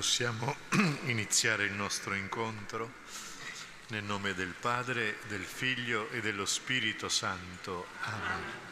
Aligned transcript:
Possiamo 0.00 0.56
iniziare 1.12 1.64
il 1.64 1.72
nostro 1.72 2.14
incontro 2.14 2.90
nel 3.88 4.02
nome 4.02 4.32
del 4.32 4.54
Padre, 4.58 5.18
del 5.28 5.44
Figlio 5.44 6.08
e 6.08 6.22
dello 6.22 6.46
Spirito 6.46 7.10
Santo. 7.10 7.84
Amen. 8.04 8.69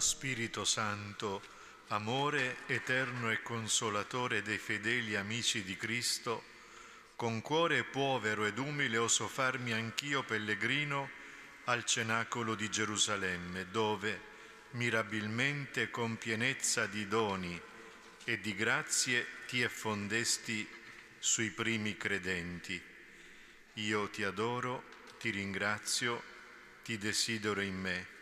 Spirito 0.00 0.64
Santo, 0.64 1.42
amore 1.88 2.56
eterno 2.66 3.30
e 3.30 3.42
consolatore 3.42 4.42
dei 4.42 4.58
fedeli 4.58 5.14
amici 5.14 5.62
di 5.62 5.76
Cristo, 5.76 6.42
con 7.16 7.42
cuore 7.42 7.84
povero 7.84 8.46
ed 8.46 8.58
umile 8.58 8.96
oso 8.96 9.28
farmi 9.28 9.72
anch'io 9.72 10.22
pellegrino 10.22 11.10
al 11.64 11.84
cenacolo 11.84 12.54
di 12.54 12.70
Gerusalemme, 12.70 13.70
dove 13.70 14.28
mirabilmente 14.70 15.90
con 15.90 16.16
pienezza 16.16 16.86
di 16.86 17.06
doni 17.06 17.60
e 18.24 18.40
di 18.40 18.54
grazie 18.54 19.26
ti 19.46 19.60
effondesti 19.60 20.66
sui 21.18 21.50
primi 21.50 21.96
credenti. 21.96 22.80
Io 23.74 24.08
ti 24.08 24.24
adoro, 24.24 24.82
ti 25.18 25.30
ringrazio, 25.30 26.22
ti 26.82 26.96
desidero 26.96 27.60
in 27.60 27.78
me 27.78 28.18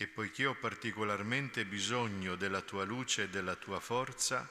e 0.00 0.06
poiché 0.06 0.46
ho 0.46 0.54
particolarmente 0.54 1.66
bisogno 1.66 2.34
della 2.34 2.62
tua 2.62 2.84
luce 2.84 3.24
e 3.24 3.28
della 3.28 3.54
tua 3.54 3.80
forza, 3.80 4.48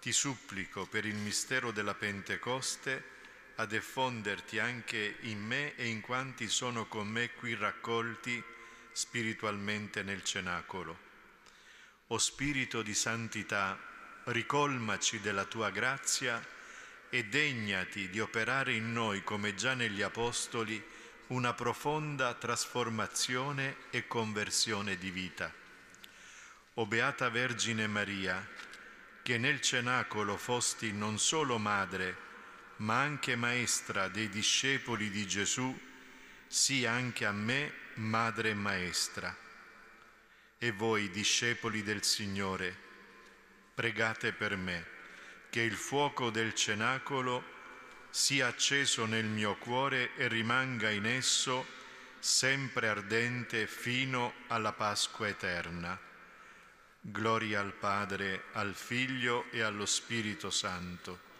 ti 0.00 0.12
supplico 0.12 0.86
per 0.86 1.04
il 1.04 1.14
mistero 1.14 1.72
della 1.72 1.92
Pentecoste 1.92 3.04
ad 3.56 3.74
effonderti 3.74 4.58
anche 4.58 5.16
in 5.20 5.44
me 5.44 5.76
e 5.76 5.88
in 5.88 6.00
quanti 6.00 6.48
sono 6.48 6.86
con 6.86 7.06
me 7.06 7.34
qui 7.34 7.54
raccolti 7.54 8.42
spiritualmente 8.92 10.02
nel 10.02 10.24
cenacolo. 10.24 10.98
O 12.06 12.16
Spirito 12.16 12.80
di 12.80 12.94
santità, 12.94 13.78
ricolmaci 14.24 15.20
della 15.20 15.44
tua 15.44 15.68
grazia 15.68 16.42
e 17.10 17.26
degnati 17.26 18.08
di 18.08 18.20
operare 18.20 18.72
in 18.72 18.90
noi, 18.90 19.22
come 19.22 19.54
già 19.54 19.74
negli 19.74 20.00
Apostoli, 20.00 20.82
una 21.28 21.54
profonda 21.54 22.34
trasformazione 22.34 23.76
e 23.90 24.06
conversione 24.06 24.98
di 24.98 25.10
vita. 25.10 25.52
O 26.74 26.86
Beata 26.86 27.28
Vergine 27.30 27.86
Maria, 27.86 28.46
che 29.22 29.38
nel 29.38 29.60
cenacolo 29.60 30.36
fosti 30.36 30.92
non 30.92 31.18
solo 31.18 31.58
madre, 31.58 32.16
ma 32.76 33.00
anche 33.00 33.36
maestra 33.36 34.08
dei 34.08 34.28
discepoli 34.28 35.10
di 35.10 35.26
Gesù, 35.26 35.78
sia 36.46 36.90
anche 36.90 37.24
a 37.24 37.32
me 37.32 37.72
madre 37.94 38.50
e 38.50 38.54
maestra. 38.54 39.34
E 40.58 40.70
voi, 40.72 41.10
discepoli 41.10 41.82
del 41.82 42.02
Signore, 42.02 42.76
pregate 43.74 44.32
per 44.32 44.56
me, 44.56 44.86
che 45.50 45.60
il 45.60 45.76
fuoco 45.76 46.30
del 46.30 46.54
cenacolo 46.54 47.51
sia 48.12 48.46
acceso 48.46 49.06
nel 49.06 49.24
mio 49.24 49.56
cuore 49.56 50.14
e 50.16 50.28
rimanga 50.28 50.90
in 50.90 51.06
esso 51.06 51.66
sempre 52.18 52.88
ardente 52.88 53.66
fino 53.66 54.34
alla 54.48 54.74
Pasqua 54.74 55.26
eterna. 55.26 55.98
Gloria 57.00 57.60
al 57.60 57.72
Padre, 57.72 58.44
al 58.52 58.74
Figlio 58.74 59.46
e 59.50 59.62
allo 59.62 59.86
Spirito 59.86 60.50
Santo 60.50 61.31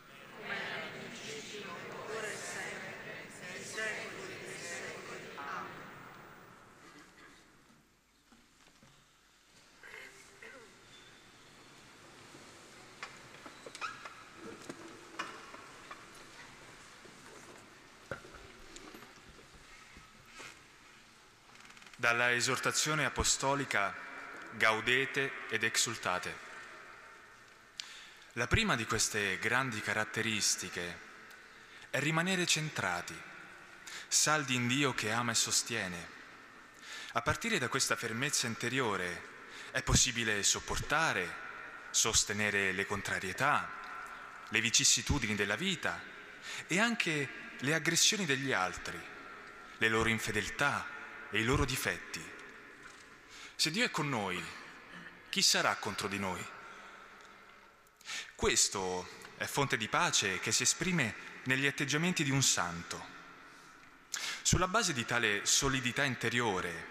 Dalla 22.02 22.32
esortazione 22.32 23.04
apostolica 23.04 23.94
gaudete 24.56 25.46
ed 25.48 25.62
exultate. 25.62 26.36
La 28.32 28.48
prima 28.48 28.74
di 28.74 28.84
queste 28.86 29.38
grandi 29.38 29.80
caratteristiche 29.80 30.98
è 31.90 32.00
rimanere 32.00 32.44
centrati, 32.44 33.16
saldi 34.08 34.56
in 34.56 34.66
Dio 34.66 34.92
che 34.94 35.12
ama 35.12 35.30
e 35.30 35.36
sostiene. 35.36 36.08
A 37.12 37.22
partire 37.22 37.60
da 37.60 37.68
questa 37.68 37.94
fermezza 37.94 38.48
interiore 38.48 39.22
è 39.70 39.84
possibile 39.84 40.42
sopportare, 40.42 41.32
sostenere 41.90 42.72
le 42.72 42.84
contrarietà, 42.84 43.70
le 44.48 44.60
vicissitudini 44.60 45.36
della 45.36 45.54
vita 45.54 46.02
e 46.66 46.80
anche 46.80 47.28
le 47.60 47.74
aggressioni 47.74 48.26
degli 48.26 48.50
altri, 48.50 49.00
le 49.76 49.88
loro 49.88 50.08
infedeltà, 50.08 50.91
e 51.32 51.40
i 51.40 51.44
loro 51.44 51.64
difetti. 51.64 52.22
Se 53.56 53.70
Dio 53.70 53.84
è 53.84 53.90
con 53.90 54.08
noi, 54.08 54.42
chi 55.30 55.40
sarà 55.40 55.74
contro 55.76 56.06
di 56.06 56.18
noi? 56.18 56.46
Questo 58.34 59.08
è 59.38 59.46
fonte 59.46 59.78
di 59.78 59.88
pace 59.88 60.38
che 60.40 60.52
si 60.52 60.62
esprime 60.62 61.14
negli 61.44 61.66
atteggiamenti 61.66 62.22
di 62.22 62.30
un 62.30 62.42
santo. 62.42 63.10
Sulla 64.42 64.68
base 64.68 64.92
di 64.92 65.06
tale 65.06 65.46
solidità 65.46 66.04
interiore, 66.04 66.90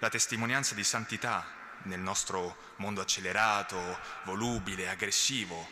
la 0.00 0.10
testimonianza 0.10 0.74
di 0.74 0.84
santità 0.84 1.76
nel 1.84 2.00
nostro 2.00 2.74
mondo 2.76 3.00
accelerato, 3.00 3.98
volubile, 4.24 4.90
aggressivo, 4.90 5.66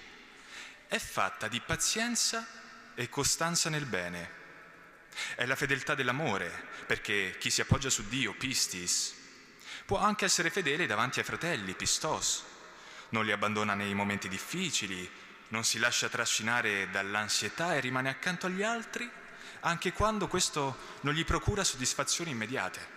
è 0.87 0.99
fatta 0.99 1.49
di 1.49 1.61
pazienza 1.61 2.47
e 2.95 3.11
costanza 3.11 3.69
nel 3.69 3.85
bene 3.85 4.45
è 5.35 5.45
la 5.47 5.57
fedeltà 5.57 5.95
dell'amore, 5.95 6.51
perché 6.87 7.37
chi 7.39 7.51
si 7.51 7.61
appoggia 7.61 7.91
su 7.91 8.09
Dio, 8.09 8.35
pistis, 8.35 9.15
può 9.85 9.99
anche 9.99 10.25
essere 10.25 10.51
fedele 10.51 10.87
davanti 10.87 11.19
ai 11.19 11.25
fratelli, 11.25 11.75
pistos. 11.75 12.45
Non 13.11 13.25
li 13.25 13.33
abbandona 13.33 13.75
nei 13.75 13.95
momenti 13.95 14.29
difficili, 14.29 15.09
non 15.49 15.65
si 15.65 15.79
lascia 15.79 16.09
trascinare 16.09 16.91
dall'ansietà 16.91 17.75
e 17.75 17.81
rimane 17.81 18.09
accanto 18.09 18.47
agli 18.47 18.63
altri, 18.63 19.09
anche 19.61 19.93
quando 19.93 20.27
questo 20.27 20.77
non 21.03 21.15
gli 21.15 21.25
procura 21.25 21.65
soddisfazioni 21.65 22.31
immediate. 22.31 22.95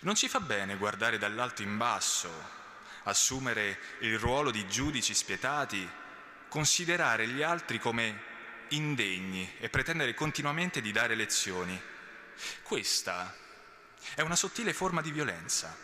Non 0.00 0.14
ci 0.14 0.28
fa 0.28 0.40
bene 0.40 0.76
guardare 0.76 1.18
dall'alto 1.18 1.62
in 1.62 1.76
basso, 1.76 2.30
assumere 3.04 3.78
il 4.00 4.18
ruolo 4.18 4.50
di 4.50 4.66
giudici 4.68 5.14
spietati, 5.14 5.88
considerare 6.48 7.26
gli 7.26 7.42
altri 7.42 7.78
come 7.78 8.36
indegni 8.70 9.54
e 9.58 9.68
pretendere 9.68 10.14
continuamente 10.14 10.80
di 10.80 10.92
dare 10.92 11.14
lezioni. 11.14 11.80
Questa 12.62 13.34
è 14.14 14.20
una 14.20 14.36
sottile 14.36 14.72
forma 14.72 15.00
di 15.00 15.10
violenza. 15.10 15.76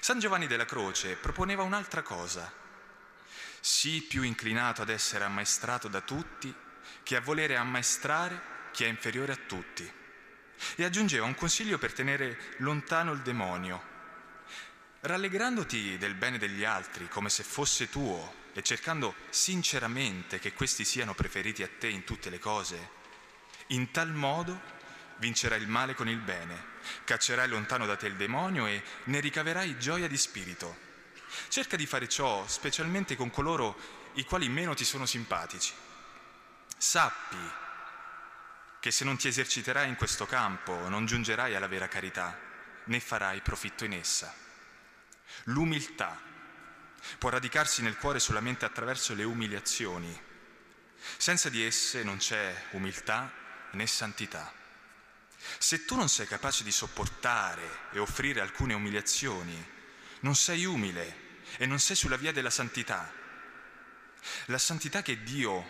San 0.00 0.18
Giovanni 0.18 0.46
della 0.46 0.64
Croce 0.64 1.16
proponeva 1.16 1.62
un'altra 1.62 2.02
cosa. 2.02 2.52
Sii 3.60 4.02
più 4.02 4.22
inclinato 4.22 4.82
ad 4.82 4.88
essere 4.88 5.24
ammaestrato 5.24 5.88
da 5.88 6.00
tutti 6.00 6.54
che 7.02 7.16
a 7.16 7.20
volere 7.20 7.56
ammaestrare 7.56 8.40
chi 8.72 8.84
è 8.84 8.88
inferiore 8.88 9.32
a 9.32 9.38
tutti. 9.46 9.90
E 10.76 10.84
aggiungeva 10.84 11.26
un 11.26 11.34
consiglio 11.34 11.78
per 11.78 11.92
tenere 11.92 12.56
lontano 12.58 13.12
il 13.12 13.20
demonio. 13.20 13.88
Rallegrandoti 15.00 15.96
del 15.96 16.14
bene 16.14 16.38
degli 16.38 16.64
altri 16.64 17.08
come 17.08 17.30
se 17.30 17.42
fosse 17.42 17.88
tuo 17.88 18.39
e 18.52 18.62
cercando 18.62 19.14
sinceramente 19.30 20.38
che 20.38 20.52
questi 20.52 20.84
siano 20.84 21.14
preferiti 21.14 21.62
a 21.62 21.68
te 21.78 21.88
in 21.88 22.04
tutte 22.04 22.30
le 22.30 22.38
cose, 22.38 22.90
in 23.68 23.90
tal 23.90 24.12
modo 24.12 24.78
vincerai 25.18 25.60
il 25.60 25.68
male 25.68 25.94
con 25.94 26.08
il 26.08 26.18
bene, 26.18 26.64
caccerai 27.04 27.48
lontano 27.48 27.86
da 27.86 27.96
te 27.96 28.06
il 28.06 28.16
demonio 28.16 28.66
e 28.66 28.82
ne 29.04 29.20
ricaverai 29.20 29.78
gioia 29.78 30.08
di 30.08 30.16
spirito. 30.16 30.88
Cerca 31.48 31.76
di 31.76 31.86
fare 31.86 32.08
ciò 32.08 32.46
specialmente 32.48 33.16
con 33.16 33.30
coloro 33.30 33.78
i 34.14 34.24
quali 34.24 34.48
meno 34.48 34.74
ti 34.74 34.84
sono 34.84 35.06
simpatici. 35.06 35.72
Sappi 36.76 37.36
che 38.80 38.90
se 38.90 39.04
non 39.04 39.18
ti 39.18 39.28
eserciterai 39.28 39.88
in 39.88 39.96
questo 39.96 40.26
campo 40.26 40.88
non 40.88 41.06
giungerai 41.06 41.54
alla 41.54 41.68
vera 41.68 41.86
carità, 41.86 42.36
né 42.84 42.98
farai 42.98 43.40
profitto 43.42 43.84
in 43.84 43.92
essa. 43.92 44.34
L'umiltà 45.44 46.18
può 47.18 47.30
radicarsi 47.30 47.82
nel 47.82 47.96
cuore 47.96 48.18
solamente 48.18 48.64
attraverso 48.64 49.14
le 49.14 49.24
umiliazioni. 49.24 50.28
Senza 51.16 51.48
di 51.48 51.64
esse 51.64 52.02
non 52.02 52.18
c'è 52.18 52.66
umiltà 52.72 53.32
né 53.72 53.86
santità. 53.86 54.52
Se 55.58 55.84
tu 55.84 55.96
non 55.96 56.08
sei 56.08 56.26
capace 56.26 56.64
di 56.64 56.70
sopportare 56.70 57.88
e 57.92 57.98
offrire 57.98 58.40
alcune 58.40 58.74
umiliazioni, 58.74 59.78
non 60.20 60.34
sei 60.34 60.64
umile 60.64 61.28
e 61.56 61.66
non 61.66 61.78
sei 61.78 61.96
sulla 61.96 62.16
via 62.16 62.32
della 62.32 62.50
santità. 62.50 63.10
La 64.46 64.58
santità 64.58 65.02
che 65.02 65.22
Dio 65.22 65.68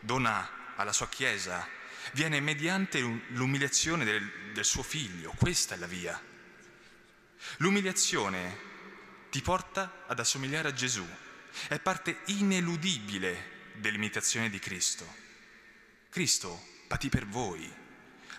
dona 0.00 0.74
alla 0.76 0.92
sua 0.92 1.08
Chiesa 1.08 1.68
viene 2.12 2.40
mediante 2.40 3.00
l'umiliazione 3.00 4.04
del, 4.04 4.52
del 4.52 4.64
suo 4.64 4.82
figlio, 4.82 5.32
questa 5.36 5.74
è 5.74 5.78
la 5.78 5.86
via. 5.86 6.20
L'umiliazione 7.58 8.68
ti 9.30 9.40
porta 9.42 10.04
ad 10.06 10.18
assomigliare 10.18 10.68
a 10.68 10.72
Gesù. 10.72 11.06
È 11.68 11.78
parte 11.78 12.20
ineludibile 12.26 13.72
dell'imitazione 13.74 14.50
di 14.50 14.58
Cristo. 14.58 15.06
Cristo 16.10 16.60
patì 16.86 17.08
per 17.08 17.26
voi, 17.26 17.72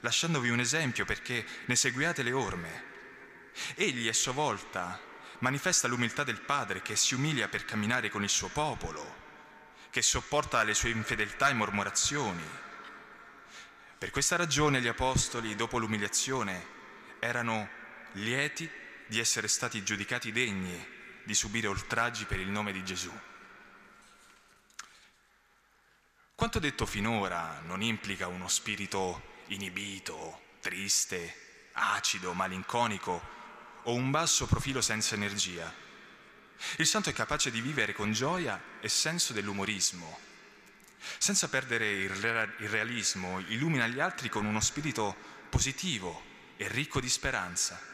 lasciandovi 0.02 0.50
un 0.50 0.60
esempio 0.60 1.06
perché 1.06 1.46
ne 1.66 1.76
seguiate 1.76 2.22
le 2.24 2.34
orme. 2.34 2.84
Egli 3.76 4.08
a 4.08 4.14
sua 4.14 4.34
volta 4.34 5.00
manifesta 5.40 5.88
l'umiltà 5.88 6.24
del 6.24 6.42
Padre 6.42 6.82
che 6.82 6.96
si 6.96 7.14
umilia 7.14 7.48
per 7.48 7.66
camminare 7.66 8.10
con 8.10 8.24
il 8.24 8.30
suo 8.30 8.50
popolo, 8.50 9.20
che 9.90 10.02
sopporta 10.02 10.64
le 10.64 10.74
sue 10.74 10.90
infedeltà 10.90 11.50
e 11.50 11.54
mormorazioni. 11.54 12.44
Per 13.98 14.10
questa 14.10 14.36
ragione 14.36 14.82
gli 14.82 14.88
Apostoli, 14.88 15.56
dopo 15.56 15.78
l'umiliazione, 15.78 16.80
erano 17.20 17.70
lieti 18.14 18.70
di 19.12 19.20
essere 19.20 19.50
stati 19.50 19.84
giudicati 19.84 20.32
degni 20.32 20.88
di 21.26 21.34
subire 21.34 21.68
oltraggi 21.68 22.24
per 22.24 22.40
il 22.40 22.48
nome 22.48 22.72
di 22.72 22.82
Gesù. 22.82 23.12
Quanto 26.34 26.60
detto 26.60 26.86
finora 26.86 27.60
non 27.66 27.82
implica 27.82 28.28
uno 28.28 28.48
spirito 28.48 29.42
inibito, 29.48 30.56
triste, 30.62 31.70
acido, 31.74 32.32
malinconico 32.32 33.22
o 33.84 33.94
un 33.94 34.12
basso 34.12 34.48
profilo 34.48 34.80
senza 34.80 35.16
energia. 35.16 35.76
Il 36.78 36.88
santo 36.88 37.10
è 37.10 37.14
capace 37.14 37.52
di 37.52 37.60
vivere 37.60 37.92
con 37.92 38.14
gioia 38.14 38.64
e 38.80 38.88
senso 38.88 39.34
dell'umorismo. 39.34 40.20
Senza 41.18 41.50
perdere 41.50 41.92
il 41.92 42.12
realismo, 42.70 43.42
illumina 43.50 43.88
gli 43.88 44.00
altri 44.00 44.30
con 44.30 44.46
uno 44.46 44.62
spirito 44.62 45.14
positivo 45.50 46.24
e 46.56 46.70
ricco 46.70 47.02
di 47.02 47.10
speranza. 47.10 47.91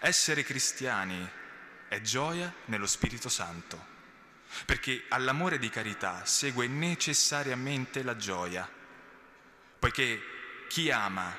Essere 0.00 0.42
cristiani 0.42 1.28
è 1.88 2.00
gioia 2.00 2.52
nello 2.66 2.86
Spirito 2.86 3.28
Santo, 3.28 3.94
perché 4.64 5.04
all'amore 5.08 5.58
di 5.58 5.68
carità 5.68 6.24
segue 6.24 6.66
necessariamente 6.66 8.02
la 8.02 8.16
gioia, 8.16 8.68
poiché 9.78 10.66
chi 10.68 10.90
ama 10.90 11.34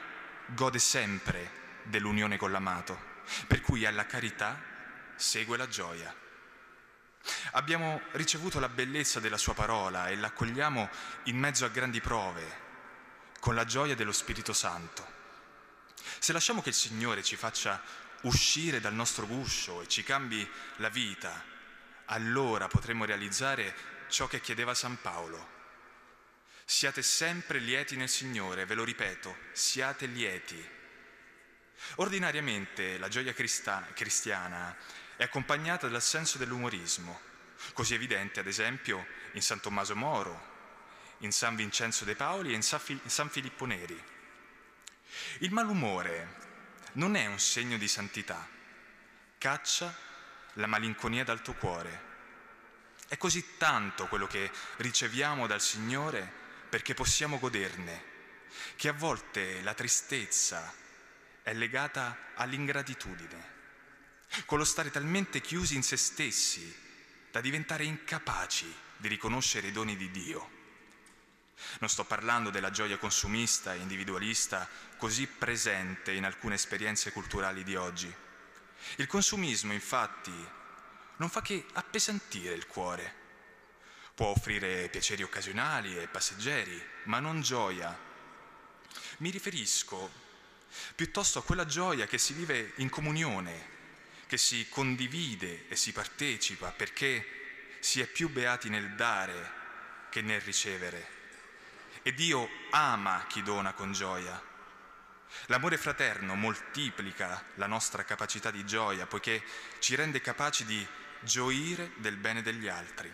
gode 0.47 0.79
sempre 0.79 1.51
dell'unione 1.83 2.37
con 2.37 2.51
l'amato, 2.51 3.15
per 3.47 3.61
cui 3.61 3.85
alla 3.85 4.05
carità 4.05 4.61
segue 5.15 5.57
la 5.57 5.67
gioia. 5.67 6.13
Abbiamo 7.51 8.01
ricevuto 8.11 8.59
la 8.59 8.69
bellezza 8.69 9.19
della 9.19 9.37
sua 9.37 9.53
parola 9.53 10.07
e 10.07 10.15
l'accogliamo 10.15 10.89
in 11.23 11.37
mezzo 11.37 11.65
a 11.65 11.69
grandi 11.69 11.99
prove, 11.99 12.65
con 13.39 13.55
la 13.55 13.65
gioia 13.65 13.95
dello 13.95 14.13
Spirito 14.13 14.53
Santo. 14.53 15.15
Se 16.19 16.31
lasciamo 16.31 16.61
che 16.61 16.69
il 16.69 16.75
Signore 16.75 17.23
ci 17.23 17.35
faccia 17.35 17.81
uscire 18.21 18.79
dal 18.79 18.93
nostro 18.93 19.25
guscio 19.25 19.81
e 19.81 19.87
ci 19.87 20.03
cambi 20.03 20.47
la 20.77 20.89
vita, 20.89 21.43
allora 22.05 22.67
potremo 22.67 23.05
realizzare 23.05 23.75
ciò 24.09 24.27
che 24.27 24.41
chiedeva 24.41 24.73
San 24.73 24.99
Paolo. 25.01 25.55
Siate 26.65 27.01
sempre 27.01 27.59
lieti 27.59 27.95
nel 27.95 28.09
Signore, 28.09 28.65
ve 28.65 28.73
lo 28.73 28.83
ripeto, 28.83 29.35
siate 29.51 30.05
lieti. 30.05 30.75
Ordinariamente 31.95 32.97
la 32.97 33.07
gioia 33.07 33.33
cristiana 33.33 34.75
è 35.15 35.23
accompagnata 35.23 35.87
dal 35.87 36.01
senso 36.01 36.37
dell'umorismo, 36.37 37.21
così 37.73 37.93
evidente 37.93 38.39
ad 38.39 38.47
esempio 38.47 39.05
in 39.33 39.41
San 39.41 39.59
Tommaso 39.59 39.95
Moro, 39.95 40.55
in 41.19 41.31
San 41.31 41.55
Vincenzo 41.55 42.03
de 42.03 42.15
Paoli 42.15 42.51
e 42.51 42.55
in 42.55 42.63
San 42.63 43.29
Filippo 43.29 43.65
Neri. 43.65 44.03
Il 45.39 45.51
malumore 45.51 46.46
non 46.93 47.15
è 47.15 47.25
un 47.25 47.39
segno 47.39 47.77
di 47.77 47.87
santità, 47.87 48.47
caccia 49.37 49.95
la 50.53 50.67
malinconia 50.67 51.23
dal 51.23 51.41
tuo 51.41 51.53
cuore. 51.53 52.05
È 53.07 53.17
così 53.17 53.57
tanto 53.57 54.07
quello 54.07 54.27
che 54.27 54.51
riceviamo 54.77 55.47
dal 55.47 55.61
Signore 55.61 56.29
perché 56.69 56.93
possiamo 56.93 57.39
goderne, 57.39 58.03
che 58.75 58.89
a 58.89 58.93
volte 58.93 59.61
la 59.61 59.73
tristezza 59.73 60.73
è 61.41 61.53
legata 61.53 62.17
all'ingratitudine, 62.35 63.55
con 64.45 64.57
lo 64.57 64.65
stare 64.65 64.91
talmente 64.91 65.39
chiusi 65.39 65.75
in 65.75 65.83
se 65.83 65.95
stessi 65.95 66.85
da 67.31 67.39
diventare 67.39 67.85
incapaci 67.85 68.73
di 68.97 69.07
riconoscere 69.07 69.67
i 69.67 69.71
doni 69.71 69.95
di 69.95 70.11
Dio. 70.11 70.56
Non 71.79 71.89
sto 71.89 72.05
parlando 72.05 72.49
della 72.49 72.71
gioia 72.71 72.97
consumista 72.97 73.73
e 73.73 73.77
individualista 73.77 74.67
così 74.97 75.27
presente 75.27 76.11
in 76.11 76.25
alcune 76.25 76.55
esperienze 76.55 77.11
culturali 77.11 77.63
di 77.63 77.75
oggi. 77.75 78.13
Il 78.97 79.07
consumismo, 79.07 79.73
infatti, 79.73 80.33
non 81.17 81.29
fa 81.29 81.41
che 81.41 81.65
appesantire 81.73 82.53
il 82.53 82.67
cuore. 82.67 83.25
Può 84.13 84.27
offrire 84.27 84.89
piaceri 84.89 85.23
occasionali 85.23 85.97
e 85.97 86.07
passeggeri, 86.07 86.81
ma 87.03 87.19
non 87.19 87.41
gioia. 87.41 87.97
Mi 89.17 89.29
riferisco 89.29 90.25
piuttosto 90.95 91.39
a 91.39 91.43
quella 91.43 91.65
gioia 91.65 92.05
che 92.05 92.17
si 92.17 92.33
vive 92.33 92.73
in 92.77 92.89
comunione, 92.89 93.75
che 94.27 94.37
si 94.37 94.67
condivide 94.69 95.67
e 95.67 95.75
si 95.75 95.91
partecipa 95.91 96.71
perché 96.71 97.77
si 97.79 98.01
è 98.01 98.07
più 98.07 98.29
beati 98.29 98.69
nel 98.69 98.95
dare 98.95 99.51
che 100.09 100.21
nel 100.21 100.41
ricevere. 100.41 101.16
E 102.07 102.13
Dio 102.13 102.47
ama 102.69 103.25
chi 103.27 103.43
dona 103.43 103.73
con 103.73 103.91
gioia. 103.91 104.41
L'amore 105.47 105.77
fraterno 105.77 106.35
moltiplica 106.35 107.43
la 107.55 107.67
nostra 107.67 108.05
capacità 108.05 108.49
di 108.49 108.65
gioia 108.65 109.05
poiché 109.05 109.43
ci 109.79 109.93
rende 109.95 110.21
capaci 110.21 110.63
di 110.63 110.87
gioire 111.19 111.91
del 111.97 112.15
bene 112.15 112.41
degli 112.41 112.69
altri. 112.69 113.13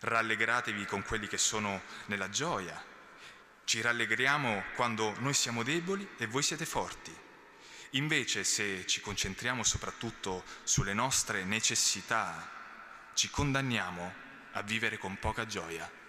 Rallegratevi 0.00 0.86
con 0.86 1.02
quelli 1.02 1.26
che 1.26 1.36
sono 1.36 1.82
nella 2.06 2.30
gioia, 2.30 2.82
ci 3.64 3.82
rallegriamo 3.82 4.64
quando 4.74 5.14
noi 5.18 5.34
siamo 5.34 5.62
deboli 5.62 6.08
e 6.16 6.26
voi 6.26 6.42
siete 6.42 6.64
forti. 6.64 7.14
Invece 7.90 8.42
se 8.42 8.86
ci 8.86 9.02
concentriamo 9.02 9.62
soprattutto 9.62 10.44
sulle 10.62 10.94
nostre 10.94 11.44
necessità, 11.44 13.10
ci 13.12 13.28
condanniamo 13.28 14.14
a 14.52 14.62
vivere 14.62 14.96
con 14.96 15.18
poca 15.18 15.44
gioia. 15.44 16.00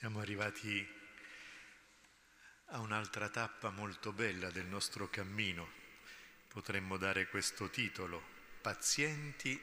Siamo 0.00 0.20
arrivati 0.20 0.88
a 2.68 2.78
un'altra 2.78 3.28
tappa 3.28 3.68
molto 3.68 4.12
bella 4.12 4.50
del 4.50 4.64
nostro 4.64 5.10
cammino. 5.10 5.70
Potremmo 6.48 6.96
dare 6.96 7.28
questo 7.28 7.68
titolo, 7.68 8.22
pazienti 8.62 9.62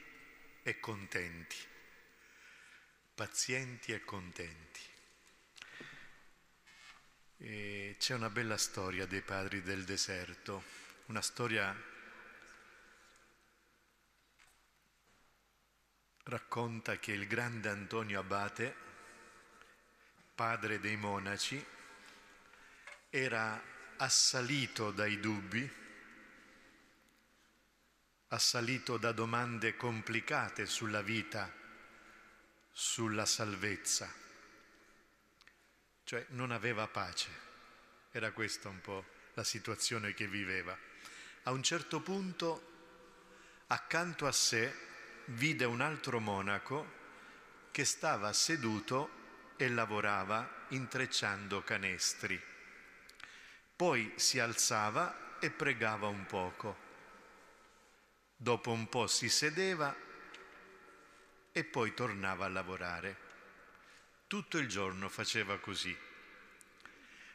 e 0.62 0.78
contenti. 0.78 1.56
Pazienti 3.16 3.90
e 3.90 4.04
contenti. 4.04 4.80
E 7.38 7.96
c'è 7.98 8.14
una 8.14 8.30
bella 8.30 8.58
storia 8.58 9.06
dei 9.06 9.22
padri 9.22 9.60
del 9.60 9.82
deserto, 9.82 10.62
una 11.06 11.20
storia 11.20 11.74
racconta 16.22 16.96
che 17.00 17.10
il 17.10 17.26
grande 17.26 17.70
Antonio 17.70 18.20
Abate 18.20 18.86
padre 20.38 20.78
dei 20.78 20.94
monaci, 20.94 21.66
era 23.10 23.60
assalito 23.96 24.92
dai 24.92 25.18
dubbi, 25.18 25.68
assalito 28.28 28.98
da 28.98 29.10
domande 29.10 29.74
complicate 29.74 30.64
sulla 30.64 31.02
vita, 31.02 31.52
sulla 32.70 33.26
salvezza, 33.26 34.08
cioè 36.04 36.24
non 36.28 36.52
aveva 36.52 36.86
pace, 36.86 37.30
era 38.12 38.30
questa 38.30 38.68
un 38.68 38.80
po' 38.80 39.04
la 39.34 39.42
situazione 39.42 40.14
che 40.14 40.28
viveva. 40.28 40.78
A 41.42 41.50
un 41.50 41.64
certo 41.64 42.00
punto, 42.00 43.64
accanto 43.66 44.24
a 44.24 44.32
sé, 44.32 44.72
vide 45.24 45.64
un 45.64 45.80
altro 45.80 46.20
monaco 46.20 46.94
che 47.72 47.84
stava 47.84 48.32
seduto 48.32 49.17
e 49.58 49.68
lavorava 49.68 50.66
intrecciando 50.68 51.62
canestri. 51.62 52.40
Poi 53.74 54.12
si 54.14 54.38
alzava 54.38 55.36
e 55.40 55.50
pregava 55.50 56.06
un 56.06 56.24
poco. 56.26 56.86
Dopo 58.36 58.70
un 58.70 58.88
po' 58.88 59.08
si 59.08 59.28
sedeva 59.28 59.94
e 61.50 61.64
poi 61.64 61.92
tornava 61.92 62.44
a 62.44 62.48
lavorare. 62.48 63.26
Tutto 64.28 64.58
il 64.58 64.68
giorno 64.68 65.08
faceva 65.08 65.58
così. 65.58 65.96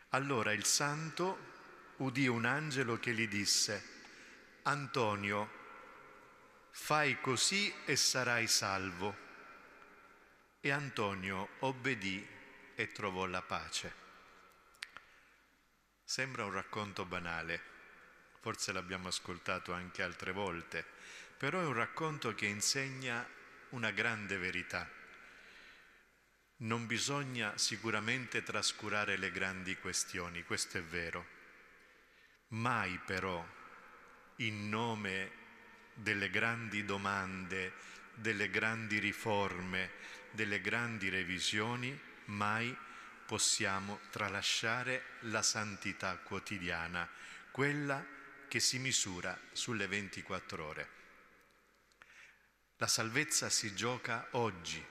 Allora 0.09 0.53
il 0.53 0.63
santo 0.63 1.51
udì 1.97 2.27
un 2.27 2.45
angelo 2.45 2.99
che 2.99 3.11
gli 3.11 3.27
disse, 3.27 3.89
Antonio, 4.63 5.49
fai 6.71 7.19
così 7.19 7.73
e 7.85 7.97
sarai 7.97 8.47
salvo 8.47 9.22
e 10.65 10.71
Antonio 10.71 11.49
obbedì 11.59 12.25
e 12.75 12.91
trovò 12.93 13.25
la 13.25 13.41
pace. 13.41 13.93
Sembra 16.05 16.45
un 16.45 16.53
racconto 16.53 17.03
banale, 17.03 17.61
forse 18.39 18.71
l'abbiamo 18.71 19.09
ascoltato 19.09 19.73
anche 19.73 20.01
altre 20.01 20.31
volte, 20.31 20.85
però 21.37 21.59
è 21.59 21.65
un 21.65 21.73
racconto 21.73 22.33
che 22.33 22.45
insegna 22.45 23.27
una 23.71 23.91
grande 23.91 24.37
verità. 24.37 24.89
Non 26.59 26.87
bisogna 26.87 27.57
sicuramente 27.57 28.41
trascurare 28.41 29.17
le 29.17 29.31
grandi 29.31 29.75
questioni, 29.75 30.43
questo 30.43 30.77
è 30.77 30.81
vero. 30.81 31.27
Mai 32.49 32.97
però, 33.05 33.45
in 34.37 34.69
nome 34.69 35.29
delle 35.93 36.29
grandi 36.29 36.85
domande, 36.85 37.73
delle 38.13 38.49
grandi 38.49 38.99
riforme, 38.99 40.21
delle 40.33 40.61
grandi 40.61 41.09
revisioni, 41.09 41.97
mai 42.25 42.75
possiamo 43.25 43.99
tralasciare 44.09 45.03
la 45.21 45.41
santità 45.41 46.17
quotidiana, 46.17 47.07
quella 47.51 48.05
che 48.47 48.59
si 48.59 48.79
misura 48.79 49.39
sulle 49.51 49.87
24 49.87 50.65
ore. 50.65 50.89
La 52.77 52.87
salvezza 52.87 53.49
si 53.49 53.73
gioca 53.75 54.27
oggi, 54.31 54.83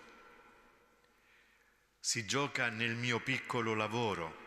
si 1.98 2.24
gioca 2.24 2.68
nel 2.68 2.94
mio 2.94 3.20
piccolo 3.20 3.74
lavoro, 3.74 4.40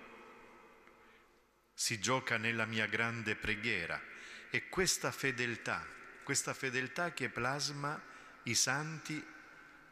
si 1.73 1.99
gioca 1.99 2.38
nella 2.38 2.65
mia 2.65 2.86
grande 2.86 3.36
preghiera. 3.36 4.01
E 4.49 4.69
questa 4.69 5.12
fedeltà, 5.12 5.86
questa 6.23 6.53
fedeltà 6.53 7.12
che 7.12 7.29
plasma 7.29 8.01
i 8.43 8.55
santi 8.55 9.23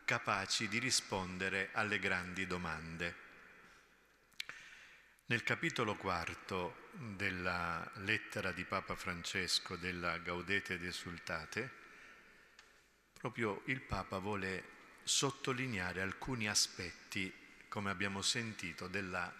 capaci 0.05 0.67
di 0.67 0.79
rispondere 0.79 1.69
alle 1.73 1.99
grandi 1.99 2.45
domande. 2.45 3.15
Nel 5.25 5.43
capitolo 5.43 5.95
quarto 5.95 6.89
della 6.91 7.89
lettera 7.95 8.51
di 8.51 8.65
Papa 8.65 8.95
Francesco 8.95 9.75
della 9.75 10.17
Gaudete 10.19 10.73
ed 10.73 10.83
Esultate, 10.83 11.71
proprio 13.13 13.61
il 13.65 13.81
Papa 13.81 14.19
vuole 14.19 14.63
sottolineare 15.03 16.01
alcuni 16.01 16.47
aspetti, 16.47 17.33
come 17.67 17.89
abbiamo 17.89 18.21
sentito, 18.21 18.87
della, 18.87 19.33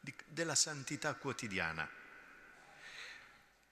di, 0.00 0.14
della 0.26 0.54
santità 0.54 1.14
quotidiana 1.14 2.04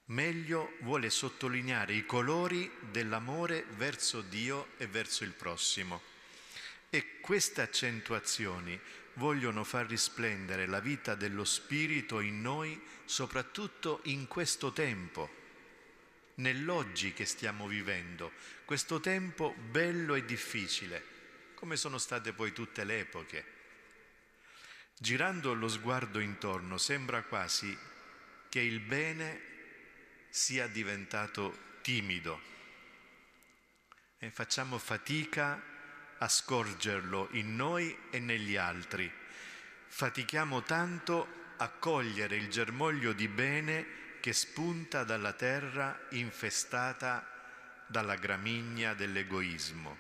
meglio 0.07 0.77
vuole 0.81 1.09
sottolineare 1.09 1.95
i 1.95 2.05
colori 2.05 2.71
dell'amore 2.91 3.65
verso 3.77 4.21
Dio 4.21 4.69
e 4.77 4.87
verso 4.87 5.25
il 5.25 5.33
prossimo. 5.33 6.03
E 6.91 7.21
queste 7.21 7.63
accentuazioni 7.63 8.79
vogliono 9.15 9.65
far 9.65 9.87
risplendere 9.87 10.67
la 10.67 10.81
vita 10.81 11.15
dello 11.15 11.45
Spirito 11.45 12.21
in 12.21 12.41
noi, 12.41 12.81
soprattutto 13.05 14.01
in 14.05 14.27
questo 14.27 14.73
tempo, 14.73 15.43
nell'oggi 16.37 17.13
che 17.13 17.25
stiamo 17.25 17.67
vivendo, 17.67 18.33
questo 18.65 19.01
tempo 19.01 19.55
bello 19.55 20.15
e 20.15 20.25
difficile, 20.25 21.05
come 21.55 21.77
sono 21.77 21.99
state 21.99 22.33
poi 22.33 22.53
tutte 22.53 22.85
le 22.85 23.01
epoche. 23.01 23.53
Girando 24.99 25.55
lo 25.55 25.69
sguardo 25.69 26.19
intorno 26.21 26.79
sembra 26.79 27.23
quasi 27.23 27.77
che 28.49 28.61
il 28.61 28.81
bene 28.81 29.54
sia 30.35 30.67
diventato 30.67 31.77
timido 31.81 32.41
e 34.19 34.31
facciamo 34.33 34.79
fatica 34.79 35.63
a 36.19 36.29
scorgerlo 36.29 37.29
in 37.35 37.55
noi 37.55 37.97
e 38.11 38.19
negli 38.19 38.57
altri. 38.57 39.09
Fatichiamo 39.87 40.65
tanto 40.65 41.53
a 41.59 41.69
cogliere 41.69 42.35
il 42.35 42.49
germoglio 42.49 43.13
di 43.13 43.29
bene 43.29 43.87
che 44.19 44.33
spunta 44.33 45.05
dalla 45.05 45.35
terra 45.35 46.05
infestata 46.11 47.85
dalla 47.87 48.17
gramigna 48.17 48.93
dell'egoismo, 48.93 49.97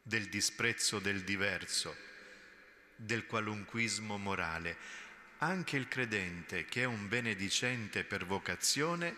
del 0.00 0.30
disprezzo 0.30 0.98
del 0.98 1.24
diverso, 1.24 1.94
del 2.96 3.26
qualunquismo 3.26 4.16
morale 4.16 5.04
anche 5.38 5.76
il 5.76 5.88
credente 5.88 6.64
che 6.64 6.82
è 6.82 6.84
un 6.84 7.08
benedicente 7.08 8.04
per 8.04 8.24
vocazione 8.24 9.14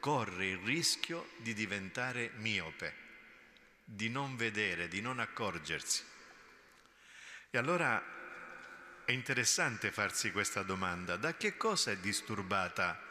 corre 0.00 0.46
il 0.46 0.58
rischio 0.58 1.30
di 1.36 1.54
diventare 1.54 2.32
miope, 2.36 2.94
di 3.84 4.08
non 4.08 4.36
vedere, 4.36 4.88
di 4.88 5.00
non 5.00 5.20
accorgersi. 5.20 6.02
E 7.50 7.58
allora 7.58 8.02
è 9.04 9.12
interessante 9.12 9.90
farsi 9.90 10.32
questa 10.32 10.62
domanda, 10.62 11.16
da 11.16 11.36
che 11.36 11.56
cosa 11.56 11.90
è 11.90 11.98
disturbata 11.98 13.08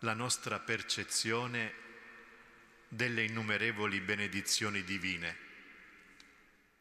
la 0.00 0.14
nostra 0.14 0.58
percezione 0.58 1.80
delle 2.88 3.24
innumerevoli 3.24 4.00
benedizioni 4.00 4.84
divine? 4.84 5.50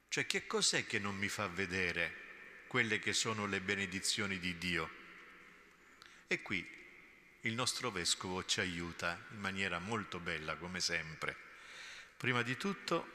Cioè 0.09 0.25
che 0.25 0.45
cos'è 0.45 0.85
che 0.85 0.99
non 0.99 1.15
mi 1.15 1.29
fa 1.29 1.47
vedere 1.47 2.20
quelle 2.71 2.99
che 2.99 3.11
sono 3.11 3.47
le 3.47 3.59
benedizioni 3.59 4.39
di 4.39 4.57
Dio. 4.57 4.89
E 6.25 6.41
qui 6.41 6.65
il 7.41 7.53
nostro 7.53 7.91
vescovo 7.91 8.45
ci 8.45 8.61
aiuta 8.61 9.19
in 9.31 9.41
maniera 9.41 9.77
molto 9.79 10.21
bella, 10.21 10.55
come 10.55 10.79
sempre. 10.79 11.35
Prima 12.15 12.43
di 12.43 12.55
tutto, 12.55 13.11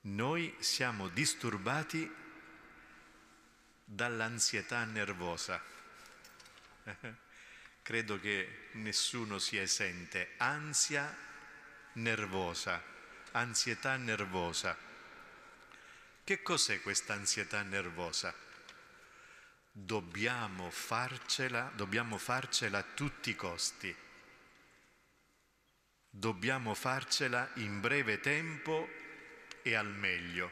noi 0.00 0.52
siamo 0.58 1.06
disturbati 1.06 2.12
dall'ansietà 3.84 4.84
nervosa. 4.84 5.62
Credo 7.82 8.18
che 8.18 8.70
nessuno 8.72 9.38
sia 9.38 9.62
esente. 9.62 10.32
Ansia 10.38 11.16
nervosa, 11.92 12.82
ansietà 13.30 13.96
nervosa. 13.96 14.76
Che 16.26 16.42
cos'è 16.42 16.80
questa 16.80 17.12
ansietà 17.12 17.62
nervosa? 17.62 18.34
Dobbiamo 19.70 20.72
farcela, 20.72 21.70
dobbiamo 21.76 22.18
farcela 22.18 22.78
a 22.78 22.82
tutti 22.82 23.30
i 23.30 23.36
costi. 23.36 23.94
Dobbiamo 26.10 26.74
farcela 26.74 27.48
in 27.54 27.80
breve 27.80 28.18
tempo 28.18 28.88
e 29.62 29.76
al 29.76 29.86
meglio. 29.86 30.50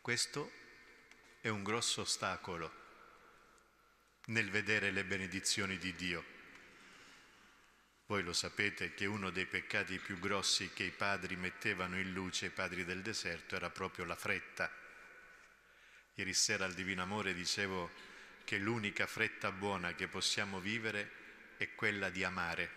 Questo 0.00 0.52
è 1.40 1.48
un 1.48 1.64
grosso 1.64 2.02
ostacolo 2.02 2.72
nel 4.26 4.48
vedere 4.48 4.92
le 4.92 5.04
benedizioni 5.04 5.76
di 5.76 5.92
Dio. 5.92 6.33
Voi 8.06 8.22
lo 8.22 8.34
sapete 8.34 8.92
che 8.92 9.06
uno 9.06 9.30
dei 9.30 9.46
peccati 9.46 9.98
più 9.98 10.18
grossi 10.18 10.70
che 10.74 10.82
i 10.82 10.90
padri 10.90 11.36
mettevano 11.36 11.98
in 11.98 12.12
luce, 12.12 12.46
i 12.46 12.50
padri 12.50 12.84
del 12.84 13.00
deserto, 13.00 13.56
era 13.56 13.70
proprio 13.70 14.04
la 14.04 14.14
fretta. 14.14 14.70
Ieri 16.14 16.34
sera 16.34 16.66
al 16.66 16.74
Divino 16.74 17.02
Amore 17.02 17.32
dicevo 17.32 17.90
che 18.44 18.58
l'unica 18.58 19.06
fretta 19.06 19.50
buona 19.50 19.94
che 19.94 20.06
possiamo 20.06 20.60
vivere 20.60 21.22
è 21.56 21.74
quella 21.74 22.10
di 22.10 22.22
amare, 22.22 22.70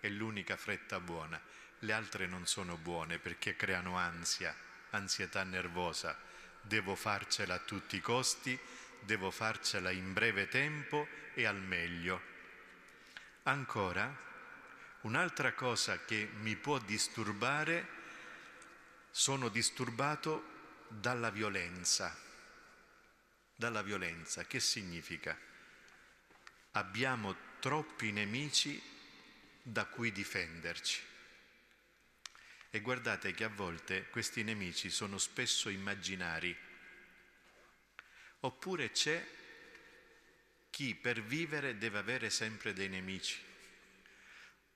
è 0.00 0.08
l'unica 0.08 0.56
fretta 0.58 1.00
buona. 1.00 1.40
Le 1.78 1.92
altre 1.94 2.26
non 2.26 2.46
sono 2.46 2.76
buone 2.76 3.18
perché 3.18 3.56
creano 3.56 3.96
ansia, 3.96 4.54
ansietà 4.90 5.44
nervosa. 5.44 6.16
Devo 6.60 6.94
farcela 6.94 7.54
a 7.54 7.58
tutti 7.58 7.96
i 7.96 8.00
costi, 8.00 8.56
devo 9.00 9.30
farcela 9.30 9.90
in 9.90 10.12
breve 10.12 10.46
tempo 10.48 11.08
e 11.32 11.46
al 11.46 11.60
meglio. 11.60 12.20
Ancora, 13.44 14.30
Un'altra 15.02 15.52
cosa 15.52 16.04
che 16.04 16.28
mi 16.34 16.54
può 16.54 16.78
disturbare, 16.78 17.88
sono 19.10 19.48
disturbato 19.48 20.84
dalla 20.86 21.30
violenza. 21.30 22.16
Dalla 23.56 23.82
violenza, 23.82 24.44
che 24.44 24.60
significa? 24.60 25.36
Abbiamo 26.72 27.36
troppi 27.58 28.12
nemici 28.12 28.80
da 29.60 29.86
cui 29.86 30.12
difenderci. 30.12 31.02
E 32.70 32.80
guardate 32.80 33.32
che 33.32 33.42
a 33.42 33.48
volte 33.48 34.08
questi 34.08 34.44
nemici 34.44 34.88
sono 34.88 35.18
spesso 35.18 35.68
immaginari. 35.68 36.56
Oppure 38.40 38.92
c'è 38.92 39.26
chi 40.70 40.94
per 40.94 41.20
vivere 41.22 41.76
deve 41.76 41.98
avere 41.98 42.30
sempre 42.30 42.72
dei 42.72 42.88
nemici 42.88 43.50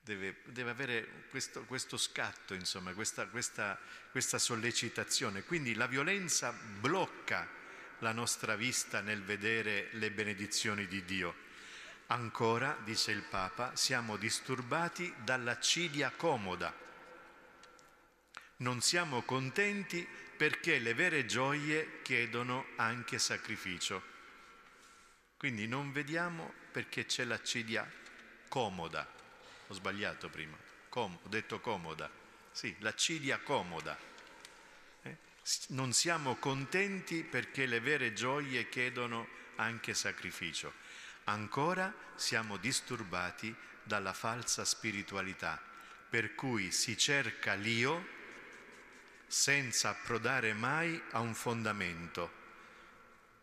deve, 0.07 0.37
deve 0.45 0.71
avere 0.71 1.09
questo, 1.31 1.65
questo, 1.65 1.97
scatto, 1.97 2.55
insomma, 2.55 2.93
questa, 2.93 3.27
questa, 3.27 3.77
questa 4.13 4.39
sollecitazione. 4.39 5.43
Quindi 5.43 5.75
la 5.75 5.89
violenza 5.89 6.53
blocca 6.53 7.49
la 8.01 8.13
nostra 8.13 8.55
vista 8.55 9.01
nel 9.01 9.25
vedere 9.25 9.89
le 9.93 10.13
benedizioni 10.13 10.87
di 10.87 11.05
Dio. 11.05 11.35
Ancora, 12.07 12.79
dice 12.85 13.11
il 13.11 13.23
Papa, 13.23 13.75
siamo 13.75 14.17
disturbati 14.17 15.13
dall'accidia 15.25 16.13
comoda. 16.17 16.73
Non 18.59 18.81
siamo 18.81 19.23
contenti 19.23 20.07
perché 20.37 20.79
le 20.79 20.95
vere 20.95 21.27
gioie 21.27 22.01
chiedono 22.03 22.67
anche 22.77 23.19
sacrificio. 23.19 24.15
Quindi 25.37 25.67
non 25.67 25.91
vediamo 25.91 26.53
perché 26.71 27.07
c'è 27.07 27.25
l'accidia 27.25 27.91
comoda. 28.49 29.16
Ho 29.69 29.75
sbagliato 29.75 30.29
prima, 30.29 30.57
Com- 30.89 31.19
ho 31.23 31.29
detto 31.29 31.61
comoda. 31.61 32.11
Sì, 32.53 32.75
l'accidia 32.79 33.39
comoda. 33.39 33.99
Eh? 35.03 35.17
Non 35.69 35.93
siamo 35.93 36.37
contenti 36.37 37.23
perché 37.23 37.67
le 37.67 37.81
vere 37.81 38.13
gioie 38.13 38.69
chiedono 38.69 39.29
anche 39.57 39.95
sacrificio. 39.95 40.73
Ancora 41.25 41.93
siamo 42.15 42.57
disturbati 42.57 43.55
dalla 43.83 44.13
falsa 44.13 44.65
spiritualità, 44.65 45.61
per 46.09 46.35
cui 46.35 46.71
si 46.71 46.97
cerca 46.97 47.55
l'io 47.55 48.15
senza 49.27 49.91
approdare 49.91 50.55
mai 50.55 51.01
a 51.11 51.21
un 51.21 51.35
fondamento. 51.35 52.45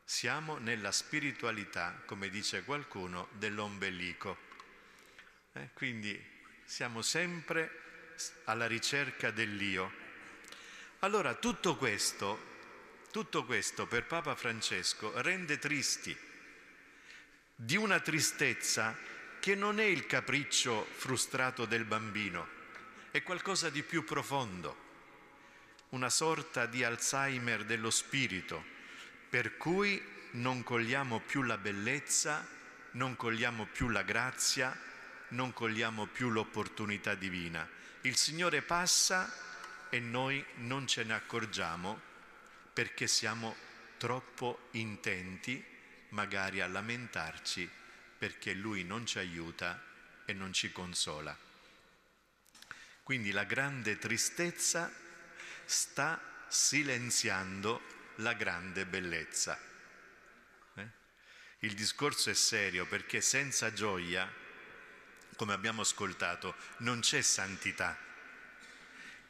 Siamo 0.06 0.58
nella 0.58 0.92
spiritualità, 0.92 2.02
come 2.06 2.30
dice 2.30 2.64
qualcuno, 2.64 3.28
dell'ombelico. 3.34 4.52
Eh? 5.54 5.70
Quindi 5.74 6.20
siamo 6.66 7.02
sempre 7.04 7.82
alla 8.46 8.66
ricerca 8.66 9.30
dell'io. 9.30 9.92
Allora 11.00 11.36
tutto 11.36 11.76
questo, 11.76 12.52
tutto 13.12 13.46
questo 13.46 13.86
per 13.86 14.06
Papa 14.06 14.36
Francesco 14.36 15.12
rende 15.22 15.60
tristi, 15.60 16.18
di 17.56 17.76
una 17.76 18.00
tristezza 18.00 18.98
che 19.40 19.54
non 19.54 19.80
è 19.80 19.84
il 19.84 20.08
capriccio 20.08 20.86
frustrato 20.86 21.66
del 21.66 21.86
bambino, 21.86 22.48
è 23.12 23.22
qualcosa 23.22 23.70
di 23.70 23.84
più 23.84 24.04
profondo, 24.04 24.76
una 25.90 26.10
sorta 26.10 26.66
di 26.66 26.84
Alzheimer 26.84 27.64
dello 27.64 27.92
spirito, 27.92 28.64
per 29.30 29.58
cui 29.58 30.02
non 30.32 30.64
cogliamo 30.64 31.20
più 31.20 31.44
la 31.44 31.58
bellezza, 31.58 32.48
non 32.92 33.16
cogliamo 33.16 33.68
più 33.68 33.90
la 33.90 34.02
grazia, 34.02 34.76
non 35.34 35.54
cogliamo 35.54 36.06
più 36.06 36.30
l'opportunità 36.30 37.16
divina. 37.16 37.68
Il 38.02 38.16
Signore 38.16 38.62
passa 38.62 39.32
e 39.90 40.00
noi 40.00 40.44
non 40.56 40.88
ce 40.88 41.04
ne 41.04 41.14
accorgiamo 41.14 42.00
perché 42.72 43.08
siamo 43.08 43.56
troppo 43.98 44.68
intenti 44.72 45.64
magari 46.10 46.62
a 46.62 46.68
lamentarci 46.68 47.70
perché 48.18 48.54
Lui 48.54 48.84
non 48.84 49.06
ci 49.06 49.18
aiuta 49.18 49.82
e 50.26 50.34
non 50.34 50.54
ci 50.54 50.72
consola. 50.72 51.38
Quindi 53.04 53.32
la 53.32 53.44
grande 53.44 53.98
tristezza 53.98 54.92
sta 55.66 56.22
silenziando 56.48 57.82
la 58.18 58.34
grande 58.34 58.86
bellezza. 58.86 59.60
Eh? 60.76 60.88
Il 61.60 61.74
discorso 61.74 62.30
è 62.30 62.34
serio 62.34 62.86
perché 62.86 63.20
senza 63.20 63.74
gioia 63.74 64.42
come 65.44 65.56
abbiamo 65.56 65.82
ascoltato, 65.82 66.56
non 66.78 67.02
c'è 67.02 67.22
santità. 67.22 67.98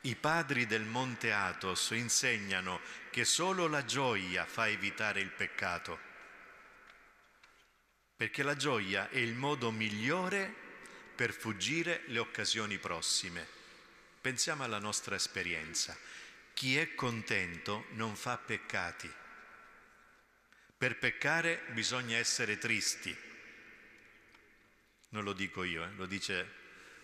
I 0.01 0.15
padri 0.15 0.67
del 0.67 0.83
Monte 0.83 1.31
Athos 1.33 1.89
insegnano 1.89 2.81
che 3.09 3.25
solo 3.25 3.65
la 3.65 3.83
gioia 3.83 4.45
fa 4.45 4.67
evitare 4.67 5.21
il 5.21 5.31
peccato, 5.31 5.99
perché 8.15 8.43
la 8.43 8.55
gioia 8.55 9.09
è 9.09 9.17
il 9.17 9.33
modo 9.33 9.71
migliore 9.71 10.53
per 11.15 11.33
fuggire 11.33 12.03
le 12.05 12.19
occasioni 12.19 12.77
prossime. 12.77 13.47
Pensiamo 14.21 14.63
alla 14.63 14.77
nostra 14.77 15.15
esperienza. 15.15 15.97
Chi 16.53 16.77
è 16.77 16.93
contento 16.93 17.87
non 17.93 18.15
fa 18.15 18.37
peccati. 18.37 19.11
Per 20.77 20.95
peccare 20.99 21.63
bisogna 21.71 22.17
essere 22.17 22.59
tristi 22.59 23.31
non 25.13 25.23
lo 25.23 25.33
dico 25.33 25.63
io, 25.63 25.83
eh, 25.83 25.91
lo 25.95 26.05
dice 26.05 26.61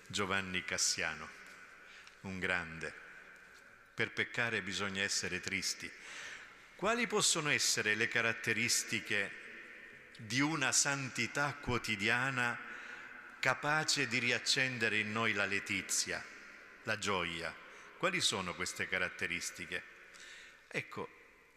Giovanni 0.07 0.63
Cassiano, 0.65 1.29
un 2.21 2.39
grande. 2.39 2.93
Per 3.93 4.11
peccare 4.11 4.61
bisogna 4.61 5.03
essere 5.03 5.39
tristi. 5.39 5.89
Quali 6.75 7.05
possono 7.07 7.49
essere 7.49 7.95
le 7.95 8.07
caratteristiche 8.07 9.47
di 10.17 10.39
una 10.39 10.71
santità 10.71 11.53
quotidiana 11.53 12.57
capace 13.39 14.07
di 14.07 14.17
riaccendere 14.17 14.97
in 14.97 15.11
noi 15.11 15.33
la 15.33 15.45
letizia, 15.45 16.23
la 16.83 16.97
gioia? 16.97 17.53
Quali 17.97 18.21
sono 18.21 18.55
queste 18.55 18.87
caratteristiche? 18.87 19.83
Ecco, 20.67 21.09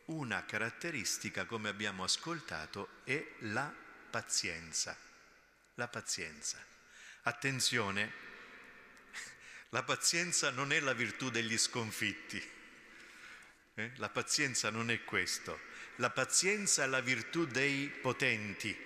una 0.07 0.45
caratteristica, 0.45 1.47
come 1.47 1.69
abbiamo 1.71 2.05
ascoltato, 2.05 3.01
è 3.05 3.25
la 3.39 3.73
pazienza 4.11 5.11
la 5.83 5.89
pazienza. 5.89 6.65
Attenzione, 7.23 8.13
la 9.71 9.83
pazienza 9.83 10.51
non 10.51 10.73
è 10.73 10.79
la 10.79 10.93
virtù 10.93 11.29
degli 11.29 11.59
sconfitti. 11.59 12.41
Eh? 13.75 13.91
La 13.97 14.09
pazienza 14.09 14.71
non 14.71 14.93
è 14.93 15.03
questo. 15.03 15.59
La 15.97 16.11
pazienza 16.11 16.85
è 16.85 16.87
la 16.87 17.01
virtù 17.01 17.47
dei 17.47 17.89
potenti. 17.89 18.77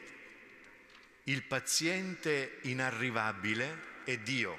Il 1.24 1.42
paziente 1.42 2.60
inarrivabile 2.62 4.04
è 4.04 4.16
Dio. 4.16 4.58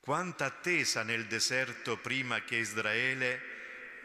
Quanta 0.00 0.46
attesa 0.46 1.04
nel 1.04 1.26
deserto 1.26 1.96
prima 1.96 2.42
che 2.42 2.56
Israele 2.56 3.40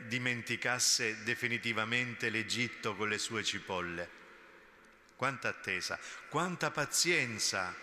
dimenticasse 0.06 1.24
definitivamente 1.24 2.30
l'Egitto 2.30 2.96
con 2.96 3.10
le 3.10 3.18
sue 3.18 3.44
cipolle 3.44 4.22
quanta 5.16 5.50
attesa, 5.50 6.00
quanta 6.30 6.72
pazienza 6.72 7.76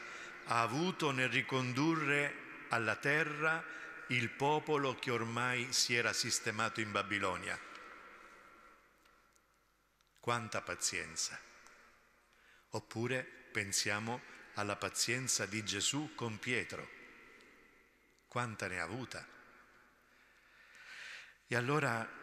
ha 0.45 0.61
avuto 0.61 1.11
nel 1.11 1.29
ricondurre 1.29 2.67
alla 2.69 2.97
terra 2.97 3.65
il 4.09 4.29
popolo 4.31 4.97
che 4.97 5.11
ormai 5.11 5.73
si 5.73 5.95
era 5.95 6.13
sistemato 6.13 6.81
in 6.81 6.91
Babilonia. 6.91 7.59
Quanta 10.19 10.61
pazienza. 10.61 11.39
Oppure 12.71 13.23
pensiamo 13.23 14.21
alla 14.55 14.77
pazienza 14.77 15.47
di 15.47 15.65
Gesù 15.65 16.15
con 16.15 16.39
Pietro. 16.39 16.89
Quanta 18.27 18.67
ne 18.67 18.81
ha 18.81 18.85
avuta. 18.85 19.27
E 21.47 21.57
allora 21.57 22.19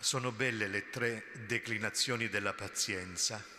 Sono 0.00 0.30
belle 0.30 0.68
le 0.68 0.90
tre 0.90 1.24
declinazioni 1.46 2.28
della 2.28 2.52
pazienza 2.54 3.57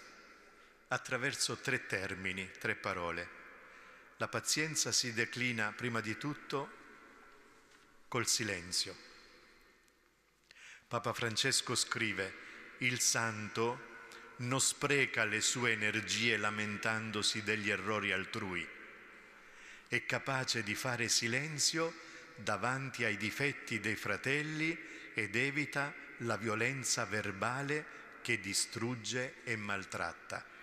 attraverso 0.89 1.57
tre 1.57 1.85
termini, 1.85 2.49
tre 2.59 2.75
parole. 2.75 3.37
La 4.17 4.27
pazienza 4.27 4.91
si 4.91 5.13
declina 5.13 5.71
prima 5.71 6.01
di 6.01 6.17
tutto 6.17 6.77
col 8.07 8.27
silenzio. 8.27 8.95
Papa 10.87 11.13
Francesco 11.13 11.75
scrive, 11.75 12.47
il 12.79 12.99
santo 12.99 13.87
non 14.37 14.59
spreca 14.59 15.25
le 15.25 15.41
sue 15.41 15.71
energie 15.71 16.37
lamentandosi 16.37 17.43
degli 17.43 17.69
errori 17.69 18.11
altrui, 18.11 18.67
è 19.87 20.05
capace 20.05 20.63
di 20.63 20.75
fare 20.75 21.09
silenzio 21.09 21.93
davanti 22.35 23.03
ai 23.03 23.17
difetti 23.17 23.79
dei 23.79 23.95
fratelli 23.95 24.77
ed 25.13 25.35
evita 25.35 25.93
la 26.19 26.37
violenza 26.37 27.05
verbale 27.05 27.97
che 28.21 28.39
distrugge 28.39 29.43
e 29.43 29.55
maltratta. 29.55 30.57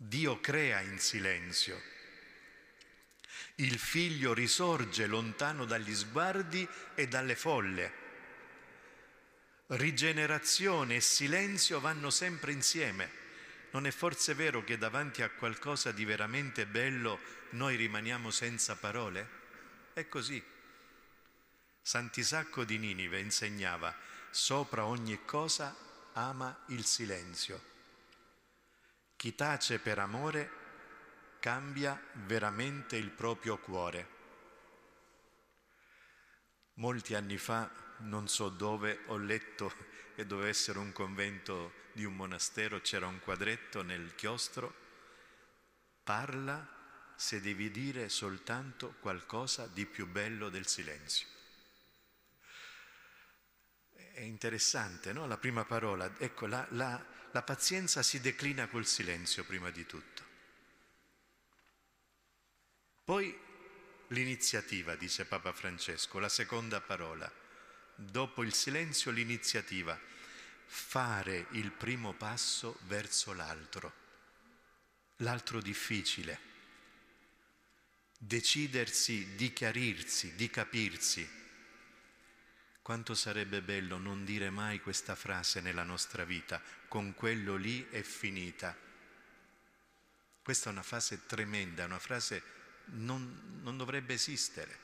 Dio 0.00 0.38
crea 0.38 0.80
in 0.80 1.00
silenzio. 1.00 1.82
Il 3.56 3.76
figlio 3.80 4.32
risorge 4.32 5.06
lontano 5.06 5.64
dagli 5.64 5.92
sguardi 5.92 6.66
e 6.94 7.08
dalle 7.08 7.34
folle. 7.34 7.92
Rigenerazione 9.66 10.94
e 10.94 11.00
silenzio 11.00 11.80
vanno 11.80 12.10
sempre 12.10 12.52
insieme. 12.52 13.10
Non 13.72 13.88
è 13.88 13.90
forse 13.90 14.34
vero 14.34 14.62
che 14.62 14.78
davanti 14.78 15.22
a 15.22 15.30
qualcosa 15.30 15.90
di 15.90 16.04
veramente 16.04 16.64
bello 16.64 17.18
noi 17.50 17.74
rimaniamo 17.74 18.30
senza 18.30 18.76
parole? 18.76 19.28
È 19.94 20.06
così. 20.06 20.40
Sant'Isacco 21.82 22.62
di 22.62 22.78
Ninive 22.78 23.18
insegnava, 23.18 23.92
sopra 24.30 24.84
ogni 24.84 25.24
cosa 25.24 25.74
ama 26.12 26.56
il 26.68 26.84
silenzio. 26.84 27.77
Chi 29.18 29.34
tace 29.34 29.80
per 29.80 29.98
amore 29.98 30.48
cambia 31.40 32.00
veramente 32.24 32.94
il 32.94 33.10
proprio 33.10 33.58
cuore. 33.58 34.08
Molti 36.74 37.14
anni 37.14 37.36
fa, 37.36 37.68
non 38.02 38.28
so 38.28 38.48
dove, 38.48 39.00
ho 39.06 39.16
letto 39.16 39.74
che 40.14 40.24
doveva 40.24 40.46
essere 40.46 40.78
un 40.78 40.92
convento 40.92 41.72
di 41.94 42.04
un 42.04 42.14
monastero, 42.14 42.80
c'era 42.80 43.08
un 43.08 43.18
quadretto 43.18 43.82
nel 43.82 44.14
chiostro, 44.14 44.72
parla 46.04 47.12
se 47.16 47.40
devi 47.40 47.72
dire 47.72 48.08
soltanto 48.08 48.94
qualcosa 49.00 49.66
di 49.66 49.84
più 49.84 50.06
bello 50.06 50.48
del 50.48 50.68
silenzio. 50.68 51.26
È 54.12 54.20
interessante, 54.20 55.12
no? 55.12 55.26
La 55.26 55.38
prima 55.38 55.64
parola, 55.64 56.08
ecco, 56.18 56.46
la, 56.46 56.64
la, 56.70 57.04
la 57.32 57.42
pazienza 57.42 58.02
si 58.02 58.20
declina 58.20 58.66
col 58.68 58.86
silenzio 58.86 59.44
prima 59.44 59.70
di 59.70 59.86
tutto. 59.86 60.22
Poi 63.04 63.36
l'iniziativa, 64.08 64.94
dice 64.96 65.24
Papa 65.24 65.52
Francesco, 65.52 66.18
la 66.18 66.28
seconda 66.28 66.80
parola. 66.80 67.30
Dopo 67.94 68.42
il 68.42 68.54
silenzio 68.54 69.10
l'iniziativa, 69.10 69.98
fare 70.66 71.46
il 71.52 71.70
primo 71.72 72.12
passo 72.12 72.78
verso 72.82 73.32
l'altro, 73.32 73.92
l'altro 75.16 75.60
difficile, 75.60 76.38
decidersi 78.18 79.34
di 79.34 79.52
chiarirsi, 79.52 80.34
di 80.34 80.50
capirsi, 80.50 81.28
quanto 82.88 83.14
sarebbe 83.14 83.60
bello 83.60 83.98
non 83.98 84.24
dire 84.24 84.48
mai 84.48 84.80
questa 84.80 85.14
frase 85.14 85.60
nella 85.60 85.82
nostra 85.82 86.24
vita, 86.24 86.58
con 86.88 87.12
quello 87.12 87.54
lì 87.56 87.86
è 87.90 88.00
finita. 88.00 88.74
Questa 90.42 90.70
è 90.70 90.72
una 90.72 90.82
frase 90.82 91.26
tremenda, 91.26 91.84
una 91.84 91.98
frase 91.98 92.42
non, 92.92 93.60
non 93.60 93.76
dovrebbe 93.76 94.14
esistere. 94.14 94.78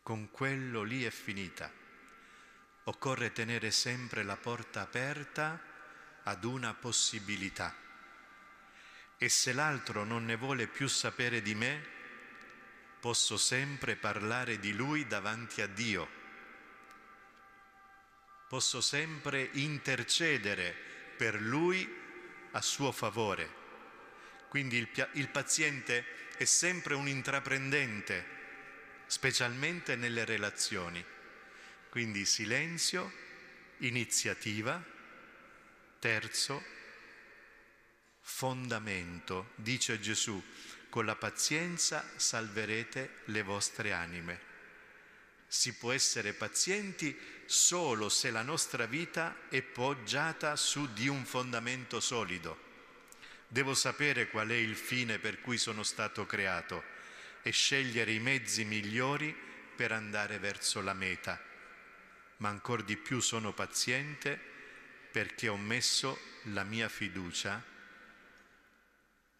Con 0.00 0.30
quello 0.30 0.84
lì 0.84 1.02
è 1.02 1.10
finita. 1.10 1.68
Occorre 2.84 3.32
tenere 3.32 3.72
sempre 3.72 4.22
la 4.22 4.36
porta 4.36 4.82
aperta 4.82 5.60
ad 6.22 6.44
una 6.44 6.72
possibilità. 6.72 7.74
E 9.16 9.28
se 9.28 9.52
l'altro 9.52 10.04
non 10.04 10.24
ne 10.24 10.36
vuole 10.36 10.68
più 10.68 10.86
sapere 10.86 11.42
di 11.42 11.56
me, 11.56 11.84
posso 13.00 13.36
sempre 13.36 13.96
parlare 13.96 14.60
di 14.60 14.72
lui 14.72 15.08
davanti 15.08 15.62
a 15.62 15.66
Dio 15.66 16.20
posso 18.52 18.82
sempre 18.82 19.48
intercedere 19.52 20.76
per 21.16 21.40
lui 21.40 21.90
a 22.50 22.60
suo 22.60 22.92
favore. 22.92 23.48
Quindi 24.50 24.76
il, 24.76 25.08
il 25.12 25.30
paziente 25.30 26.04
è 26.36 26.44
sempre 26.44 26.92
un 26.92 27.08
intraprendente, 27.08 28.26
specialmente 29.06 29.96
nelle 29.96 30.26
relazioni. 30.26 31.02
Quindi 31.88 32.26
silenzio, 32.26 33.10
iniziativa, 33.78 34.84
terzo, 35.98 36.62
fondamento. 38.20 39.52
Dice 39.54 39.98
Gesù, 39.98 40.44
con 40.90 41.06
la 41.06 41.16
pazienza 41.16 42.06
salverete 42.16 43.20
le 43.24 43.40
vostre 43.40 43.92
anime. 43.92 44.50
Si 45.46 45.74
può 45.74 45.92
essere 45.92 46.34
pazienti 46.34 47.14
solo 47.52 48.08
se 48.08 48.30
la 48.30 48.40
nostra 48.40 48.86
vita 48.86 49.36
è 49.50 49.60
poggiata 49.60 50.56
su 50.56 50.90
di 50.94 51.06
un 51.06 51.26
fondamento 51.26 52.00
solido. 52.00 52.70
Devo 53.46 53.74
sapere 53.74 54.30
qual 54.30 54.48
è 54.48 54.54
il 54.54 54.74
fine 54.74 55.18
per 55.18 55.42
cui 55.42 55.58
sono 55.58 55.82
stato 55.82 56.24
creato 56.24 56.82
e 57.42 57.50
scegliere 57.50 58.10
i 58.10 58.20
mezzi 58.20 58.64
migliori 58.64 59.36
per 59.76 59.92
andare 59.92 60.38
verso 60.38 60.80
la 60.80 60.94
meta. 60.94 61.38
Ma 62.38 62.48
ancora 62.48 62.80
di 62.80 62.96
più 62.96 63.20
sono 63.20 63.52
paziente 63.52 64.40
perché 65.10 65.48
ho 65.48 65.58
messo 65.58 66.18
la 66.44 66.64
mia 66.64 66.88
fiducia 66.88 67.62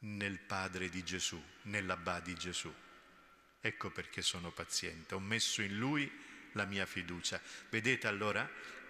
nel 0.01 0.39
Padre 0.39 0.91
di 0.91 1.03
Gesù, 1.03 1.43
nell'Abba 1.63 2.21
di 2.21 2.35
Gesù. 2.35 2.73
Ecco 3.59 3.91
perché 3.91 4.21
sono 4.21 4.51
paziente, 4.51 5.15
ho 5.15 5.21
messo 5.21 5.63
in 5.63 5.79
Lui 5.79 6.22
la 6.53 6.65
mia 6.65 6.87
fiducia. 6.87 7.41
Vedete 7.69 8.07
allora 8.07 8.49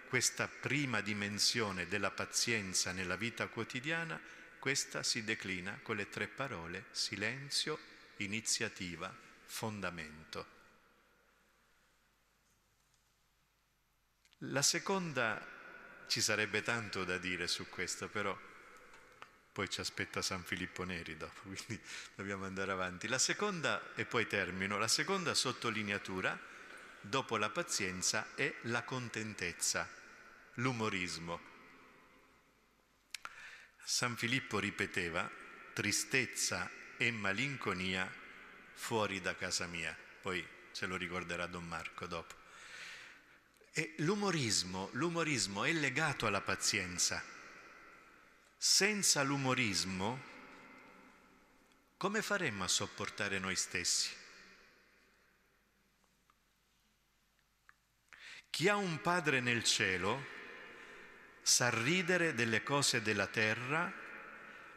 questa 0.08 0.46
prima 0.48 1.00
dimensione 1.00 1.88
della 1.88 2.10
pazienza 2.10 2.92
nella 2.92 3.16
vita 3.16 3.46
quotidiana, 3.48 4.20
questa 4.58 5.02
si 5.02 5.24
declina 5.24 5.78
con 5.82 5.96
le 5.96 6.08
tre 6.08 6.28
parole 6.28 6.84
silenzio, 6.90 7.78
iniziativa, 8.18 9.12
fondamento. 9.46 10.46
La 14.46 14.62
seconda, 14.62 15.44
ci 16.08 16.20
sarebbe 16.20 16.62
tanto 16.62 17.04
da 17.04 17.16
dire 17.16 17.46
su 17.46 17.68
questo, 17.68 18.08
però 18.08 18.36
poi 19.52 19.68
ci 19.68 19.80
aspetta 19.80 20.22
San 20.22 20.42
Filippo 20.42 20.84
Neri 20.84 21.16
dopo, 21.16 21.40
quindi 21.48 21.80
dobbiamo 22.14 22.44
andare 22.44 22.72
avanti. 22.72 23.08
La 23.08 23.18
seconda, 23.18 23.94
e 23.94 24.04
poi 24.04 24.26
termino, 24.26 24.78
la 24.78 24.88
seconda 24.88 25.34
sottolineatura, 25.34 26.38
dopo 27.02 27.36
la 27.36 27.50
pazienza, 27.50 28.34
è 28.34 28.52
la 28.62 28.82
contentezza, 28.82 29.88
l'umorismo. 30.54 31.40
San 33.84 34.16
Filippo 34.16 34.58
ripeteva, 34.58 35.30
tristezza 35.74 36.70
e 36.96 37.10
malinconia 37.10 38.10
fuori 38.74 39.20
da 39.20 39.36
casa 39.36 39.66
mia, 39.66 39.96
poi 40.20 40.46
ce 40.72 40.86
lo 40.86 40.96
ricorderà 40.96 41.46
Don 41.46 41.66
Marco 41.66 42.06
dopo. 42.06 42.34
E 43.72 43.94
l'umorismo, 43.98 44.88
l'umorismo 44.92 45.64
è 45.64 45.72
legato 45.72 46.26
alla 46.26 46.40
pazienza 46.40 47.22
senza 48.64 49.24
l'umorismo, 49.24 50.22
come 51.96 52.22
faremmo 52.22 52.62
a 52.62 52.68
sopportare 52.68 53.40
noi 53.40 53.56
stessi? 53.56 54.21
Chi 58.52 58.68
ha 58.68 58.76
un 58.76 59.00
padre 59.00 59.40
nel 59.40 59.64
cielo 59.64 60.26
sa 61.40 61.70
ridere 61.70 62.34
delle 62.34 62.62
cose 62.62 63.00
della 63.00 63.26
terra 63.26 63.90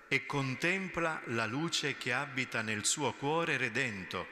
e 0.07 0.25
contempla 0.25 1.23
la 1.25 1.45
luce 1.45 1.97
che 1.97 2.13
abita 2.13 2.61
nel 2.61 2.85
suo 2.85 3.11
cuore 3.15 3.57
redento. 3.57 4.27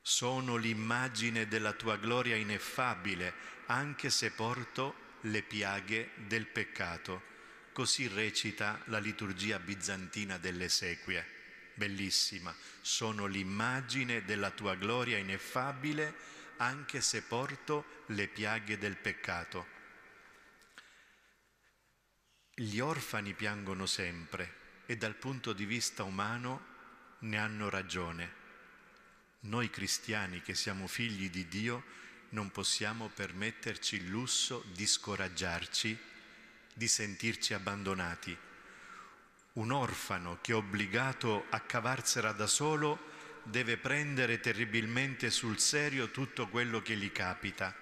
Sono 0.00 0.54
l'immagine 0.54 1.48
della 1.48 1.72
tua 1.72 1.96
gloria 1.96 2.36
ineffabile, 2.36 3.34
anche 3.66 4.10
se 4.10 4.30
porto 4.30 5.16
le 5.22 5.42
piaghe 5.42 6.10
del 6.14 6.46
peccato. 6.46 7.20
Così 7.72 8.06
recita 8.06 8.80
la 8.84 8.98
liturgia 8.98 9.58
bizantina 9.58 10.38
delle 10.38 10.68
sequie, 10.68 11.26
bellissima. 11.74 12.54
Sono 12.80 13.26
l'immagine 13.26 14.24
della 14.24 14.50
tua 14.50 14.76
gloria 14.76 15.18
ineffabile, 15.18 16.31
anche 16.62 17.00
se 17.00 17.22
porto 17.22 18.04
le 18.06 18.28
piaghe 18.28 18.78
del 18.78 18.96
peccato. 18.96 19.66
Gli 22.54 22.78
orfani 22.78 23.34
piangono 23.34 23.84
sempre 23.86 24.60
e 24.86 24.96
dal 24.96 25.16
punto 25.16 25.52
di 25.52 25.64
vista 25.64 26.04
umano 26.04 26.66
ne 27.20 27.36
hanno 27.36 27.68
ragione. 27.68 28.40
Noi 29.40 29.70
cristiani 29.70 30.40
che 30.40 30.54
siamo 30.54 30.86
figli 30.86 31.30
di 31.30 31.48
Dio 31.48 31.82
non 32.30 32.52
possiamo 32.52 33.08
permetterci 33.08 33.96
il 33.96 34.08
lusso 34.08 34.64
di 34.72 34.86
scoraggiarci, 34.86 35.98
di 36.72 36.86
sentirci 36.86 37.54
abbandonati. 37.54 38.38
Un 39.54 39.72
orfano 39.72 40.38
che 40.40 40.52
è 40.52 40.54
obbligato 40.54 41.46
a 41.50 41.58
cavarsela 41.58 42.30
da 42.30 42.46
solo 42.46 43.10
deve 43.44 43.76
prendere 43.76 44.40
terribilmente 44.40 45.30
sul 45.30 45.58
serio 45.58 46.10
tutto 46.10 46.48
quello 46.48 46.80
che 46.80 46.96
gli 46.96 47.10
capita. 47.10 47.74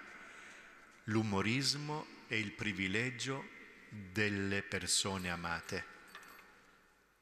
L'umorismo 1.05 2.07
è 2.27 2.35
il 2.35 2.51
privilegio 2.51 3.47
delle 3.89 4.61
persone 4.61 5.29
amate. 5.29 5.85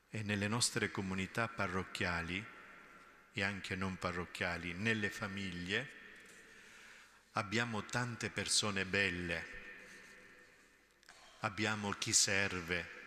E 0.10 0.23
nelle 0.23 0.47
nostre 0.47 0.91
comunità 0.91 1.47
parrocchiali 1.47 2.43
e 3.34 3.43
anche 3.43 3.75
non 3.75 3.97
parrocchiali, 3.97 4.73
nelle 4.73 5.10
famiglie, 5.10 5.97
abbiamo 7.34 7.86
tante 7.86 8.30
persone 8.30 8.86
belle, 8.86 9.45
abbiamo 11.39 11.91
chi 11.91 12.12
serve, 12.12 12.97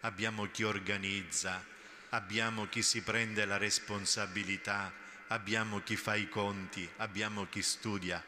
abbiamo 0.00 0.50
chi 0.50 0.62
organizza, 0.62 1.64
abbiamo 2.10 2.66
chi 2.68 2.82
si 2.82 3.02
prende 3.02 3.44
la 3.44 3.56
responsabilità, 3.56 4.92
abbiamo 5.28 5.80
chi 5.80 5.96
fa 5.96 6.14
i 6.14 6.28
conti, 6.28 6.88
abbiamo 6.98 7.46
chi 7.48 7.62
studia, 7.62 8.22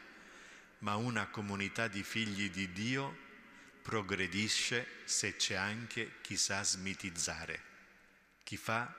ma 0.79 0.95
una 0.95 1.27
comunità 1.27 1.87
di 1.87 2.03
figli 2.03 2.49
di 2.49 2.71
Dio 2.71 3.27
progredisce 3.81 4.85
se 5.05 5.35
c'è 5.35 5.55
anche 5.55 6.19
chi 6.21 6.35
sa 6.35 6.63
smitizzare, 6.63 7.61
chi 8.43 8.57
fa 8.57 8.93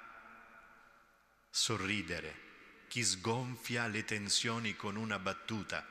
sorridere, 1.50 2.48
chi 2.88 3.04
sgonfia 3.04 3.86
le 3.86 4.04
tensioni 4.04 4.76
con 4.76 4.96
una 4.96 5.18
battuta. 5.18 5.86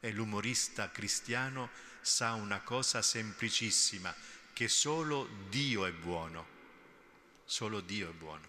E 0.00 0.12
l'umorista 0.12 0.90
cristiano 0.90 1.70
sa 2.00 2.34
una 2.34 2.60
cosa 2.60 3.02
semplicissima, 3.02 4.14
che 4.52 4.68
solo 4.68 5.28
Dio 5.48 5.84
è 5.86 5.92
buono 5.92 6.56
Solo 7.50 7.80
Dio 7.80 8.10
è 8.10 8.12
buono. 8.12 8.46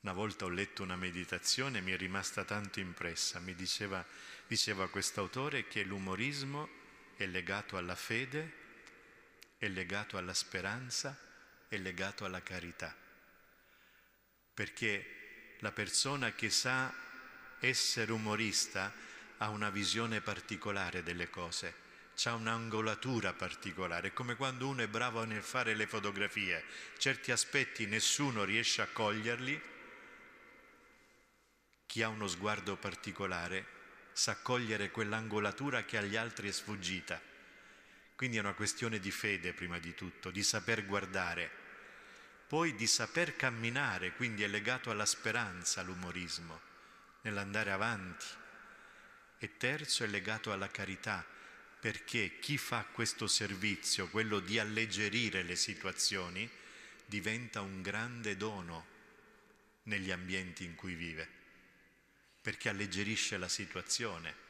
Una 0.00 0.12
volta 0.12 0.46
ho 0.46 0.48
letto 0.48 0.82
una 0.82 0.96
meditazione 0.96 1.78
e 1.78 1.80
mi 1.80 1.92
è 1.92 1.96
rimasta 1.96 2.42
tanto 2.42 2.80
impressa. 2.80 3.38
Mi 3.38 3.54
diceva, 3.54 4.04
diceva 4.48 4.88
quest'autore 4.88 5.68
che 5.68 5.84
l'umorismo 5.84 6.68
è 7.14 7.24
legato 7.24 7.76
alla 7.76 7.94
fede, 7.94 8.52
è 9.58 9.68
legato 9.68 10.16
alla 10.16 10.34
speranza, 10.34 11.16
è 11.68 11.76
legato 11.76 12.24
alla 12.24 12.42
carità. 12.42 12.92
Perché 14.52 15.54
la 15.60 15.70
persona 15.70 16.32
che 16.32 16.50
sa 16.50 16.92
essere 17.60 18.10
umorista 18.10 18.92
ha 19.36 19.50
una 19.50 19.70
visione 19.70 20.20
particolare 20.20 21.04
delle 21.04 21.30
cose 21.30 21.85
ha 22.24 22.34
un'angolatura 22.34 23.34
particolare, 23.34 24.08
è 24.08 24.12
come 24.12 24.36
quando 24.36 24.68
uno 24.68 24.82
è 24.82 24.88
bravo 24.88 25.24
nel 25.24 25.42
fare 25.42 25.74
le 25.74 25.86
fotografie, 25.86 26.64
certi 26.98 27.30
aspetti 27.30 27.86
nessuno 27.86 28.44
riesce 28.44 28.82
a 28.82 28.88
coglierli, 28.88 29.60
chi 31.86 32.02
ha 32.02 32.08
uno 32.08 32.26
sguardo 32.26 32.76
particolare 32.76 33.74
sa 34.12 34.36
cogliere 34.36 34.90
quell'angolatura 34.90 35.84
che 35.84 35.98
agli 35.98 36.16
altri 36.16 36.48
è 36.48 36.52
sfuggita. 36.52 37.20
Quindi 38.16 38.38
è 38.38 38.40
una 38.40 38.54
questione 38.54 38.98
di 38.98 39.10
fede 39.10 39.52
prima 39.52 39.78
di 39.78 39.94
tutto, 39.94 40.30
di 40.30 40.42
saper 40.42 40.86
guardare, 40.86 41.50
poi 42.48 42.74
di 42.74 42.86
saper 42.86 43.36
camminare, 43.36 44.12
quindi 44.12 44.42
è 44.42 44.46
legato 44.46 44.90
alla 44.90 45.04
speranza 45.04 45.82
l'umorismo, 45.82 46.60
nell'andare 47.22 47.72
avanti. 47.72 48.26
E 49.38 49.56
terzo 49.58 50.02
è 50.02 50.06
legato 50.06 50.50
alla 50.50 50.70
carità, 50.70 51.24
perché 51.80 52.38
chi 52.38 52.58
fa 52.58 52.84
questo 52.84 53.26
servizio, 53.26 54.08
quello 54.08 54.40
di 54.40 54.58
alleggerire 54.58 55.42
le 55.42 55.56
situazioni, 55.56 56.48
diventa 57.04 57.60
un 57.60 57.82
grande 57.82 58.36
dono 58.36 58.94
negli 59.84 60.10
ambienti 60.10 60.64
in 60.64 60.74
cui 60.74 60.94
vive, 60.94 61.28
perché 62.40 62.68
alleggerisce 62.68 63.36
la 63.36 63.48
situazione. 63.48 64.44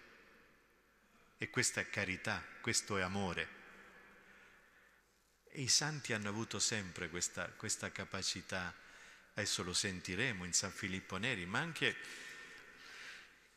E 1.39 1.51
questa 1.51 1.81
è 1.81 1.91
carità, 1.91 2.43
questo 2.61 2.97
è 2.97 3.03
amore. 3.03 3.49
E 5.51 5.63
i 5.63 5.69
santi 5.69 6.13
hanno 6.13 6.29
avuto 6.29 6.59
sempre 6.59 7.11
questa, 7.11 7.47
questa 7.51 7.93
capacità, 7.93 8.75
adesso 9.35 9.63
lo 9.63 9.75
sentiremo 9.75 10.45
in 10.45 10.55
San 10.55 10.73
Filippo 10.73 11.19
Neri, 11.19 11.45
ma 11.45 11.59
anche 11.59 11.97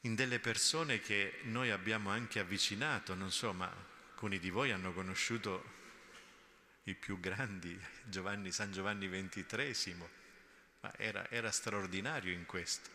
in 0.01 0.15
delle 0.15 0.39
persone 0.39 0.99
che 0.99 1.39
noi 1.43 1.71
abbiamo 1.71 2.09
anche 2.09 2.39
avvicinato, 2.39 3.13
non 3.15 3.31
so, 3.31 3.51
ma 3.51 3.69
alcuni 4.11 4.39
di 4.39 4.49
voi 4.49 4.71
hanno 4.71 4.93
conosciuto 4.93 5.77
i 6.83 6.95
più 6.95 7.19
grandi, 7.19 7.77
Giovanni, 8.03 8.51
San 8.51 8.71
Giovanni 8.71 9.09
XXIII, 9.09 9.95
ma 10.81 10.95
era, 10.95 11.29
era 11.29 11.51
straordinario 11.51 12.33
in 12.33 12.45
questo. 12.45 12.89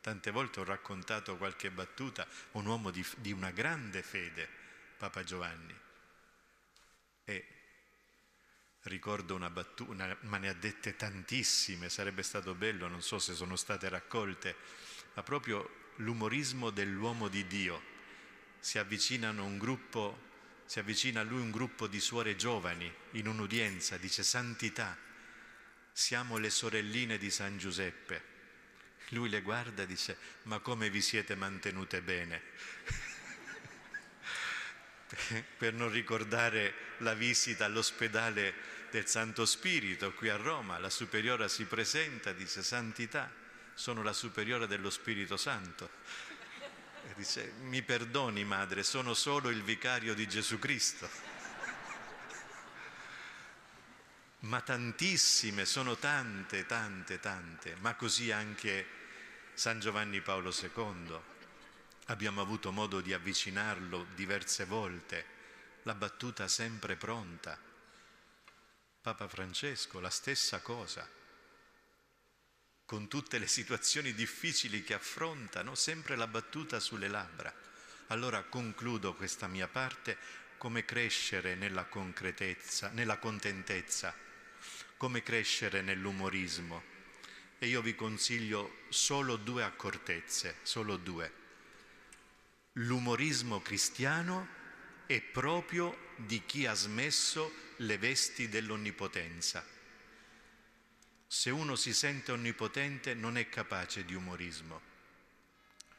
Tante 0.00 0.30
volte 0.30 0.60
ho 0.60 0.64
raccontato 0.64 1.36
qualche 1.36 1.70
battuta, 1.70 2.26
un 2.52 2.66
uomo 2.66 2.90
di, 2.90 3.04
di 3.16 3.32
una 3.32 3.50
grande 3.50 4.02
fede, 4.02 4.48
Papa 4.96 5.24
Giovanni. 5.24 5.74
E 7.24 7.46
ricordo 8.82 9.34
una 9.34 9.50
battuta, 9.50 10.16
ma 10.20 10.38
ne 10.38 10.48
ha 10.48 10.54
dette 10.54 10.94
tantissime, 10.94 11.88
sarebbe 11.88 12.22
stato 12.22 12.54
bello, 12.54 12.86
non 12.86 13.02
so 13.02 13.18
se 13.18 13.34
sono 13.34 13.56
state 13.56 13.88
raccolte, 13.88 14.54
ma 15.14 15.24
proprio 15.24 15.84
l'umorismo 15.96 16.70
dell'uomo 16.70 17.28
di 17.28 17.46
Dio. 17.46 17.94
Si, 18.58 18.78
gruppo, 19.58 20.24
si 20.64 20.78
avvicina 20.78 21.20
a 21.20 21.22
lui 21.22 21.40
un 21.40 21.50
gruppo 21.50 21.86
di 21.86 22.00
suore 22.00 22.36
giovani 22.36 22.92
in 23.12 23.28
un'udienza, 23.28 23.96
dice 23.96 24.22
Santità, 24.22 24.96
siamo 25.92 26.36
le 26.36 26.50
sorelline 26.50 27.18
di 27.18 27.30
San 27.30 27.58
Giuseppe. 27.58 28.34
Lui 29.10 29.28
le 29.28 29.40
guarda 29.40 29.84
e 29.84 29.86
dice, 29.86 30.18
ma 30.42 30.58
come 30.58 30.90
vi 30.90 31.00
siete 31.00 31.36
mantenute 31.36 32.02
bene? 32.02 32.42
per 35.56 35.72
non 35.72 35.90
ricordare 35.90 36.74
la 36.98 37.14
visita 37.14 37.64
all'ospedale 37.64 38.54
del 38.90 39.06
Santo 39.06 39.46
Spirito 39.46 40.12
qui 40.12 40.28
a 40.28 40.36
Roma, 40.36 40.78
la 40.78 40.90
superiora 40.90 41.48
si 41.48 41.64
presenta 41.64 42.32
dice 42.32 42.62
Santità, 42.62 43.32
sono 43.76 44.02
la 44.02 44.14
superiore 44.14 44.66
dello 44.66 44.88
Spirito 44.88 45.36
Santo. 45.36 45.90
E 47.08 47.14
dice, 47.14 47.52
mi 47.60 47.82
perdoni 47.82 48.42
madre, 48.42 48.82
sono 48.82 49.12
solo 49.12 49.50
il 49.50 49.62
vicario 49.62 50.14
di 50.14 50.26
Gesù 50.26 50.58
Cristo. 50.58 51.08
Ma 54.40 54.60
tantissime, 54.62 55.66
sono 55.66 55.96
tante, 55.96 56.64
tante, 56.64 57.20
tante, 57.20 57.76
ma 57.80 57.94
così 57.94 58.32
anche 58.32 58.86
San 59.52 59.78
Giovanni 59.78 60.22
Paolo 60.22 60.52
II. 60.52 61.20
Abbiamo 62.06 62.40
avuto 62.40 62.72
modo 62.72 63.00
di 63.00 63.12
avvicinarlo 63.12 64.06
diverse 64.14 64.64
volte, 64.64 65.24
la 65.82 65.94
battuta 65.94 66.48
sempre 66.48 66.96
pronta. 66.96 67.58
Papa 69.02 69.28
Francesco, 69.28 70.00
la 70.00 70.10
stessa 70.10 70.60
cosa 70.60 71.15
con 72.86 73.08
tutte 73.08 73.38
le 73.38 73.48
situazioni 73.48 74.14
difficili 74.14 74.84
che 74.84 74.94
affrontano, 74.94 75.74
sempre 75.74 76.14
la 76.14 76.28
battuta 76.28 76.78
sulle 76.78 77.08
labbra. 77.08 77.52
Allora 78.06 78.44
concludo 78.44 79.14
questa 79.14 79.48
mia 79.48 79.66
parte 79.66 80.16
come 80.56 80.84
crescere 80.84 81.56
nella 81.56 81.84
concretezza, 81.84 82.90
nella 82.90 83.18
contentezza, 83.18 84.14
come 84.96 85.24
crescere 85.24 85.82
nell'umorismo. 85.82 86.94
E 87.58 87.66
io 87.66 87.82
vi 87.82 87.96
consiglio 87.96 88.84
solo 88.88 89.34
due 89.34 89.64
accortezze, 89.64 90.58
solo 90.62 90.96
due. 90.96 91.44
L'umorismo 92.74 93.60
cristiano 93.60 94.46
è 95.06 95.20
proprio 95.20 96.12
di 96.14 96.44
chi 96.46 96.66
ha 96.66 96.74
smesso 96.74 97.52
le 97.78 97.98
vesti 97.98 98.48
dell'onnipotenza 98.48 99.74
se 101.26 101.50
uno 101.50 101.76
si 101.76 101.92
sente 101.92 102.32
onnipotente 102.32 103.14
non 103.14 103.36
è 103.36 103.48
capace 103.48 104.04
di 104.04 104.14
umorismo. 104.14 104.80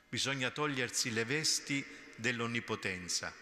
Bisogna 0.10 0.52
togliersi 0.52 1.12
le 1.12 1.26
vesti 1.26 1.86
dell'onnipotenza. 2.16 3.34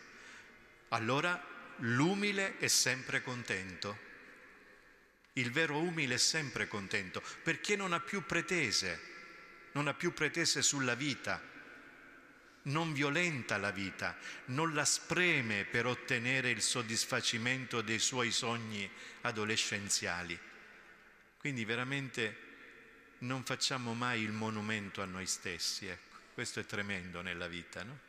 Allora 0.90 1.42
l'umile 1.78 2.58
è 2.58 2.68
sempre 2.68 3.22
contento. 3.22 4.00
Il 5.34 5.52
vero 5.52 5.78
umile 5.80 6.16
è 6.16 6.18
sempre 6.18 6.68
contento 6.68 7.22
perché 7.44 7.76
non 7.76 7.94
ha 7.94 8.00
più 8.00 8.26
pretese, 8.26 9.14
non 9.74 9.88
ha 9.88 9.94
più 9.94 10.14
pretese 10.14 10.62
sulla 10.62 10.96
vita. 10.96 11.54
non 12.66 12.94
violenta 12.94 13.58
la 13.58 13.72
vita, 13.72 14.18
non 14.46 14.74
la 14.74 14.86
spreme 14.86 15.66
per 15.66 15.86
ottenere 15.86 16.50
il 16.50 16.62
soddisfacimento 16.62 17.82
dei 17.82 18.00
suoi 18.00 18.32
sogni 18.32 18.90
adolescenziali. 19.22 20.40
Quindi 21.46 21.64
veramente 21.64 22.36
non 23.20 23.43
facciamo 23.43 23.93
mai 23.93 24.22
il 24.22 24.32
monumento 24.32 25.04
a 25.04 25.06
noi 25.06 25.28
stessi, 25.28 25.86
ecco. 25.86 26.18
questo 26.34 26.60
è 26.60 26.66
tremendo 26.66 27.22
nella 27.22 27.48
vita, 27.48 27.84
no? 27.84 28.00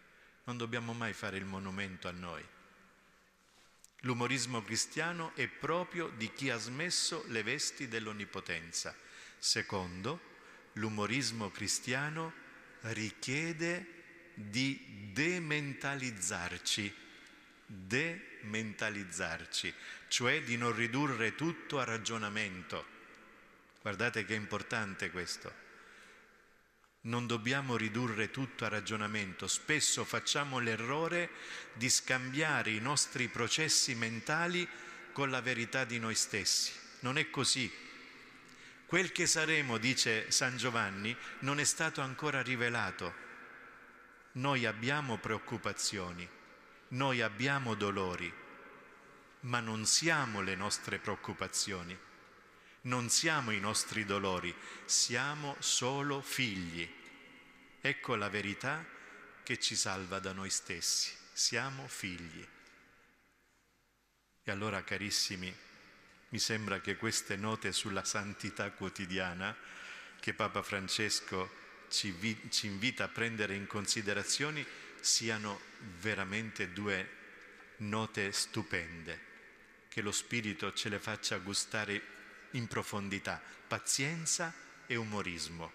Non 0.45 0.57
dobbiamo 0.57 0.95
mai 0.95 1.13
fare 1.13 1.37
il 1.37 1.45
monumento 1.45 2.09
a 2.09 2.13
noi. 2.13 2.43
L'umorismo 4.01 4.63
cristiano 4.63 5.33
è 5.35 5.49
proprio 5.49 6.11
di 6.17 6.33
chi 6.33 6.49
ha 6.49 6.57
smesso 6.57 7.27
le 7.29 7.43
vesti 7.43 7.89
dell'onnipotenza. 7.89 8.97
Secondo, 9.37 10.19
l'umorismo 10.73 11.51
cristiano 11.51 12.33
richiede 12.81 14.33
di 14.33 15.11
dementalizzarci, 15.13 16.95
dementalizzarci, 17.67 19.75
cioè 20.09 20.43
di 20.43 20.57
non 20.57 20.75
ridurre 20.75 21.35
tutto 21.35 21.79
a 21.79 21.85
ragionamento. 21.85 22.96
Guardate 23.87 24.25
che 24.25 24.35
importante 24.35 25.13
questo. 25.13 25.55
Non 27.03 27.29
dobbiamo 27.29 27.77
ridurre 27.77 28.33
tutto 28.33 28.65
a 28.65 28.69
ragionamento, 28.69 29.47
spesso 29.47 30.03
facciamo 30.03 30.59
l'errore 30.59 31.31
di 31.73 31.89
scambiare 31.89 32.71
i 32.71 32.81
nostri 32.81 33.29
processi 33.29 33.95
mentali 33.95 34.69
con 35.13 35.31
la 35.31 35.41
verità 35.41 35.85
di 35.85 36.01
noi 36.01 36.17
stessi. 36.17 36.73
Non 37.03 37.17
è 37.17 37.31
così. 37.31 37.73
Quel 38.87 39.13
che 39.13 39.27
saremo, 39.27 39.79
dice 39.79 40.33
San 40.33 40.57
Giovanni, 40.57 41.17
non 41.43 41.61
è 41.61 41.65
stato 41.65 42.01
ancora 42.01 42.43
rivelato. 42.43 43.15
Noi 44.33 44.67
abbiamo 44.67 45.17
preoccupazioni, 45.19 46.29
noi 46.89 47.23
abbiamo 47.23 47.77
dolori, 47.77 48.35
ma 49.43 49.61
non 49.61 49.87
siamo 49.87 50.41
le 50.41 50.57
nostre 50.57 50.99
preoccupazioni, 50.99 51.97
non 52.87 53.09
siamo 53.09 53.51
i 53.51 53.61
nostri 53.61 54.05
dolori, 54.05 54.55
siamo 54.85 55.57
solo 55.59 56.21
figli. 56.21 56.89
Ecco 57.81 58.15
la 58.17 58.29
verità 58.29 58.85
che 59.43 59.59
ci 59.59 59.77
salva 59.77 60.19
da 60.19 60.33
noi 60.33 60.51
stessi, 60.51 61.13
siamo 61.33 61.87
figli. 61.89 62.47
E 64.43 64.51
allora, 64.51 64.83
carissimi, 64.85 65.55
mi 66.29 66.39
sembra 66.39 66.81
che 66.81 66.97
queste 66.97 67.37
note 67.37 67.73
sulla 67.73 68.05
santità 68.05 68.71
quotidiana 68.71 69.57
che 70.21 70.35
Papa 70.35 70.63
Francesco 70.63 71.65
ci, 71.89 72.11
vi, 72.11 72.39
ci 72.51 72.67
invita 72.67 73.05
a 73.05 73.09
prendere 73.09 73.55
in 73.55 73.67
considerazione 73.67 74.65
siano 75.01 75.61
veramente 76.01 76.73
due 76.73 77.09
note 77.79 78.33
stupende, 78.33 79.21
che 79.89 80.01
lo 80.01 80.13
Spirito 80.13 80.73
ce 80.73 80.89
le 80.89 80.99
faccia 80.99 81.39
gustare 81.39 82.16
in 82.57 82.67
profondità, 82.67 83.41
pazienza 83.69 84.53
e 84.87 84.97
umorismo. 84.97 85.73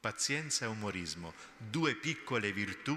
Pazienza 0.00 0.64
e 0.64 0.68
umorismo, 0.68 1.34
due 1.56 1.94
piccole 1.94 2.52
virtù 2.52 2.96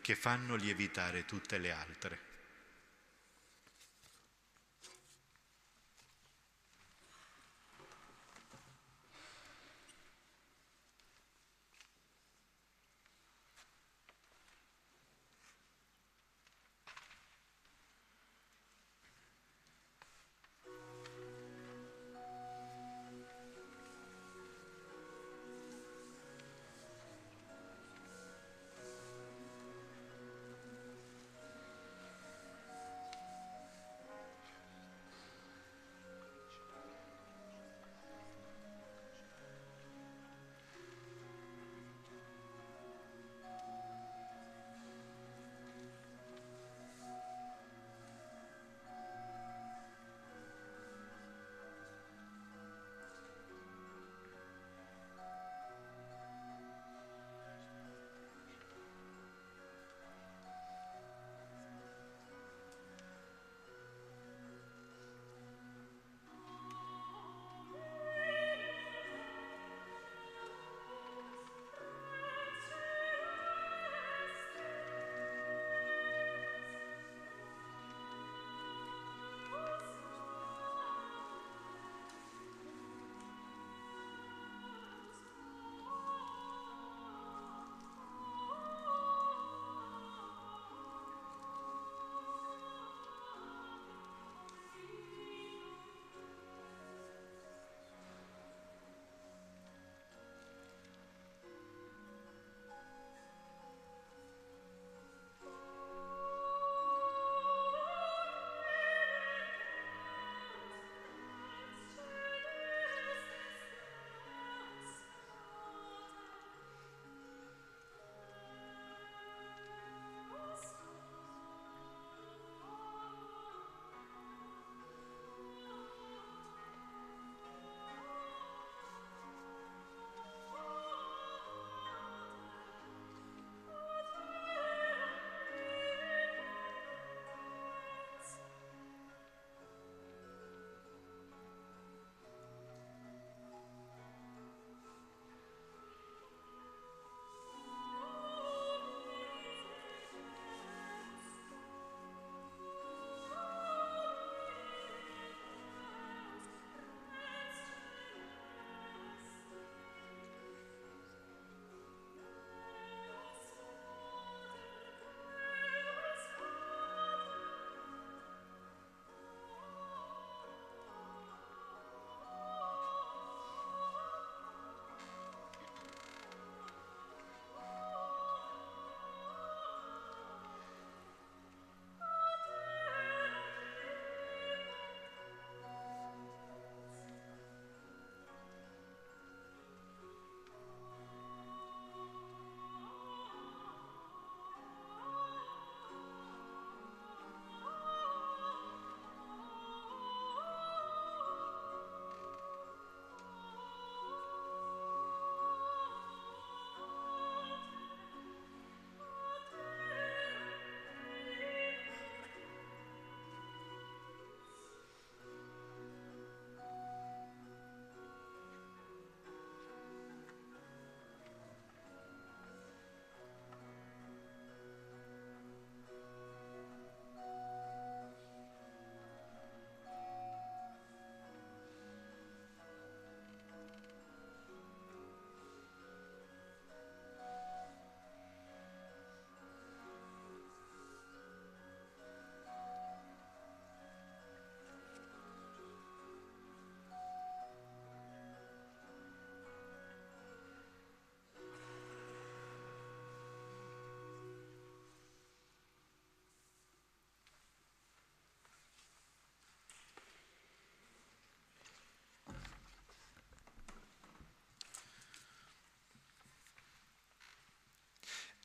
che 0.00 0.14
fanno 0.14 0.54
lievitare 0.54 1.24
tutte 1.24 1.58
le 1.58 1.72
altre. 1.72 2.29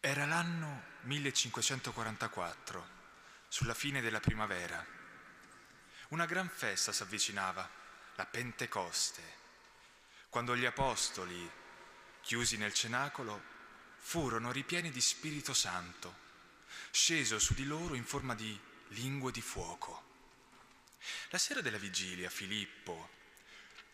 Era 0.08 0.28
l'anno 0.28 0.84
1544, 1.02 2.88
sulla 3.48 3.74
fine 3.74 4.02
della 4.02 4.20
primavera. 4.20 4.86
Una 6.10 6.28
gran 6.28 6.48
festa 6.48 6.92
si 6.92 7.02
avvicinava, 7.02 7.68
la 8.14 8.26
Pentecoste, 8.28 9.24
quando 10.30 10.56
gli 10.56 10.66
apostoli, 10.66 11.50
chiusi 12.22 12.56
nel 12.58 12.72
cenacolo, 12.72 13.42
furono 13.98 14.52
ripieni 14.52 14.92
di 14.92 15.02
Spirito 15.02 15.56
Santo, 15.56 16.16
sceso 16.92 17.40
su 17.40 17.56
di 17.56 17.66
loro 17.66 17.96
in 17.96 18.06
forma 18.06 18.36
di 18.36 18.56
lingue 18.90 19.32
di 19.32 19.42
fuoco. 19.42 20.04
La 21.30 21.40
sera 21.40 21.62
della 21.62 21.80
vigilia 21.80 22.30
Filippo, 22.30 23.10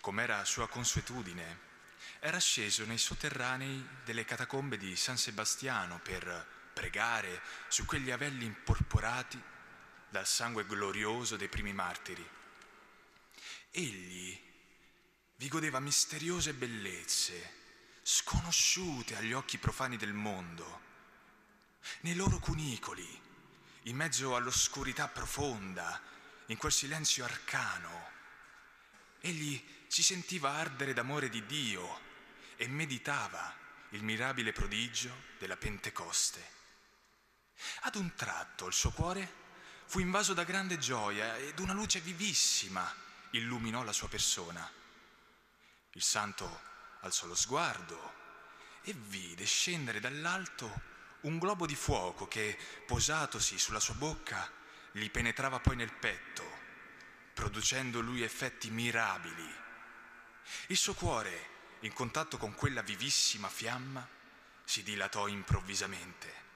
come 0.01 0.23
era 0.23 0.43
sua 0.43 0.67
consuetudine, 0.67 1.70
era 2.19 2.39
sceso 2.39 2.85
nei 2.85 2.97
sotterranei 2.97 3.87
delle 4.03 4.25
catacombe 4.25 4.77
di 4.77 4.95
San 4.95 5.17
Sebastiano 5.17 5.99
per 5.99 6.47
pregare 6.73 7.41
su 7.67 7.85
quegli 7.85 8.11
avelli 8.11 8.45
imporporati 8.45 9.41
dal 10.09 10.27
sangue 10.27 10.65
glorioso 10.65 11.37
dei 11.37 11.47
primi 11.47 11.73
martiri. 11.73 12.27
Egli 13.71 14.39
vi 15.37 15.47
godeva 15.47 15.79
misteriose 15.79 16.53
bellezze, 16.53 17.53
sconosciute 18.03 19.15
agli 19.15 19.33
occhi 19.33 19.57
profani 19.57 19.97
del 19.97 20.13
mondo. 20.13 20.79
Nei 22.01 22.15
loro 22.15 22.37
cunicoli, 22.37 23.21
in 23.83 23.95
mezzo 23.95 24.35
all'oscurità 24.35 25.07
profonda, 25.07 25.99
in 26.47 26.57
quel 26.57 26.71
silenzio 26.71 27.23
arcano, 27.23 28.09
egli 29.21 29.63
si 29.91 30.03
sentiva 30.03 30.51
ardere 30.51 30.93
d'amore 30.93 31.27
di 31.27 31.45
Dio 31.45 31.99
e 32.55 32.65
meditava 32.69 33.53
il 33.89 34.03
mirabile 34.03 34.53
prodigio 34.53 35.13
della 35.37 35.57
Pentecoste. 35.57 36.41
Ad 37.81 37.95
un 37.95 38.15
tratto 38.15 38.67
il 38.67 38.73
suo 38.73 38.91
cuore 38.91 39.29
fu 39.87 39.99
invaso 39.99 40.33
da 40.33 40.45
grande 40.45 40.77
gioia 40.77 41.35
ed 41.35 41.59
una 41.59 41.73
luce 41.73 41.99
vivissima 41.99 42.89
illuminò 43.31 43.83
la 43.83 43.91
sua 43.91 44.07
persona. 44.07 44.65
Il 45.91 46.01
santo 46.01 46.61
alzò 47.01 47.25
lo 47.25 47.35
sguardo 47.35 48.13
e 48.83 48.93
vide 48.93 49.43
scendere 49.43 49.99
dall'alto 49.99 50.83
un 51.23 51.37
globo 51.37 51.65
di 51.65 51.75
fuoco 51.75 52.29
che, 52.29 52.57
posatosi 52.87 53.59
sulla 53.59 53.81
sua 53.81 53.95
bocca, 53.95 54.49
gli 54.93 55.11
penetrava 55.11 55.59
poi 55.59 55.75
nel 55.75 55.91
petto, 55.91 56.49
producendo 57.33 57.99
lui 57.99 58.21
effetti 58.21 58.69
mirabili. 58.69 59.60
Il 60.67 60.77
suo 60.77 60.93
cuore 60.93 61.49
in 61.81 61.93
contatto 61.93 62.37
con 62.37 62.53
quella 62.53 62.81
vivissima 62.81 63.49
fiamma, 63.49 64.07
si 64.63 64.83
dilatò 64.83 65.27
improvvisamente. 65.27 66.49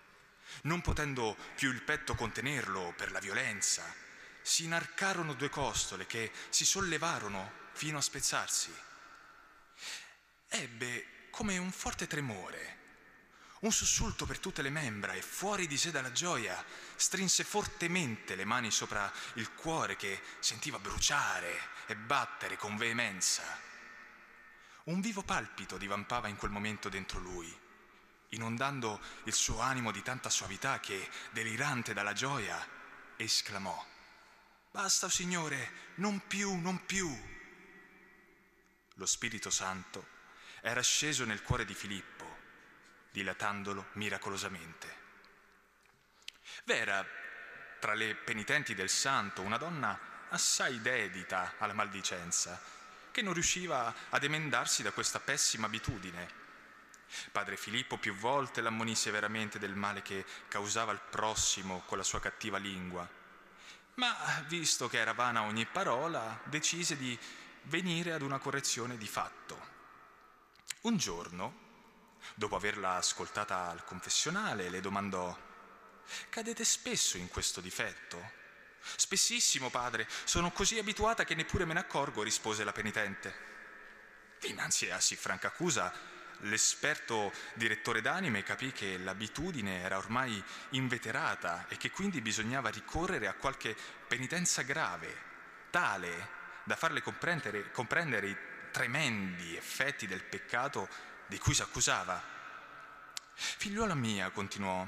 Non 0.63 0.81
potendo 0.81 1.35
più 1.55 1.71
il 1.71 1.81
petto 1.81 2.15
contenerlo 2.15 2.93
per 2.95 3.11
la 3.11 3.19
violenza, 3.19 3.83
si 4.41 4.65
inarcarono 4.65 5.33
due 5.33 5.49
costole 5.49 6.05
che 6.05 6.31
si 6.49 6.65
sollevarono 6.65 7.63
fino 7.73 7.97
a 7.97 8.01
spezzarsi. 8.01 8.73
Ebbe 10.47 11.27
come 11.31 11.57
un 11.57 11.71
forte 11.71 12.07
tremore, 12.07 12.77
un 13.61 13.71
sussulto 13.71 14.25
per 14.25 14.39
tutte 14.39 14.61
le 14.61 14.69
membra 14.69 15.13
e 15.13 15.21
fuori 15.21 15.65
di 15.65 15.77
sé 15.77 15.89
dalla 15.89 16.11
gioia 16.11 16.63
strinse 16.95 17.43
fortemente 17.43 18.35
le 18.35 18.45
mani 18.45 18.69
sopra 18.69 19.11
il 19.33 19.51
cuore 19.53 19.95
che 19.95 20.21
sentiva 20.39 20.77
bruciare 20.77 21.59
e 21.87 21.95
battere 21.95 22.55
con 22.55 22.77
veemenza. 22.77 23.73
Un 24.85 25.01
vivo 25.01 25.23
palpito 25.23 25.77
divampava 25.77 26.27
in 26.27 26.35
quel 26.35 26.51
momento 26.51 26.89
dentro 26.89 27.19
lui, 27.19 27.53
inondando 28.29 28.99
il 29.23 29.33
suo 29.33 29.59
animo 29.59 29.91
di 29.91 30.01
tanta 30.01 30.29
suavità 30.29 30.79
che, 30.79 31.09
delirante 31.31 31.93
dalla 31.93 32.13
gioia, 32.13 32.63
esclamò, 33.17 33.93
Basta, 34.75 35.07
Signore, 35.07 35.71
non 35.95 36.27
più, 36.27 36.53
non 36.55 36.85
più. 36.85 37.09
Lo 38.95 39.05
Spirito 39.05 39.49
Santo 39.49 40.05
era 40.59 40.81
sceso 40.81 41.23
nel 41.23 41.41
cuore 41.41 41.63
di 41.63 41.73
Filippo, 41.73 42.37
dilatandolo 43.09 43.91
miracolosamente. 43.93 44.95
V'era 46.65 47.07
tra 47.79 47.93
le 47.93 48.15
penitenti 48.15 48.75
del 48.75 48.89
santo 48.89 49.43
una 49.43 49.57
donna 49.57 50.27
assai 50.27 50.81
dedita 50.81 51.53
alla 51.57 51.71
maldicenza, 51.71 52.61
che 53.15 53.21
non 53.21 53.31
riusciva 53.31 53.95
ad 54.09 54.25
emendarsi 54.25 54.83
da 54.83 54.91
questa 54.91 55.21
pessima 55.21 55.67
abitudine. 55.67 56.27
Padre 57.31 57.55
Filippo 57.55 57.97
più 57.97 58.13
volte 58.13 58.59
l'ammonì 58.59 58.93
severamente 58.93 59.57
del 59.57 59.73
male 59.73 60.01
che 60.01 60.25
causava 60.49 60.91
al 60.91 60.99
prossimo 60.99 61.83
con 61.85 61.97
la 61.97 62.03
sua 62.03 62.19
cattiva 62.19 62.57
lingua, 62.57 63.09
ma 63.93 64.43
visto 64.49 64.89
che 64.89 64.97
era 64.97 65.13
vana 65.13 65.43
ogni 65.43 65.65
parola, 65.65 66.41
decise 66.43 66.97
di 66.97 67.17
venire 67.63 68.11
ad 68.11 68.21
una 68.21 68.37
correzione 68.37 68.97
di 68.97 69.07
fatto. 69.07 69.65
Un 70.81 70.97
giorno, 70.97 71.59
dopo 72.33 72.57
averla 72.57 72.95
ascoltata 72.95 73.69
al 73.69 73.85
confessionale, 73.85 74.69
le 74.69 74.81
domandò, 74.81 75.33
Cadete 76.27 76.65
spesso 76.65 77.15
in 77.15 77.29
questo 77.29 77.61
difetto? 77.61 78.43
Spessissimo, 78.95 79.69
padre, 79.69 80.07
sono 80.23 80.51
così 80.51 80.77
abituata 80.77 81.23
che 81.23 81.35
neppure 81.35 81.65
me 81.65 81.73
ne 81.73 81.79
accorgo, 81.79 82.23
rispose 82.23 82.63
la 82.63 82.71
penitente. 82.71 83.53
Dinanzi 84.39 84.89
a 84.91 84.99
sì 84.99 85.15
franca 85.15 85.47
accusa, 85.47 85.91
l'esperto 86.41 87.33
direttore 87.55 88.01
d'anime 88.01 88.43
capì 88.43 88.71
che 88.71 88.97
l'abitudine 88.97 89.81
era 89.81 89.97
ormai 89.97 90.41
inveterata 90.71 91.65
e 91.67 91.77
che 91.77 91.91
quindi 91.91 92.21
bisognava 92.21 92.69
ricorrere 92.69 93.27
a 93.27 93.33
qualche 93.33 93.75
penitenza 94.07 94.61
grave, 94.61 95.17
tale 95.69 96.43
da 96.63 96.75
farle 96.75 97.01
comprendere, 97.01 97.71
comprendere 97.71 98.27
i 98.27 98.37
tremendi 98.71 99.55
effetti 99.55 100.05
del 100.05 100.23
peccato 100.23 100.87
di 101.27 101.37
cui 101.37 101.53
si 101.53 101.61
accusava. 101.61 102.21
Figliuola 103.33 103.95
mia, 103.95 104.29
continuò, 104.29 104.85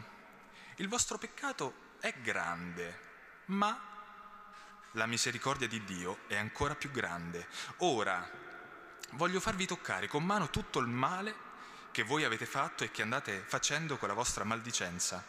il 0.76 0.88
vostro 0.88 1.18
peccato 1.18 1.96
è 2.00 2.14
grande 2.22 3.07
ma 3.48 3.80
la 4.92 5.06
misericordia 5.06 5.68
di 5.68 5.84
Dio 5.84 6.20
è 6.28 6.36
ancora 6.36 6.76
più 6.76 6.92
grande. 6.92 7.48
Ora 7.78 8.28
voglio 9.12 9.40
farvi 9.40 9.66
toccare 9.66 10.08
con 10.08 10.24
mano 10.24 10.50
tutto 10.50 10.80
il 10.80 10.88
male 10.88 11.46
che 11.92 12.04
voi 12.04 12.24
avete 12.24 12.46
fatto 12.46 12.84
e 12.84 12.92
che 12.92 13.02
andate 13.02 13.44
facendo 13.46 13.98
con 13.98 14.08
la 14.08 14.14
vostra 14.14 14.44
maldicenza. 14.44 15.24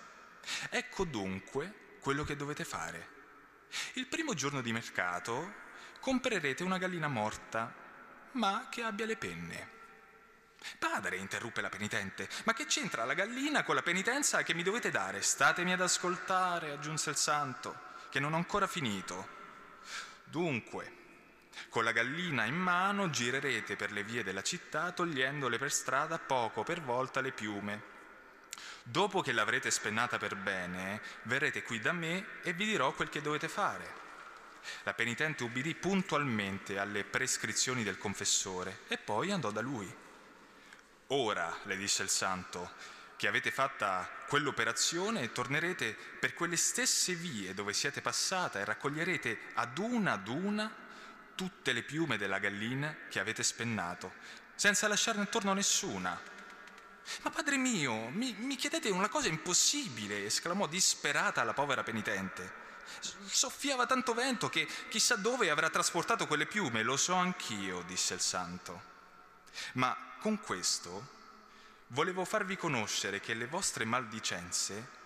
Ecco 0.70 1.04
dunque 1.04 1.96
quello 2.00 2.24
che 2.24 2.36
dovete 2.36 2.64
fare. 2.64 3.16
Il 3.94 4.06
primo 4.06 4.34
giorno 4.34 4.62
di 4.62 4.72
mercato 4.72 5.66
comprerete 6.00 6.62
una 6.62 6.78
gallina 6.78 7.08
morta, 7.08 7.72
ma 8.32 8.68
che 8.70 8.82
abbia 8.82 9.06
le 9.06 9.16
penne. 9.16 9.76
Padre, 10.78 11.16
interruppe 11.16 11.60
la 11.60 11.68
penitente, 11.68 12.28
ma 12.44 12.52
che 12.52 12.66
c'entra 12.66 13.04
la 13.04 13.14
gallina 13.14 13.62
con 13.62 13.74
la 13.74 13.82
penitenza 13.82 14.42
che 14.42 14.54
mi 14.54 14.62
dovete 14.62 14.90
dare? 14.90 15.22
Statemi 15.22 15.72
ad 15.72 15.80
ascoltare, 15.80 16.72
aggiunse 16.72 17.10
il 17.10 17.16
santo 17.16 17.88
che 18.11 18.20
non 18.20 18.32
ho 18.32 18.36
ancora 18.36 18.66
finito. 18.66 19.36
Dunque, 20.24 20.92
con 21.68 21.84
la 21.84 21.92
gallina 21.92 22.44
in 22.44 22.54
mano 22.54 23.11
girerete 23.11 23.76
per 23.76 23.92
le 23.92 24.04
vie 24.04 24.22
della 24.22 24.42
città 24.42 24.92
togliendole 24.92 25.59
per 25.59 25.72
strada 25.72 26.18
poco 26.18 26.62
per 26.62 26.80
volta 26.80 27.20
le 27.20 27.32
piume. 27.32 27.96
Dopo 28.82 29.20
che 29.20 29.32
l'avrete 29.32 29.70
spennata 29.70 30.18
per 30.18 30.34
bene, 30.34 31.02
verrete 31.24 31.62
qui 31.62 31.78
da 31.78 31.92
me 31.92 32.40
e 32.42 32.52
vi 32.52 32.64
dirò 32.64 32.92
quel 32.92 33.11
che 33.11 33.20
dovete 33.20 33.48
fare. 33.48 34.06
La 34.82 34.94
penitente 34.94 35.44
ubbidì 35.44 35.74
puntualmente 35.74 36.78
alle 36.78 37.04
prescrizioni 37.04 37.84
del 37.84 37.98
confessore 37.98 38.80
e 38.88 38.98
poi 38.98 39.30
andò 39.30 39.50
da 39.50 39.61
lui. 39.61 39.94
Ora, 41.09 41.54
le 41.64 41.76
disse 41.76 42.02
il 42.02 42.09
santo, 42.09 42.72
che 43.18 43.26
avete 43.26 43.50
fatta 43.50 44.08
quell'operazione, 44.28 45.32
tornerete 45.32 45.96
per 46.20 46.34
quelle 46.34 46.54
stesse 46.54 47.14
vie 47.14 47.52
dove 47.52 47.72
siete 47.72 48.00
passata 48.00 48.60
e 48.60 48.64
raccoglierete 48.64 49.40
ad 49.54 49.76
una 49.78 50.12
ad 50.12 50.28
una 50.28 50.72
tutte 51.34 51.72
le 51.72 51.82
piume 51.82 52.16
della 52.16 52.38
gallina 52.38 52.94
che 53.08 53.18
avete 53.18 53.42
spennato, 53.42 54.12
senza 54.54 54.86
lasciarne 54.86 55.22
intorno 55.22 55.52
nessuna. 55.52 56.16
Ma 57.22 57.30
padre 57.30 57.56
mio, 57.56 58.08
mi, 58.10 58.36
mi 58.38 58.54
chiedete 58.54 58.88
una 58.88 59.08
cosa 59.08 59.26
impossibile, 59.26 60.24
esclamò 60.24 60.68
disperata 60.68 61.42
la 61.42 61.54
povera 61.54 61.82
penitente. 61.82 62.66
Soffiava 63.00 63.86
tanto 63.86 64.14
vento 64.14 64.48
che 64.48 64.68
chissà 64.88 65.16
dove 65.16 65.50
avrà 65.50 65.70
trasportato 65.70 66.28
quelle 66.28 66.46
piume, 66.46 66.84
lo 66.84 66.96
so 66.96 67.14
anch'io, 67.14 67.82
disse 67.82 68.14
il 68.14 68.20
santo. 68.20 68.80
Ma 69.72 70.14
con 70.20 70.38
questo 70.38 71.16
volevo 71.89 72.24
farvi 72.24 72.57
conoscere 72.57 73.20
che 73.20 73.34
le 73.34 73.47
vostre 73.47 73.84
maldicenze 73.84 74.97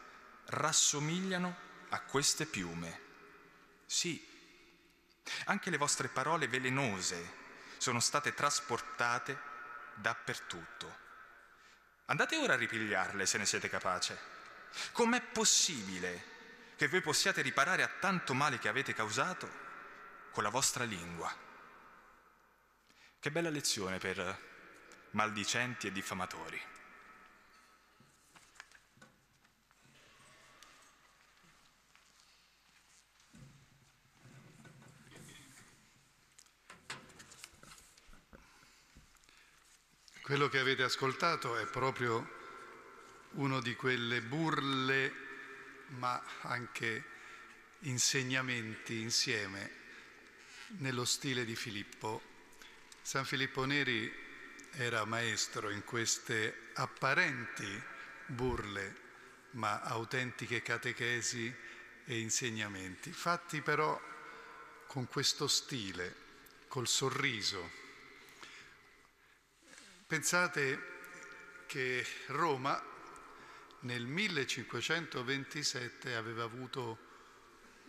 rassomigliano 0.47 1.57
a 1.91 2.01
queste 2.01 2.47
piume. 2.47 3.01
Sì, 3.87 4.25
anche 5.45 5.71
le 5.71 5.77
vostre 5.77 6.09
parole 6.09 6.49
velenose 6.49 7.41
sono 7.77 8.01
state 8.01 8.35
trasportate 8.35 9.39
dappertutto. 9.95 11.01
Andate 12.07 12.37
ora 12.37 12.55
a 12.55 12.57
ripigliarle 12.57 13.27
se 13.27 13.39
ne 13.39 13.47
siete 13.47 13.69
capace. 13.69 14.31
Com'è 14.93 15.21
possibile 15.21 16.31
che 16.77 16.89
voi 16.89 17.01
possiate 17.01 17.43
riparare 17.43 17.83
a 17.83 17.91
tanto 18.01 18.35
male 18.35 18.59
che 18.59 18.69
avete 18.69 18.95
causato 18.95 19.61
con 20.33 20.43
la 20.43 20.49
vostra 20.49 20.85
lingua? 20.85 21.33
Che 23.21 23.31
bella 23.31 23.51
lezione 23.51 23.99
per 23.99 24.51
maldicenti 25.11 25.87
e 25.87 25.93
diffamatori. 25.93 26.72
Quello 40.23 40.49
che 40.49 40.61
avete 40.61 40.85
ascoltato 40.85 41.57
è 41.57 41.67
proprio 41.67 42.31
uno 43.33 43.61
di 43.61 43.75
quelle 43.75 44.23
burle, 44.23 45.13
ma 45.99 46.23
anche 46.43 47.05
insegnamenti 47.81 49.01
insieme 49.01 49.71
nello 50.79 51.05
stile 51.05 51.45
di 51.45 51.57
Filippo. 51.57 52.23
San 53.03 53.25
Filippo 53.25 53.65
Neri 53.65 54.15
era 54.71 55.05
maestro 55.05 55.71
in 55.71 55.83
queste 55.83 56.69
apparenti 56.75 57.83
burle, 58.27 58.95
ma 59.51 59.81
autentiche 59.81 60.63
catechesi 60.63 61.53
e 62.05 62.19
insegnamenti, 62.21 63.11
fatti 63.11 63.61
però 63.61 64.01
con 64.87 65.09
questo 65.09 65.49
stile, 65.49 66.15
col 66.69 66.87
sorriso, 66.87 67.82
Pensate 70.13 70.79
che 71.65 72.07
Roma 72.27 72.79
nel 73.81 74.05
1527 74.05 76.15
aveva 76.15 76.43
avuto 76.43 76.99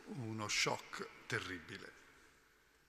uno 0.05 0.47
shock 0.47 1.05
terribile, 1.25 1.91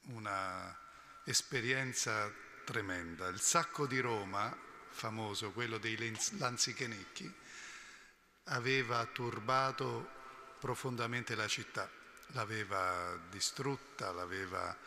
una 0.02 0.78
esperienza 1.24 2.32
tremenda. 2.64 3.26
Il 3.26 3.40
sacco 3.40 3.88
di 3.88 3.98
Roma, 3.98 4.56
famoso, 4.90 5.50
quello 5.50 5.78
dei 5.78 5.96
Lanzichenecchi, 6.38 7.34
aveva 8.44 9.04
turbato 9.06 10.10
profondamente 10.60 11.34
la 11.34 11.48
città, 11.48 11.90
l'aveva 12.28 13.18
distrutta, 13.30 14.12
l'aveva 14.12 14.78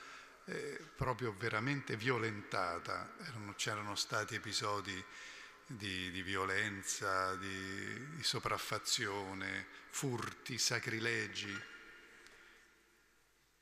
eh, 0.47 0.79
proprio 0.95 1.35
veramente 1.37 1.97
violentata, 1.97 3.13
Erano, 3.19 3.53
c'erano 3.55 3.95
stati 3.95 4.35
episodi 4.35 5.03
di, 5.65 6.09
di 6.11 6.21
violenza, 6.21 7.35
di, 7.35 8.15
di 8.15 8.23
sopraffazione, 8.23 9.67
furti, 9.89 10.57
sacrilegi. 10.57 11.61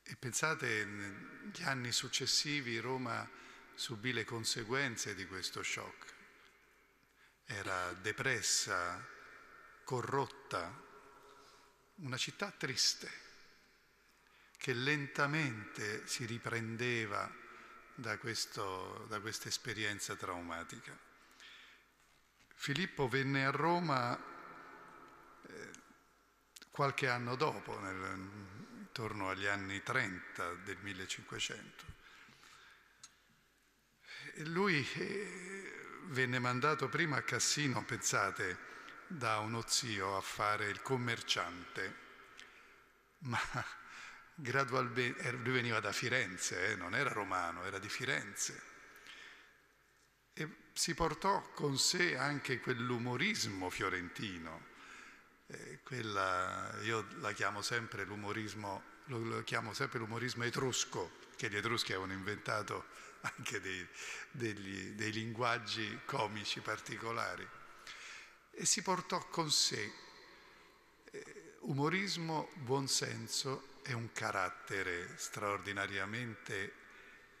E 0.02 0.16
pensate, 0.16 0.84
negli 0.84 1.62
anni 1.64 1.90
successivi 1.90 2.78
Roma 2.78 3.28
subì 3.74 4.12
le 4.12 4.24
conseguenze 4.24 5.16
di 5.16 5.26
questo 5.26 5.64
shock. 5.64 6.14
Era 7.46 7.92
depressa, 7.94 9.04
corrotta, 9.82 10.84
una 11.96 12.16
città 12.16 12.52
triste 12.52 13.25
che 14.56 14.72
lentamente 14.72 16.06
si 16.06 16.24
riprendeva 16.24 17.30
da, 17.94 18.16
da 18.16 19.20
questa 19.20 19.48
esperienza 19.48 20.14
traumatica. 20.16 20.96
Filippo 22.54 23.08
venne 23.08 23.44
a 23.44 23.50
Roma 23.50 24.18
eh, 25.46 25.70
qualche 26.70 27.08
anno 27.08 27.36
dopo, 27.36 27.78
nel, 27.78 28.54
intorno 28.96 29.28
agli 29.28 29.44
anni 29.44 29.82
30 29.82 30.54
del 30.64 30.78
1500. 30.80 31.84
E 34.36 34.44
lui 34.46 34.86
eh, 34.94 36.00
venne 36.06 36.38
mandato 36.38 36.88
prima 36.88 37.16
a 37.16 37.22
Cassino, 37.22 37.84
pensate, 37.84 38.58
da 39.06 39.38
uno 39.38 39.62
zio 39.66 40.16
a 40.16 40.20
fare 40.22 40.68
il 40.68 40.80
commerciante, 40.80 41.96
ma 43.18 43.38
gradualmente, 44.36 45.32
lui 45.32 45.54
veniva 45.54 45.80
da 45.80 45.92
Firenze, 45.92 46.72
eh, 46.72 46.76
non 46.76 46.94
era 46.94 47.10
romano, 47.10 47.64
era 47.64 47.78
di 47.78 47.88
Firenze, 47.88 48.62
e 50.34 50.48
si 50.74 50.94
portò 50.94 51.40
con 51.54 51.78
sé 51.78 52.16
anche 52.16 52.60
quell'umorismo 52.60 53.70
fiorentino, 53.70 54.74
eh, 55.46 55.80
quella, 55.82 56.78
io 56.82 57.06
la 57.20 57.32
chiamo 57.32 57.62
sempre 57.62 58.04
l'umorismo, 58.04 58.82
lo, 59.06 59.18
lo, 59.18 59.42
chiamo 59.44 59.72
sempre 59.72 59.98
l'umorismo 59.98 60.44
etrusco, 60.44 61.24
che 61.36 61.48
gli 61.48 61.56
etruschi 61.56 61.92
avevano 61.92 62.12
inventato 62.12 62.86
anche 63.22 63.60
dei, 63.60 63.86
degli, 64.30 64.90
dei 64.90 65.12
linguaggi 65.12 66.00
comici 66.04 66.60
particolari, 66.60 67.48
e 68.50 68.64
si 68.66 68.82
portò 68.82 69.26
con 69.28 69.50
sé 69.50 69.82
eh, 69.82 70.05
umorismo, 71.66 72.48
buonsenso 72.54 73.80
è 73.82 73.92
un 73.92 74.12
carattere 74.12 75.08
straordinariamente 75.16 76.72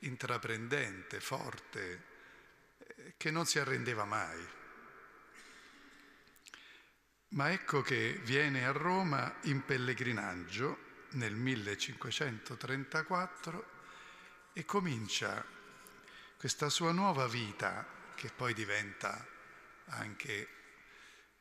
intraprendente, 0.00 1.20
forte, 1.20 2.02
eh, 2.78 3.14
che 3.16 3.30
non 3.30 3.46
si 3.46 3.60
arrendeva 3.60 4.04
mai. 4.04 4.44
Ma 7.28 7.52
ecco 7.52 7.82
che 7.82 8.20
viene 8.24 8.66
a 8.66 8.72
Roma 8.72 9.32
in 9.42 9.64
pellegrinaggio 9.64 10.78
nel 11.10 11.34
1534 11.34 13.74
e 14.52 14.64
comincia 14.64 15.44
questa 16.36 16.68
sua 16.68 16.90
nuova 16.90 17.28
vita, 17.28 17.86
che 18.16 18.32
poi 18.34 18.54
diventa 18.54 19.24
anche 19.86 20.48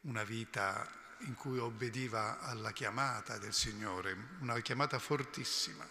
una 0.02 0.24
vita 0.24 1.02
in 1.20 1.36
cui 1.36 1.58
obbediva 1.58 2.40
alla 2.40 2.72
chiamata 2.72 3.38
del 3.38 3.54
Signore, 3.54 4.16
una 4.40 4.60
chiamata 4.60 5.00
fortissima, 5.00 5.88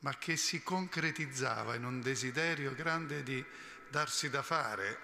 ma 0.00 0.16
che 0.16 0.36
si 0.36 0.62
concretizzava 0.62 1.74
in 1.74 1.84
un 1.84 2.00
desiderio 2.00 2.74
grande 2.74 3.22
di 3.22 3.44
darsi 3.88 4.30
da 4.30 4.42
fare 4.42 4.98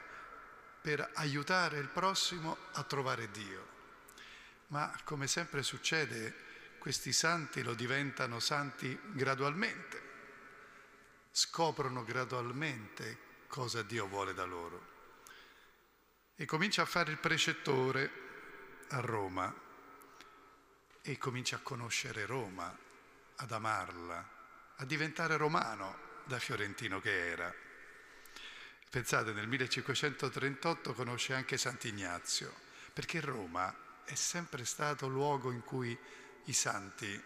per 0.81 1.11
aiutare 1.15 1.79
il 1.79 1.89
prossimo 1.89 2.57
a 2.73 2.83
trovare 2.85 3.31
Dio. 3.31 3.75
Ma 4.69 4.97
come 5.05 5.27
sempre 5.27 5.63
succede, 5.63 6.45
questi 6.79 7.13
santi 7.13 7.63
lo 7.63 7.75
diventano 7.75 8.39
santi 8.39 8.99
gradualmente, 9.13 10.03
scoprono 11.31 12.05
gradualmente 12.05 13.19
cosa 13.49 13.83
Dio 13.83 14.07
vuole 14.07 14.35
da 14.35 14.45
loro. 14.45 14.95
E 16.37 16.45
comincia 16.45 16.83
a 16.83 16.87
fare 16.87 17.11
il 17.11 17.19
precettore 17.19 18.26
a 18.89 19.01
Roma 19.01 19.55
e 21.03 21.19
comincia 21.19 21.57
a 21.57 21.61
conoscere 21.61 22.27
Roma, 22.27 22.77
ad 23.37 23.53
amarla, 23.53 24.31
a 24.77 24.85
diventare 24.85 25.37
romano 25.37 25.99
da 26.25 26.39
fiorentino 26.39 27.01
che 27.01 27.31
era. 27.31 27.55
Pensate, 28.91 29.33
nel 29.33 29.47
1538 29.47 30.95
conosce 30.95 31.35
anche 31.35 31.57
Sant'Ignazio, 31.59 32.53
perché 32.93 33.21
Roma 33.21 33.75
è 34.05 34.15
sempre 34.15 34.65
stato 34.65 35.09
luogo 35.09 35.51
in 35.51 35.63
cui 35.63 35.97
i 36.45 36.53
santi 36.53 37.13
eh, 37.13 37.23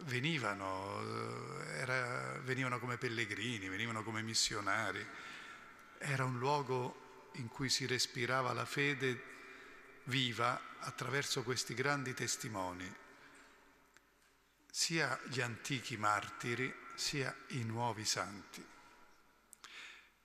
venivano, 0.00 1.00
eh, 1.00 1.78
era, 1.78 2.38
venivano 2.42 2.78
come 2.78 2.96
pellegrini, 2.96 3.68
venivano 3.68 4.02
come 4.02 4.22
missionari. 4.22 5.04
Era 5.98 6.24
un 6.24 6.38
luogo 6.38 7.30
in 7.32 7.48
cui 7.48 7.68
si 7.68 7.86
respirava 7.86 8.52
la 8.52 8.64
fede 8.64 9.36
viva 10.08 10.60
attraverso 10.80 11.42
questi 11.42 11.74
grandi 11.74 12.14
testimoni, 12.14 12.92
sia 14.70 15.18
gli 15.24 15.40
antichi 15.40 15.96
martiri 15.96 16.72
sia 16.94 17.34
i 17.48 17.64
nuovi 17.64 18.04
santi. 18.04 18.64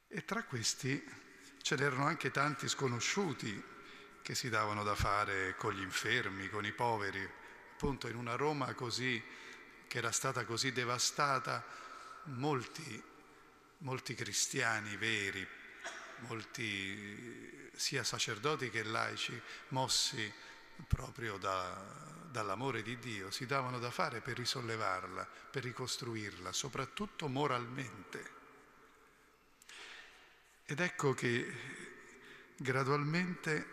E 0.07 0.25
tra 0.25 0.43
questi 0.43 1.03
ce 1.61 1.75
n'erano 1.75 2.05
anche 2.05 2.31
tanti 2.31 2.67
sconosciuti 2.67 3.71
che 4.21 4.35
si 4.35 4.49
davano 4.49 4.83
da 4.83 4.95
fare 4.95 5.55
con 5.57 5.73
gli 5.73 5.81
infermi, 5.81 6.49
con 6.49 6.65
i 6.65 6.71
poveri, 6.71 7.27
appunto 7.73 8.07
in 8.07 8.15
una 8.15 8.35
Roma 8.35 8.73
così, 8.73 9.21
che 9.87 9.97
era 9.97 10.11
stata 10.11 10.45
così 10.45 10.71
devastata, 10.71 11.65
molti, 12.25 13.03
molti 13.79 14.15
cristiani 14.15 14.95
veri, 14.95 15.45
molti 16.19 17.69
sia 17.75 18.03
sacerdoti 18.03 18.69
che 18.69 18.83
laici, 18.83 19.39
mossi 19.69 20.31
proprio 20.87 21.37
da, 21.37 21.81
dall'amore 22.29 22.81
di 22.81 22.97
Dio, 22.97 23.31
si 23.31 23.45
davano 23.45 23.79
da 23.79 23.91
fare 23.91 24.21
per 24.21 24.37
risollevarla, 24.37 25.27
per 25.51 25.63
ricostruirla, 25.63 26.51
soprattutto 26.51 27.27
moralmente. 27.27 28.31
Ed 30.65 30.79
ecco 30.79 31.13
che 31.13 31.81
gradualmente 32.55 33.67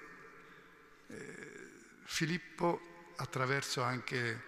eh, 1.07 1.68
Filippo, 2.05 3.12
attraverso 3.16 3.82
anche 3.82 4.43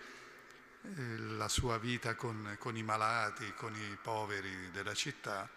eh, 0.82 1.16
la 1.18 1.48
sua 1.48 1.78
vita 1.78 2.14
con, 2.14 2.56
con 2.58 2.76
i 2.76 2.82
malati, 2.82 3.52
con 3.54 3.74
i 3.74 3.98
poveri 4.02 4.70
della 4.72 4.94
città, 4.94 5.48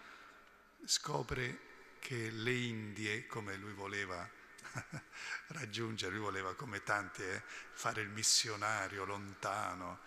scopre 0.86 1.60
che 2.06 2.30
le 2.30 2.52
Indie, 2.52 3.26
come 3.26 3.56
lui 3.56 3.74
voleva 3.74 4.30
raggiungere, 5.48 6.14
lui 6.14 6.22
voleva 6.22 6.54
come 6.54 6.84
tanti 6.84 7.24
eh, 7.24 7.42
fare 7.74 8.02
il 8.02 8.10
missionario 8.10 9.06
lontano, 9.06 10.00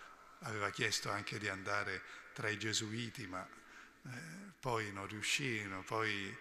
aveva 0.43 0.69
chiesto 0.69 1.11
anche 1.11 1.37
di 1.37 1.49
andare 1.49 2.01
tra 2.31 2.47
i 2.47 2.57
gesuiti, 2.57 3.27
ma 3.27 3.45
eh, 3.45 4.09
poi 4.57 4.93
non 4.93 5.07
riuscirono, 5.07 5.83
poi 5.83 6.33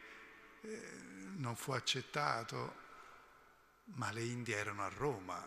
eh, 0.60 0.92
non 1.38 1.56
fu 1.56 1.72
accettato, 1.72 2.76
ma 3.96 4.12
le 4.12 4.22
Indie 4.22 4.54
erano 4.54 4.84
a 4.84 4.92
Roma, 4.94 5.44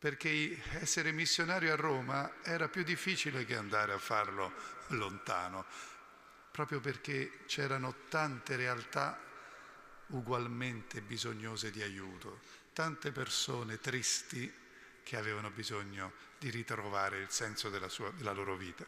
perché 0.00 0.60
essere 0.80 1.12
missionario 1.12 1.72
a 1.72 1.76
Roma 1.76 2.42
era 2.42 2.68
più 2.68 2.82
difficile 2.82 3.44
che 3.44 3.54
andare 3.54 3.92
a 3.92 3.98
farlo 3.98 4.52
lontano, 4.88 5.64
proprio 6.54 6.78
perché 6.78 7.40
c'erano 7.46 7.96
tante 8.08 8.54
realtà 8.54 9.20
ugualmente 10.10 11.00
bisognose 11.00 11.72
di 11.72 11.82
aiuto, 11.82 12.42
tante 12.72 13.10
persone 13.10 13.80
tristi 13.80 14.54
che 15.02 15.16
avevano 15.16 15.50
bisogno 15.50 16.12
di 16.38 16.50
ritrovare 16.50 17.18
il 17.18 17.28
senso 17.28 17.70
della, 17.70 17.88
sua, 17.88 18.12
della 18.12 18.30
loro 18.30 18.54
vita. 18.54 18.86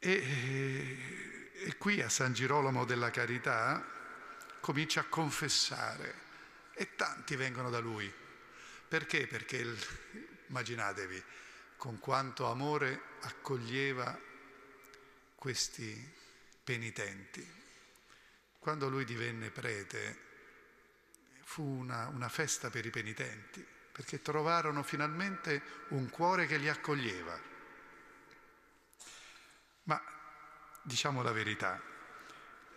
E, 0.00 1.52
e 1.62 1.76
qui 1.76 2.02
a 2.02 2.08
San 2.08 2.32
Girolamo 2.32 2.84
della 2.84 3.10
Carità 3.12 3.86
comincia 4.58 5.02
a 5.02 5.04
confessare 5.04 6.22
e 6.72 6.96
tanti 6.96 7.36
vengono 7.36 7.70
da 7.70 7.78
lui. 7.78 8.12
Perché? 8.88 9.28
Perché, 9.28 9.76
immaginatevi, 10.48 11.22
con 11.76 12.00
quanto 12.00 12.50
amore 12.50 13.00
accoglieva 13.20 14.32
questi 15.44 16.10
penitenti. 16.64 17.46
Quando 18.58 18.88
lui 18.88 19.04
divenne 19.04 19.50
prete 19.50 20.18
fu 21.42 21.62
una, 21.62 22.08
una 22.08 22.30
festa 22.30 22.70
per 22.70 22.86
i 22.86 22.90
penitenti, 22.90 23.62
perché 23.92 24.22
trovarono 24.22 24.82
finalmente 24.82 25.62
un 25.88 26.08
cuore 26.08 26.46
che 26.46 26.56
li 26.56 26.70
accoglieva. 26.70 27.38
Ma 29.82 30.02
diciamo 30.80 31.20
la 31.20 31.32
verità, 31.32 31.78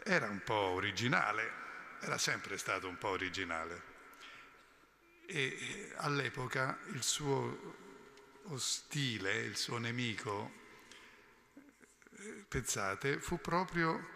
era 0.03 0.27
un 0.27 0.43
po' 0.43 0.53
originale, 0.53 1.49
era 2.01 2.17
sempre 2.17 2.57
stato 2.57 2.89
un 2.89 2.97
po' 2.97 3.11
originale. 3.11 3.81
E 5.25 5.93
all'epoca 5.99 6.77
il 6.87 7.01
suo 7.01 8.41
ostile, 8.47 9.35
il 9.37 9.55
suo 9.55 9.77
nemico, 9.77 10.51
eh, 10.51 10.66
pensate, 12.47 13.19
fu 13.19 13.39
proprio 13.39 14.15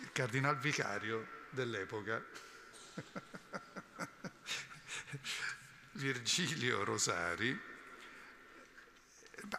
il 0.00 0.12
cardinal 0.12 0.58
vicario 0.58 1.26
dell'epoca. 1.50 2.24
Virgilio 5.92 6.84
Rosari 6.84 7.68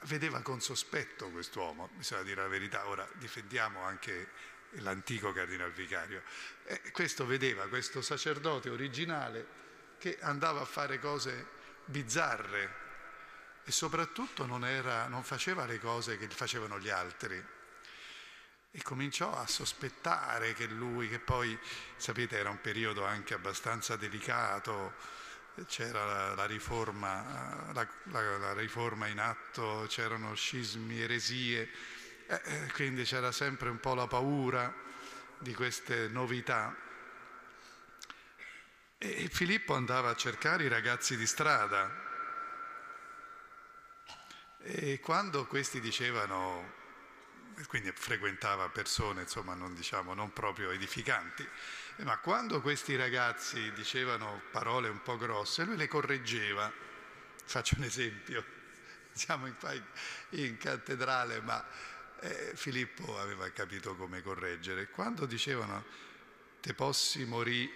vedeva 0.03 0.41
con 0.41 0.61
sospetto 0.61 1.29
quest'uomo, 1.29 1.89
bisogna 1.95 2.23
dire 2.23 2.41
la 2.41 2.47
verità, 2.47 2.87
ora 2.87 3.07
difendiamo 3.15 3.81
anche 3.81 4.29
l'antico 4.75 5.31
cardinal 5.33 5.71
vicario. 5.71 6.23
E 6.65 6.91
questo 6.91 7.25
vedeva, 7.25 7.67
questo 7.67 8.01
sacerdote 8.01 8.69
originale 8.69 9.59
che 9.97 10.17
andava 10.21 10.61
a 10.61 10.65
fare 10.65 10.99
cose 10.99 11.59
bizzarre 11.85 12.89
e 13.63 13.71
soprattutto 13.71 14.45
non, 14.45 14.65
era, 14.65 15.07
non 15.07 15.23
faceva 15.23 15.65
le 15.65 15.79
cose 15.79 16.17
che 16.17 16.27
facevano 16.29 16.79
gli 16.79 16.89
altri 16.89 17.59
e 18.73 18.81
cominciò 18.81 19.35
a 19.35 19.45
sospettare 19.47 20.53
che 20.53 20.65
lui, 20.65 21.09
che 21.09 21.19
poi, 21.19 21.57
sapete, 21.97 22.37
era 22.37 22.49
un 22.49 22.61
periodo 22.61 23.03
anche 23.03 23.33
abbastanza 23.33 23.97
delicato, 23.97 24.93
c'era 25.67 26.05
la, 26.05 26.35
la, 26.35 26.45
riforma, 26.45 27.69
la, 27.73 27.87
la, 28.05 28.53
riforma, 28.53 29.07
in 29.07 29.19
atto, 29.19 29.85
c'erano 29.89 30.33
scismi, 30.33 31.01
eresie, 31.01 31.69
eh, 32.27 32.41
eh, 32.45 32.71
quindi 32.71 33.03
c'era 33.03 33.33
sempre 33.33 33.69
un 33.69 33.79
po' 33.81 33.93
la 33.93 34.07
paura 34.07 34.73
di 35.37 35.53
queste 35.53 36.07
novità. 36.07 36.73
E 38.97 39.29
Filippo 39.29 39.73
andava 39.73 40.11
a 40.11 40.15
cercare 40.15 40.63
i 40.63 40.69
ragazzi 40.69 41.17
di 41.17 41.25
strada 41.27 42.10
e 44.63 44.99
quando 44.99 45.47
questi 45.47 45.79
dicevano 45.79 46.79
quindi 47.67 47.91
frequentava 47.93 48.69
persone, 48.69 49.21
insomma, 49.21 49.53
non, 49.53 49.75
diciamo, 49.75 50.13
non 50.13 50.33
proprio 50.33 50.71
edificanti, 50.71 51.47
ma 51.97 52.17
quando 52.17 52.61
questi 52.61 52.95
ragazzi 52.95 53.71
dicevano 53.73 54.41
parole 54.51 54.89
un 54.89 55.01
po' 55.01 55.17
grosse, 55.17 55.63
lui 55.63 55.75
le 55.75 55.87
correggeva. 55.87 56.71
Faccio 57.43 57.75
un 57.77 57.83
esempio, 57.83 58.43
siamo 59.13 59.47
in, 59.47 59.55
in 60.31 60.57
cattedrale, 60.57 61.41
ma 61.41 61.63
eh, 62.21 62.51
Filippo 62.55 63.19
aveva 63.19 63.49
capito 63.49 63.95
come 63.95 64.21
correggere. 64.21 64.89
Quando 64.89 65.25
dicevano 65.25 65.85
te 66.61 66.73
possi 66.73 67.25
morì 67.25 67.69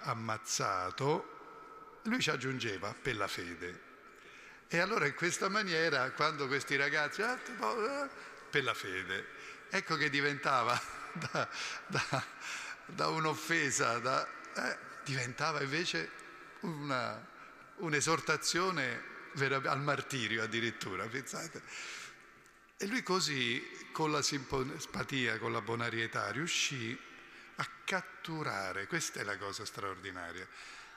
ammazzato, 0.00 2.00
lui 2.04 2.20
ci 2.20 2.30
aggiungeva 2.30 2.94
per 2.94 3.16
la 3.16 3.28
fede. 3.28 3.90
E 4.74 4.78
allora 4.78 5.04
in 5.04 5.14
questa 5.14 5.50
maniera, 5.50 6.12
quando 6.12 6.46
questi 6.46 6.76
ragazzi, 6.76 7.20
ah, 7.20 7.38
per 8.48 8.64
la 8.64 8.72
fede. 8.72 9.26
Ecco 9.68 9.96
che 9.96 10.08
diventava 10.08 10.80
da, 11.12 11.46
da, 11.88 12.24
da 12.86 13.08
un'offesa, 13.08 13.98
da, 13.98 14.26
eh, 14.26 14.78
diventava 15.04 15.60
invece 15.60 16.10
una, 16.60 17.22
un'esortazione 17.80 19.10
al 19.34 19.82
martirio 19.82 20.42
addirittura, 20.42 21.06
pensate. 21.06 21.60
E 22.78 22.86
lui 22.86 23.02
così, 23.02 23.62
con 23.92 24.10
la 24.10 24.22
simpatia, 24.22 25.38
con 25.38 25.52
la 25.52 25.60
bonarietà, 25.60 26.30
riuscì 26.30 26.98
a 27.56 27.68
catturare, 27.84 28.86
questa 28.86 29.20
è 29.20 29.22
la 29.22 29.36
cosa 29.36 29.66
straordinaria, 29.66 30.48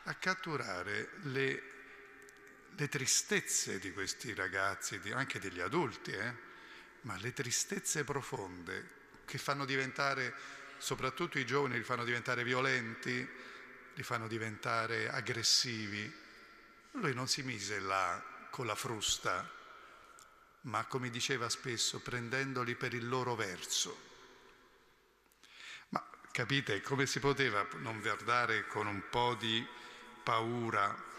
a 0.03 0.13
catturare 0.13 1.09
le, 1.23 1.74
le 2.77 2.89
tristezze 2.89 3.79
di 3.79 3.93
questi 3.93 4.33
ragazzi, 4.33 4.99
anche 5.13 5.39
degli 5.39 5.61
adulti, 5.61 6.11
eh? 6.11 6.33
ma 7.01 7.17
le 7.17 7.31
tristezze 7.31 8.03
profonde 8.03 9.03
che 9.25 9.37
fanno 9.37 9.65
diventare, 9.65 10.33
soprattutto 10.77 11.39
i 11.39 11.45
giovani, 11.45 11.77
li 11.77 11.83
fanno 11.83 12.03
diventare 12.03 12.43
violenti, 12.43 13.27
li 13.93 14.03
fanno 14.03 14.27
diventare 14.27 15.09
aggressivi. 15.09 16.11
Lui 16.91 17.13
non 17.13 17.27
si 17.27 17.43
mise 17.43 17.79
là 17.79 18.21
con 18.49 18.65
la 18.65 18.75
frusta, 18.75 19.49
ma 20.61 20.85
come 20.85 21.09
diceva 21.09 21.47
spesso, 21.47 22.01
prendendoli 22.01 22.75
per 22.75 22.93
il 22.93 23.07
loro 23.07 23.35
verso. 23.35 24.13
Ma 25.89 26.05
capite 26.31 26.81
come 26.81 27.05
si 27.05 27.19
poteva 27.19 27.65
non 27.77 28.01
guardare 28.01 28.67
con 28.67 28.87
un 28.87 29.03
po' 29.09 29.35
di 29.35 29.65
paura 30.23 31.13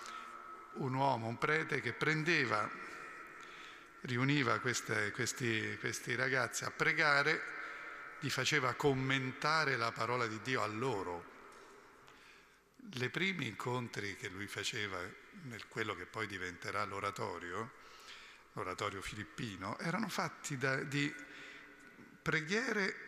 un 0.79 0.95
uomo, 0.95 1.27
un 1.27 1.39
prete 1.39 1.81
che 1.81 1.93
prendeva 1.93 2.68
riuniva 4.03 4.59
queste, 4.61 5.11
questi, 5.12 5.77
questi 5.81 6.14
ragazzi 6.14 6.64
a 6.64 6.70
pregare, 6.70 7.55
li 8.20 8.31
faceva 8.31 8.74
commentare 8.74 9.77
la 9.77 9.93
parola 9.93 10.27
di 10.27 10.41
Dio 10.43 10.62
a 10.62 10.66
loro. 10.66 11.35
Le 12.93 13.11
primi 13.11 13.47
incontri 13.47 14.16
che 14.16 14.29
lui 14.29 14.47
faceva 14.47 14.99
nel 15.43 15.66
quello 15.68 15.95
che 15.95 16.07
poi 16.07 16.27
diventerà 16.27 16.85
l'oratorio, 16.85 17.72
l'oratorio 18.53 19.03
filippino, 19.03 19.79
erano 19.79 20.09
fatti 20.09 20.57
da, 20.57 20.77
di 20.77 21.12
preghiere 22.22 23.05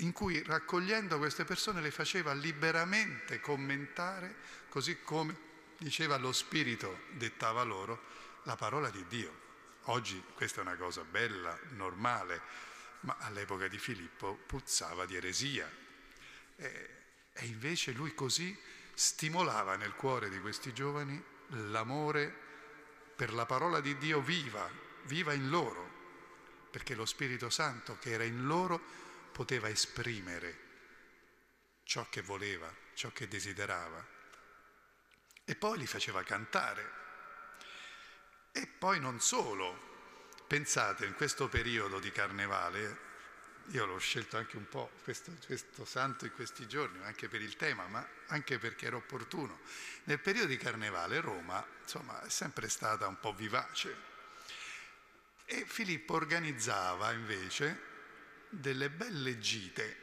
in 0.00 0.12
cui 0.12 0.42
raccogliendo 0.42 1.16
queste 1.16 1.44
persone 1.44 1.80
le 1.80 1.90
faceva 1.90 2.32
liberamente 2.34 3.40
commentare, 3.40 4.36
così 4.68 5.00
come 5.00 5.45
diceva 5.78 6.16
lo 6.16 6.32
Spirito 6.32 7.04
dettava 7.10 7.62
loro 7.62 8.14
la 8.44 8.56
parola 8.56 8.90
di 8.90 9.04
Dio. 9.06 9.44
Oggi 9.88 10.22
questa 10.34 10.60
è 10.60 10.62
una 10.62 10.76
cosa 10.76 11.04
bella, 11.04 11.58
normale, 11.70 12.40
ma 13.00 13.16
all'epoca 13.20 13.68
di 13.68 13.78
Filippo 13.78 14.34
puzzava 14.46 15.06
di 15.06 15.16
eresia. 15.16 15.70
E, 16.56 16.90
e 17.32 17.46
invece 17.46 17.92
lui 17.92 18.14
così 18.14 18.56
stimolava 18.94 19.76
nel 19.76 19.94
cuore 19.94 20.30
di 20.30 20.40
questi 20.40 20.72
giovani 20.72 21.22
l'amore 21.70 22.44
per 23.14 23.32
la 23.32 23.46
parola 23.46 23.80
di 23.80 23.96
Dio 23.98 24.20
viva, 24.20 24.68
viva 25.04 25.32
in 25.32 25.48
loro, 25.48 25.94
perché 26.70 26.94
lo 26.94 27.06
Spirito 27.06 27.50
Santo 27.50 27.98
che 27.98 28.10
era 28.10 28.24
in 28.24 28.46
loro 28.46 28.80
poteva 29.32 29.68
esprimere 29.68 30.64
ciò 31.84 32.06
che 32.10 32.20
voleva, 32.20 32.72
ciò 32.94 33.12
che 33.12 33.28
desiderava. 33.28 34.15
E 35.48 35.54
poi 35.54 35.78
li 35.78 35.86
faceva 35.86 36.24
cantare. 36.24 36.90
E 38.50 38.66
poi 38.66 38.98
non 38.98 39.20
solo, 39.20 40.34
pensate 40.48 41.06
in 41.06 41.14
questo 41.14 41.48
periodo 41.48 42.00
di 42.00 42.10
carnevale, 42.10 43.04
io 43.66 43.86
l'ho 43.86 43.98
scelto 43.98 44.38
anche 44.38 44.56
un 44.56 44.68
po' 44.68 44.90
questo, 45.04 45.30
questo, 45.46 45.84
santo 45.84 46.24
in 46.24 46.32
questi 46.32 46.66
giorni, 46.66 47.00
anche 47.04 47.28
per 47.28 47.42
il 47.42 47.54
tema, 47.54 47.86
ma 47.86 48.04
anche 48.26 48.58
perché 48.58 48.86
era 48.86 48.96
opportuno. 48.96 49.60
Nel 50.04 50.18
periodo 50.18 50.48
di 50.48 50.56
carnevale 50.56 51.20
Roma, 51.20 51.64
insomma, 51.80 52.20
è 52.22 52.28
sempre 52.28 52.68
stata 52.68 53.06
un 53.06 53.20
po' 53.20 53.32
vivace. 53.32 54.14
E 55.44 55.64
Filippo 55.64 56.14
organizzava 56.14 57.12
invece 57.12 57.80
delle 58.48 58.90
belle 58.90 59.38
gite, 59.38 60.02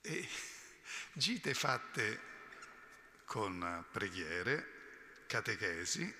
e 0.00 0.28
gite 1.14 1.54
fatte 1.54 2.32
con 3.24 3.84
preghiere, 3.90 5.24
catechesi, 5.26 6.14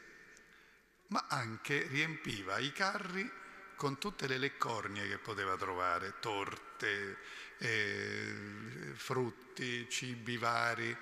ma 1.08 1.26
anche 1.28 1.86
riempiva 1.88 2.58
i 2.58 2.72
carri 2.72 3.30
con 3.76 3.98
tutte 3.98 4.26
le 4.26 4.38
leccornie 4.38 5.06
che 5.08 5.18
poteva 5.18 5.56
trovare, 5.56 6.14
torte, 6.20 7.18
eh, 7.58 8.92
frutti, 8.94 9.88
cibi 9.88 10.36
vari, 10.36 10.96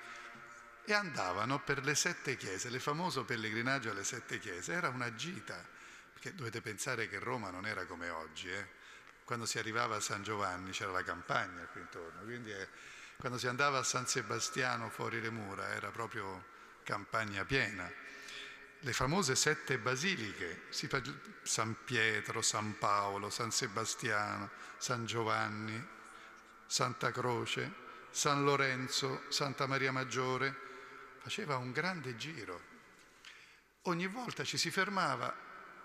e 0.85 0.93
andavano 0.93 1.61
per 1.61 1.85
le 1.85 1.95
sette 1.95 2.37
chiese, 2.37 2.69
il 2.69 2.81
famoso 2.81 3.25
pellegrinaggio 3.25 3.91
alle 3.91 4.05
sette 4.05 4.39
chiese, 4.39 4.73
era 4.73 4.89
una 4.89 5.15
gita, 5.15 5.65
perché 6.13 6.35
dovete 6.35 6.61
pensare 6.61 7.09
che 7.09 7.19
Roma 7.19 7.51
non 7.51 7.67
era 7.67 7.85
come 7.87 8.09
oggi, 8.09 8.51
eh? 8.51 8.81
quando 9.25 9.47
si 9.47 9.59
arrivava 9.59 9.97
a 9.97 10.01
San 10.01 10.23
Giovanni 10.23 10.73
c'era 10.73 10.91
la 10.91 11.05
campagna 11.05 11.65
qui 11.67 11.81
intorno, 11.81 12.23
quindi 12.23 12.51
eh, 12.51 12.69
quando 13.17 13.39
si 13.39 13.47
andava 13.47 13.79
a 13.79 13.83
San 13.83 14.07
Sebastiano 14.07 14.89
fuori 14.89 15.21
le 15.21 15.31
mura 15.31 15.75
era 15.75 15.91
proprio 15.91 16.45
campagna 16.83 17.45
piena 17.45 17.91
le 18.85 18.93
famose 18.93 19.37
sette 19.37 19.79
basiliche, 19.79 20.63
San 21.43 21.77
Pietro, 21.85 22.43
San 22.43 22.79
Paolo, 22.79 23.31
San 23.31 23.53
Sebastiano, 23.53 24.51
San 24.77 25.07
Giovanni, 25.07 25.81
Santa 26.67 27.13
Croce, 27.13 27.73
San 28.11 28.43
Lorenzo, 28.43 29.23
Santa 29.29 29.67
Maria 29.67 29.93
Maggiore, 29.93 30.55
faceva 31.21 31.59
un 31.59 31.71
grande 31.71 32.17
giro. 32.17 32.71
Ogni 33.83 34.09
volta 34.09 34.43
ci 34.43 34.57
si 34.57 34.73
fermava 34.73 35.33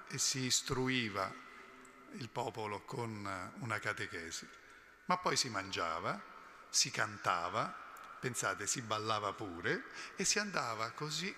e 0.10 0.18
si 0.18 0.46
istruiva 0.46 1.32
il 2.14 2.30
popolo 2.30 2.82
con 2.82 3.54
una 3.60 3.80
catechesi, 3.80 4.48
ma 5.06 5.18
poi 5.18 5.36
si 5.36 5.50
mangiava, 5.50 6.20
si 6.78 6.92
cantava, 6.92 7.76
pensate, 8.20 8.68
si 8.68 8.82
ballava 8.82 9.34
pure 9.34 9.86
e 10.16 10.24
si 10.24 10.38
andava 10.38 10.92
così 10.92 11.36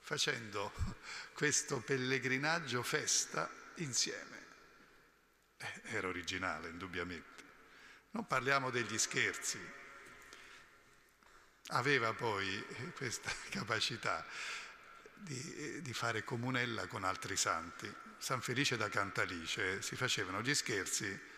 facendo 0.00 0.72
questo 1.32 1.78
pellegrinaggio 1.78 2.82
festa 2.82 3.48
insieme. 3.76 4.42
Eh, 5.56 5.80
era 5.84 6.08
originale, 6.08 6.68
indubbiamente. 6.68 7.44
Non 8.10 8.26
parliamo 8.26 8.70
degli 8.70 8.98
scherzi. 8.98 9.60
Aveva 11.68 12.12
poi 12.12 12.92
questa 12.96 13.30
capacità 13.50 14.26
di, 15.14 15.80
di 15.80 15.92
fare 15.92 16.24
comunella 16.24 16.88
con 16.88 17.04
altri 17.04 17.36
santi. 17.36 17.92
San 18.18 18.40
Felice 18.40 18.76
da 18.76 18.88
Cantalice 18.88 19.80
si 19.80 19.94
facevano 19.94 20.42
gli 20.42 20.54
scherzi 20.54 21.32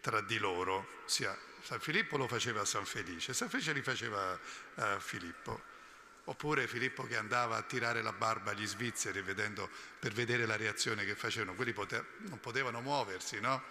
tra 0.00 0.20
di 0.20 0.38
loro, 0.38 1.02
sia 1.04 1.36
San 1.62 1.80
Filippo 1.80 2.16
lo 2.16 2.26
faceva 2.26 2.62
a 2.62 2.64
San 2.64 2.84
Felice, 2.84 3.34
San 3.34 3.48
Felice 3.48 3.72
li 3.72 3.82
faceva 3.82 4.38
a 4.76 4.98
Filippo. 4.98 5.78
Oppure 6.24 6.68
Filippo 6.68 7.04
che 7.04 7.16
andava 7.16 7.56
a 7.56 7.62
tirare 7.62 8.02
la 8.02 8.12
barba 8.12 8.52
agli 8.52 8.66
svizzeri 8.66 9.20
vedendo, 9.20 9.68
per 9.98 10.12
vedere 10.12 10.46
la 10.46 10.56
reazione 10.56 11.04
che 11.04 11.14
facevano. 11.14 11.54
Quelli 11.54 11.72
pote- 11.72 12.04
non 12.28 12.38
potevano 12.40 12.80
muoversi, 12.80 13.40
no? 13.40 13.62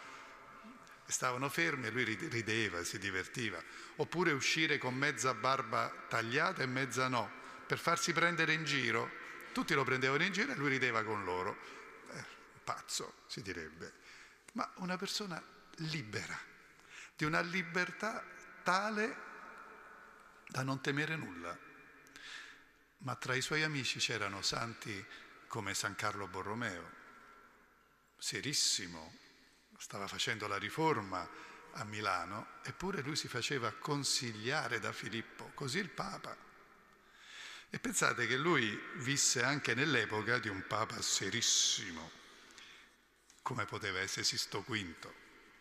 Stavano 1.05 1.49
fermi 1.49 1.87
e 1.87 1.89
lui 1.89 2.03
rideva, 2.03 2.83
si 2.83 2.99
divertiva. 2.99 3.63
Oppure 3.97 4.31
uscire 4.31 4.77
con 4.77 4.93
mezza 4.93 5.33
barba 5.33 5.91
tagliata 6.07 6.61
e 6.61 6.67
mezza 6.67 7.07
no, 7.07 7.31
per 7.65 7.79
farsi 7.79 8.13
prendere 8.13 8.53
in 8.53 8.65
giro. 8.65 9.09
Tutti 9.51 9.73
lo 9.73 9.83
prendevano 9.83 10.23
in 10.23 10.31
giro 10.31 10.51
e 10.51 10.55
lui 10.55 10.69
rideva 10.69 11.03
con 11.03 11.23
loro. 11.23 11.57
Eh, 12.11 12.23
pazzo, 12.63 13.13
si 13.27 13.41
direbbe. 13.41 13.93
Ma 14.53 14.69
una 14.75 14.97
persona 14.97 15.41
libera, 15.79 16.37
di 17.15 17.25
una 17.25 17.41
libertà 17.41 18.23
tale 18.63 19.27
da 20.47 20.63
non 20.63 20.81
temere 20.81 21.15
nulla 21.15 21.67
ma 22.99 23.15
tra 23.15 23.33
i 23.35 23.41
suoi 23.41 23.63
amici 23.63 23.99
c'erano 23.99 24.41
santi 24.41 25.05
come 25.47 25.73
San 25.73 25.95
Carlo 25.95 26.27
Borromeo, 26.27 26.97
serissimo, 28.17 29.17
stava 29.77 30.07
facendo 30.07 30.47
la 30.47 30.57
riforma 30.57 31.27
a 31.73 31.83
Milano, 31.85 32.47
eppure 32.63 33.01
lui 33.01 33.15
si 33.15 33.27
faceva 33.27 33.71
consigliare 33.71 34.79
da 34.79 34.91
Filippo, 34.91 35.51
così 35.53 35.79
il 35.79 35.89
Papa. 35.89 36.35
E 37.71 37.79
pensate 37.79 38.27
che 38.27 38.35
lui 38.35 38.77
visse 38.95 39.43
anche 39.43 39.75
nell'epoca 39.75 40.37
di 40.39 40.49
un 40.49 40.65
Papa 40.67 41.01
serissimo, 41.01 42.11
come 43.41 43.65
poteva 43.65 43.99
essere 43.99 44.25
Sisto 44.25 44.61
V, 44.67 44.95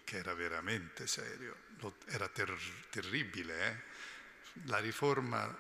che 0.09 0.17
era 0.17 0.33
veramente 0.33 1.07
serio, 1.07 1.55
era 2.07 2.29
ter- 2.29 2.89
terribile. 2.89 3.67
Eh? 3.67 3.83
La 4.65 4.79
riforma 4.79 5.55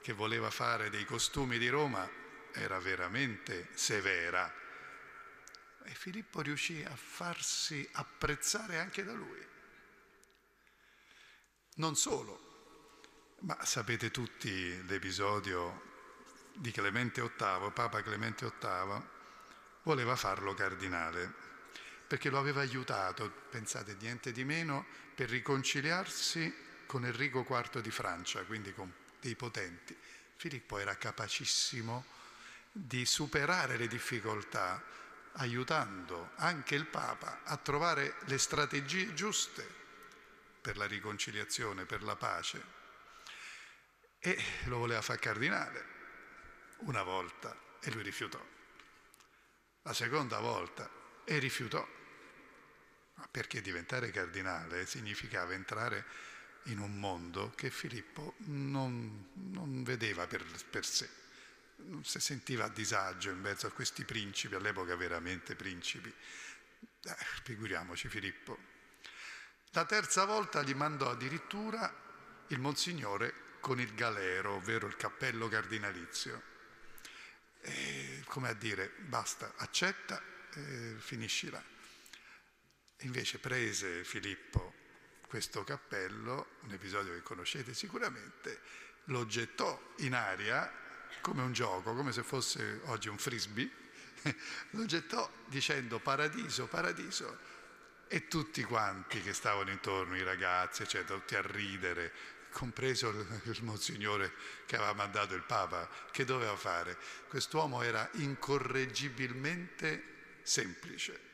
che 0.00 0.14
voleva 0.14 0.48
fare 0.48 0.88
dei 0.88 1.04
costumi 1.04 1.58
di 1.58 1.68
Roma 1.68 2.10
era 2.52 2.78
veramente 2.78 3.68
severa. 3.74 4.50
E 5.84 5.90
Filippo 5.94 6.40
riuscì 6.40 6.82
a 6.82 6.96
farsi 6.96 7.86
apprezzare 7.92 8.78
anche 8.78 9.04
da 9.04 9.12
lui. 9.12 9.46
Non 11.74 11.94
solo, 11.94 13.36
ma 13.40 13.62
sapete 13.66 14.10
tutti 14.10 14.82
l'episodio 14.86 15.92
di 16.54 16.70
Clemente 16.70 17.20
VIII, 17.20 17.70
Papa 17.70 18.00
Clemente 18.00 18.50
VIII, 18.58 19.08
voleva 19.82 20.16
farlo 20.16 20.54
cardinale, 20.54 21.52
perché 22.14 22.30
lo 22.30 22.38
aveva 22.38 22.60
aiutato, 22.60 23.28
pensate, 23.50 23.96
niente 23.98 24.30
di 24.30 24.44
meno, 24.44 24.86
per 25.16 25.28
riconciliarsi 25.28 26.54
con 26.86 27.04
Enrico 27.04 27.44
IV 27.44 27.80
di 27.80 27.90
Francia, 27.90 28.44
quindi 28.44 28.72
con 28.72 28.88
dei 29.18 29.34
potenti. 29.34 29.98
Filippo 30.36 30.78
era 30.78 30.96
capacissimo 30.96 32.04
di 32.70 33.04
superare 33.04 33.76
le 33.76 33.88
difficoltà, 33.88 34.80
aiutando 35.32 36.30
anche 36.36 36.76
il 36.76 36.86
Papa 36.86 37.40
a 37.42 37.56
trovare 37.56 38.14
le 38.26 38.38
strategie 38.38 39.12
giuste 39.12 39.68
per 40.60 40.76
la 40.76 40.86
riconciliazione, 40.86 41.84
per 41.84 42.04
la 42.04 42.14
pace. 42.14 42.64
E 44.20 44.40
lo 44.66 44.78
voleva 44.78 45.02
fare 45.02 45.18
cardinale 45.18 45.86
una 46.82 47.02
volta 47.02 47.58
e 47.80 47.90
lui 47.90 48.04
rifiutò. 48.04 48.40
La 49.82 49.92
seconda 49.92 50.38
volta 50.38 50.88
e 51.24 51.38
rifiutò. 51.38 52.02
Perché 53.30 53.60
diventare 53.60 54.10
cardinale 54.10 54.86
significava 54.86 55.52
entrare 55.52 56.04
in 56.64 56.78
un 56.78 56.98
mondo 56.98 57.52
che 57.54 57.70
Filippo 57.70 58.34
non, 58.46 59.28
non 59.52 59.82
vedeva 59.82 60.26
per, 60.26 60.44
per, 60.70 60.86
sé, 60.86 61.08
non 61.76 62.04
si 62.04 62.20
sentiva 62.20 62.64
a 62.64 62.68
disagio 62.68 63.30
in 63.30 63.40
mezzo 63.40 63.66
a 63.66 63.70
questi 63.70 64.04
principi, 64.04 64.54
all'epoca 64.54 64.96
veramente 64.96 65.54
principi. 65.54 66.08
Eh, 66.08 67.16
figuriamoci 67.42 68.08
Filippo. 68.08 68.72
La 69.72 69.84
terza 69.84 70.24
volta 70.24 70.62
gli 70.62 70.74
mandò 70.74 71.10
addirittura 71.10 71.92
il 72.48 72.60
Monsignore 72.60 73.58
con 73.60 73.80
il 73.80 73.94
galero, 73.94 74.54
ovvero 74.54 74.86
il 74.86 74.96
cappello 74.96 75.48
cardinalizio. 75.48 76.42
E, 77.60 78.22
come 78.26 78.48
a 78.48 78.52
dire, 78.52 78.92
basta, 78.98 79.54
accetta 79.56 80.22
e 80.52 80.94
finisci 80.98 81.50
là. 81.50 81.73
Invece 82.98 83.38
prese 83.38 84.04
Filippo 84.04 84.82
questo 85.26 85.64
cappello, 85.64 86.46
un 86.60 86.72
episodio 86.72 87.12
che 87.12 87.22
conoscete 87.22 87.74
sicuramente, 87.74 88.60
lo 89.06 89.26
gettò 89.26 89.94
in 89.98 90.14
aria 90.14 90.72
come 91.20 91.42
un 91.42 91.52
gioco, 91.52 91.94
come 91.94 92.12
se 92.12 92.22
fosse 92.22 92.80
oggi 92.84 93.08
un 93.08 93.18
frisbee, 93.18 93.68
lo 94.70 94.86
gettò 94.86 95.28
dicendo 95.46 95.98
paradiso, 95.98 96.66
paradiso, 96.66 97.36
e 98.06 98.28
tutti 98.28 98.62
quanti 98.62 99.20
che 99.22 99.32
stavano 99.32 99.70
intorno, 99.70 100.16
i 100.16 100.22
ragazzi, 100.22 100.82
eccetera, 100.82 101.18
tutti 101.18 101.34
a 101.34 101.42
ridere, 101.42 102.12
compreso 102.50 103.08
il, 103.08 103.40
il 103.44 103.64
Monsignore 103.64 104.32
che 104.66 104.76
aveva 104.76 104.92
mandato 104.92 105.34
il 105.34 105.42
Papa, 105.42 105.88
che 106.12 106.24
doveva 106.24 106.56
fare? 106.56 106.96
Quest'uomo 107.28 107.82
era 107.82 108.08
incorreggibilmente 108.14 110.12
semplice, 110.42 111.32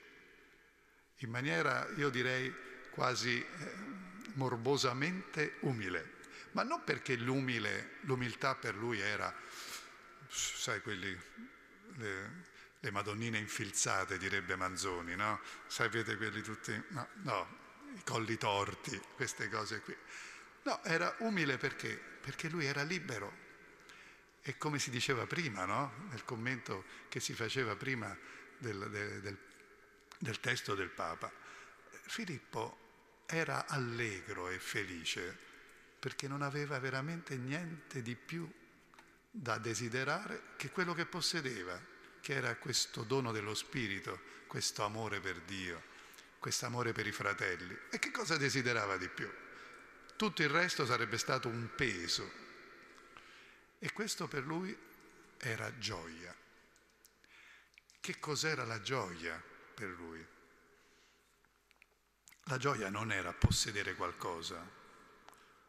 in 1.23 1.31
maniera, 1.31 1.89
io 1.97 2.09
direi, 2.09 2.55
quasi 2.91 3.39
eh, 3.39 3.47
morbosamente 4.35 5.57
umile, 5.61 6.18
ma 6.53 6.62
non 6.62 6.83
perché 6.85 7.16
l'umile, 7.16 7.97
l'umiltà 8.03 8.55
per 8.55 8.75
lui 8.75 8.99
era, 9.01 9.35
sai, 10.29 10.81
quelli, 10.81 11.16
le, 11.97 12.49
le 12.81 12.91
madonnine 12.91 13.39
infilzate, 13.39 14.18
direbbe 14.18 14.57
Manzoni, 14.57 15.14
no? 15.14 15.41
Sapete 15.66 16.16
quelli 16.16 16.43
tutti, 16.43 16.73
no, 16.89 17.09
no, 17.23 17.59
i 17.95 18.03
colli 18.05 18.37
torti, 18.37 19.01
queste 19.14 19.49
cose 19.49 19.81
qui. 19.81 19.97
No, 20.62 20.83
era 20.85 21.14
umile 21.18 21.59
perché? 21.59 21.99
Perché 22.21 22.49
lui 22.49 22.66
era 22.66 22.83
libero. 22.83 23.49
E 24.43 24.57
come 24.57 24.79
si 24.79 24.91
diceva 24.91 25.27
prima, 25.27 25.66
no? 25.66 26.07
Nel 26.11 26.25
commento 26.25 26.85
che 27.09 27.21
si 27.21 27.35
faceva 27.35 27.77
prima 27.77 28.16
del, 28.59 28.89
del, 28.91 29.21
del, 29.21 29.39
del 30.21 30.39
testo 30.39 30.75
del 30.75 30.91
Papa, 30.91 31.33
Filippo 32.03 33.25
era 33.27 33.66
allegro 33.66 34.49
e 34.49 34.59
felice 34.59 35.49
perché 35.99 36.29
non 36.29 36.43
aveva 36.43 36.79
veramente 36.79 37.37
niente 37.37 38.03
di 38.03 38.14
più 38.14 38.51
da 39.31 39.59
desiderare 39.59 40.55
che 40.57 40.71
quello 40.71 40.93
che 40.93 41.07
possedeva, 41.07 41.81
che 42.21 42.35
era 42.35 42.55
questo 42.57 43.03
dono 43.03 43.33
dello 43.33 43.55
Spirito, 43.55 44.21
questo 44.47 44.85
amore 44.85 45.21
per 45.21 45.41
Dio, 45.43 45.83
questo 46.39 46.66
amore 46.66 46.93
per 46.93 47.07
i 47.07 47.12
fratelli. 47.12 47.77
E 47.91 47.99
che 47.99 48.11
cosa 48.11 48.37
desiderava 48.37 48.97
di 48.97 49.09
più? 49.09 49.31
Tutto 50.16 50.43
il 50.43 50.49
resto 50.51 50.85
sarebbe 50.85 51.16
stato 51.16 51.49
un 51.49 51.71
peso. 51.75 52.31
E 53.79 53.93
questo 53.93 54.29
per 54.29 54.45
lui 54.45 54.77
era 55.39 55.79
gioia. 55.79 56.35
Che 58.01 58.18
cos'era 58.18 58.64
la 58.64 58.81
gioia 58.81 59.50
per 59.81 59.89
lui? 59.89 60.26
La 62.45 62.59
gioia 62.59 62.91
non 62.91 63.11
era 63.12 63.33
possedere 63.33 63.95
qualcosa, 63.95 64.62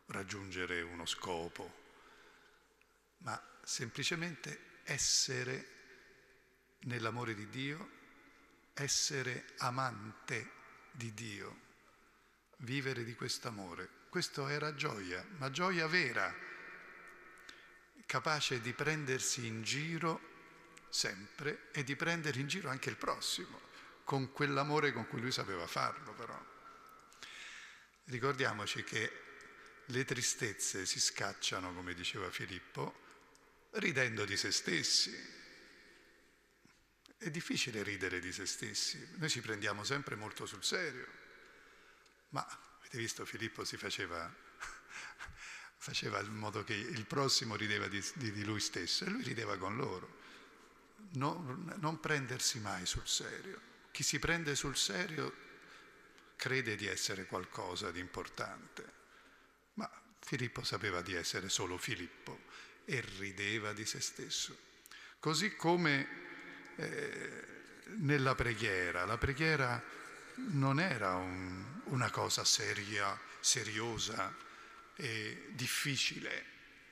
raggiungere 0.07 0.81
uno 0.81 1.05
scopo, 1.05 1.79
ma 3.19 3.41
semplicemente 3.63 4.79
essere 4.83 5.67
nell'amore 6.79 7.33
di 7.35 7.47
Dio, 7.47 7.89
essere 8.73 9.45
amante 9.59 10.51
di 10.91 11.13
Dio, 11.13 11.59
vivere 12.57 13.05
di 13.05 13.15
quest'amore. 13.15 13.87
Questo 14.09 14.49
era 14.49 14.75
gioia, 14.75 15.25
ma 15.37 15.49
gioia 15.51 15.87
vera, 15.87 16.35
capace 18.05 18.59
di 18.59 18.73
prendersi 18.73 19.45
in 19.45 19.63
giro 19.63 20.19
sempre 20.89 21.69
e 21.71 21.85
di 21.85 21.95
prendere 21.95 22.41
in 22.41 22.47
giro 22.47 22.69
anche 22.69 22.89
il 22.89 22.97
prossimo, 22.97 23.69
con 24.11 24.33
quell'amore 24.33 24.91
con 24.91 25.07
cui 25.07 25.21
lui 25.21 25.31
sapeva 25.31 25.65
farlo 25.67 26.11
però. 26.11 26.37
Ricordiamoci 28.03 28.83
che 28.83 29.09
le 29.85 30.03
tristezze 30.03 30.85
si 30.85 30.99
scacciano, 30.99 31.73
come 31.73 31.93
diceva 31.93 32.29
Filippo, 32.29 32.93
ridendo 33.75 34.25
di 34.25 34.35
se 34.35 34.51
stessi, 34.51 35.15
è 37.19 37.29
difficile 37.29 37.83
ridere 37.83 38.19
di 38.19 38.33
se 38.33 38.45
stessi, 38.45 39.15
noi 39.15 39.29
ci 39.29 39.39
prendiamo 39.39 39.85
sempre 39.85 40.15
molto 40.15 40.45
sul 40.45 40.65
serio, 40.65 41.07
ma 42.31 42.45
avete 42.79 42.97
visto 42.97 43.23
Filippo 43.23 43.63
si 43.63 43.77
faceva, 43.77 44.29
faceva 45.77 46.19
in 46.19 46.35
modo 46.35 46.65
che 46.65 46.73
il 46.73 47.05
prossimo 47.05 47.55
rideva 47.55 47.87
di, 47.87 48.03
di, 48.15 48.43
lui 48.43 48.59
stesso 48.59 49.05
e 49.05 49.09
lui 49.09 49.23
rideva 49.23 49.57
con 49.57 49.77
loro. 49.77 50.19
No, 51.13 51.63
non 51.77 52.01
prendersi 52.01 52.59
mai 52.59 52.85
sul 52.85 53.07
serio. 53.07 53.70
Chi 53.91 54.03
si 54.03 54.19
prende 54.19 54.55
sul 54.55 54.75
serio 54.77 55.33
crede 56.35 56.75
di 56.75 56.87
essere 56.87 57.25
qualcosa 57.25 57.91
di 57.91 57.99
importante, 57.99 58.93
ma 59.75 59.89
Filippo 60.19 60.63
sapeva 60.63 61.01
di 61.01 61.13
essere 61.13 61.49
solo 61.49 61.77
Filippo 61.77 62.45
e 62.85 63.01
rideva 63.17 63.73
di 63.73 63.85
se 63.85 63.99
stesso. 63.99 64.57
Così 65.19 65.55
come 65.55 66.07
eh, 66.77 67.51
nella 67.97 68.35
preghiera. 68.35 69.05
La 69.05 69.17
preghiera 69.17 69.81
non 70.35 70.79
era 70.79 71.15
un, 71.15 71.81
una 71.85 72.09
cosa 72.09 72.43
seria, 72.43 73.19
seriosa 73.39 74.35
e 74.95 75.49
difficile. 75.51 76.45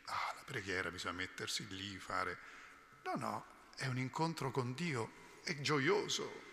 Ah, 0.05 0.33
la 0.35 0.43
preghiera 0.43 0.91
bisogna 0.91 1.13
mettersi 1.13 1.65
lì, 1.69 1.97
fare... 1.97 2.37
No, 3.03 3.15
no, 3.15 3.45
è 3.75 3.87
un 3.87 3.97
incontro 3.97 4.51
con 4.51 4.73
Dio, 4.73 5.39
è 5.43 5.59
gioioso, 5.61 6.47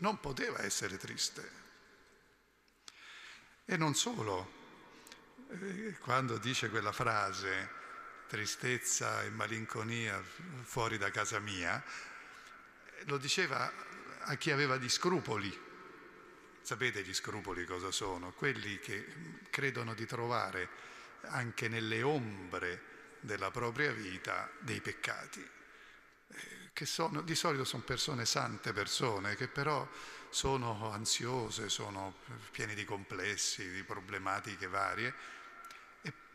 non 0.00 0.20
poteva 0.20 0.62
essere 0.62 0.96
triste. 0.98 1.58
E 3.64 3.76
non 3.76 3.94
solo, 3.94 4.52
eh, 5.48 5.96
quando 6.00 6.38
dice 6.38 6.68
quella 6.68 6.92
frase, 6.92 7.78
tristezza 8.26 9.22
e 9.22 9.30
malinconia 9.30 10.22
fuori 10.62 10.98
da 10.98 11.10
casa 11.10 11.38
mia, 11.38 11.82
lo 13.04 13.16
diceva 13.16 13.72
a 14.20 14.34
chi 14.36 14.50
aveva 14.50 14.76
gli 14.76 14.88
scrupoli. 14.88 15.68
Sapete 16.62 17.02
gli 17.02 17.14
scrupoli 17.14 17.64
cosa 17.64 17.90
sono? 17.90 18.32
Quelli 18.32 18.78
che 18.78 19.06
credono 19.50 19.94
di 19.94 20.06
trovare 20.06 20.68
anche 21.22 21.68
nelle 21.68 22.02
ombre 22.02 23.18
della 23.20 23.50
propria 23.50 23.92
vita 23.92 24.50
dei 24.60 24.80
peccati, 24.80 25.46
che 26.72 26.86
sono, 26.86 27.22
di 27.22 27.34
solito 27.34 27.64
sono 27.64 27.82
persone 27.82 28.24
sante, 28.24 28.72
persone 28.72 29.36
che 29.36 29.48
però 29.48 29.86
sono 30.28 30.90
ansiose, 30.92 31.68
sono 31.68 32.14
pieni 32.50 32.74
di 32.74 32.84
complessi, 32.84 33.70
di 33.70 33.82
problematiche 33.82 34.66
varie 34.66 35.14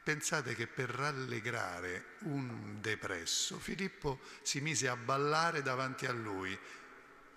Pensate 0.05 0.53
che 0.53 0.67
per 0.67 0.91
rallegrare 0.91 2.17
un 2.25 2.79
depresso 2.79 3.57
Filippo 3.57 4.19
si 4.43 4.61
mise 4.61 4.88
a 4.88 4.95
ballare 4.95 5.63
davanti 5.63 6.05
a 6.05 6.11
lui. 6.11 6.55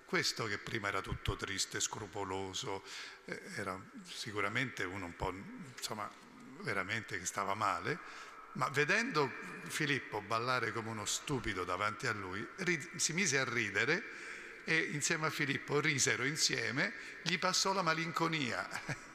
Questo 0.04 0.44
che 0.44 0.58
prima 0.58 0.88
era 0.88 1.00
tutto 1.00 1.34
triste, 1.34 1.80
scrupoloso, 1.80 2.84
eh, 3.24 3.40
era 3.56 3.80
sicuramente 4.04 4.84
uno 4.84 5.06
un 5.06 5.16
po', 5.16 5.32
insomma, 5.74 6.10
veramente 6.58 7.18
che 7.18 7.24
stava 7.24 7.54
male, 7.54 7.98
ma 8.58 8.68
vedendo 8.70 9.30
Filippo 9.68 10.20
ballare 10.20 10.72
come 10.72 10.90
uno 10.90 11.04
stupido 11.04 11.64
davanti 11.64 12.06
a 12.06 12.12
lui, 12.12 12.46
si 12.96 13.12
mise 13.12 13.38
a 13.38 13.44
ridere 13.44 14.26
e 14.64 14.76
insieme 14.92 15.26
a 15.26 15.30
Filippo 15.30 15.80
risero 15.80 16.24
insieme, 16.24 16.92
gli 17.22 17.38
passò 17.38 17.72
la 17.72 17.82
malinconia. 17.82 18.68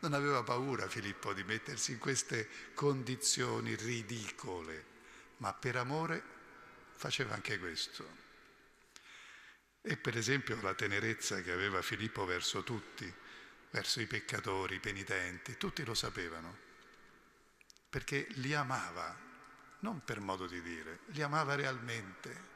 Non 0.00 0.12
aveva 0.12 0.44
paura 0.44 0.86
Filippo 0.86 1.32
di 1.32 1.42
mettersi 1.42 1.90
in 1.90 1.98
queste 1.98 2.48
condizioni 2.72 3.74
ridicole, 3.74 4.84
ma 5.38 5.52
per 5.52 5.74
amore 5.74 6.22
faceva 6.94 7.34
anche 7.34 7.58
questo. 7.58 8.06
E 9.82 9.96
per 9.96 10.16
esempio 10.16 10.56
la 10.62 10.74
tenerezza 10.74 11.42
che 11.42 11.50
aveva 11.50 11.82
Filippo 11.82 12.24
verso 12.26 12.62
tutti, 12.62 13.12
verso 13.70 14.00
i 14.00 14.06
peccatori, 14.06 14.76
i 14.76 14.80
penitenti, 14.80 15.56
tutti 15.56 15.84
lo 15.84 15.94
sapevano, 15.94 16.67
perché 17.88 18.26
li 18.30 18.54
amava, 18.54 19.16
non 19.80 20.02
per 20.04 20.20
modo 20.20 20.46
di 20.46 20.60
dire, 20.62 21.00
li 21.06 21.22
amava 21.22 21.54
realmente 21.54 22.46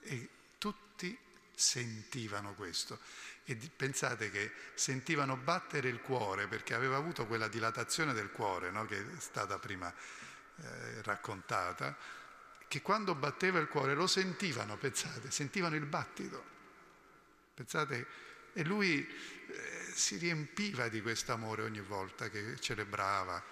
e 0.00 0.28
tutti 0.58 1.16
sentivano 1.54 2.54
questo 2.54 2.98
e 3.44 3.56
pensate 3.74 4.30
che 4.30 4.52
sentivano 4.74 5.36
battere 5.36 5.88
il 5.88 6.00
cuore 6.00 6.48
perché 6.48 6.74
aveva 6.74 6.96
avuto 6.96 7.26
quella 7.26 7.48
dilatazione 7.48 8.12
del 8.12 8.30
cuore 8.30 8.70
no? 8.70 8.84
che 8.86 8.98
è 8.98 9.20
stata 9.20 9.58
prima 9.58 9.92
eh, 10.58 11.02
raccontata, 11.02 11.96
che 12.66 12.82
quando 12.82 13.14
batteva 13.14 13.58
il 13.58 13.68
cuore 13.68 13.94
lo 13.94 14.06
sentivano, 14.06 14.76
pensate, 14.76 15.30
sentivano 15.30 15.76
il 15.76 15.84
battito. 15.84 16.54
Pensate, 17.54 18.06
e 18.52 18.64
lui 18.64 19.06
eh, 19.06 19.92
si 19.92 20.16
riempiva 20.16 20.88
di 20.88 21.02
questo 21.02 21.32
amore 21.32 21.62
ogni 21.62 21.80
volta 21.80 22.28
che 22.30 22.58
celebrava. 22.58 23.42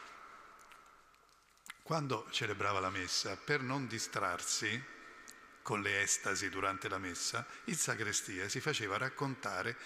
Quando 1.84 2.26
celebrava 2.30 2.80
la 2.80 2.88
messa, 2.88 3.36
per 3.36 3.60
non 3.60 3.86
distrarsi, 3.86 4.82
con 5.60 5.82
le 5.82 6.00
estasi 6.00 6.48
durante 6.48 6.88
la 6.88 6.96
messa, 6.96 7.46
in 7.64 7.76
sagrestia 7.76 8.48
si 8.48 8.58
faceva 8.58 8.96
raccontare 8.96 9.76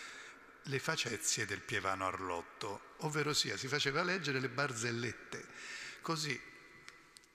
le 0.63 0.79
facezie 0.79 1.45
del 1.45 1.61
Pievano 1.61 2.07
Arlotto, 2.07 2.95
ovvero 2.99 3.35
sia 3.35 3.57
si 3.57 3.67
faceva 3.67 4.05
leggere 4.05 4.39
le 4.39 4.49
barzellette. 4.49 5.45
Così 6.01 6.41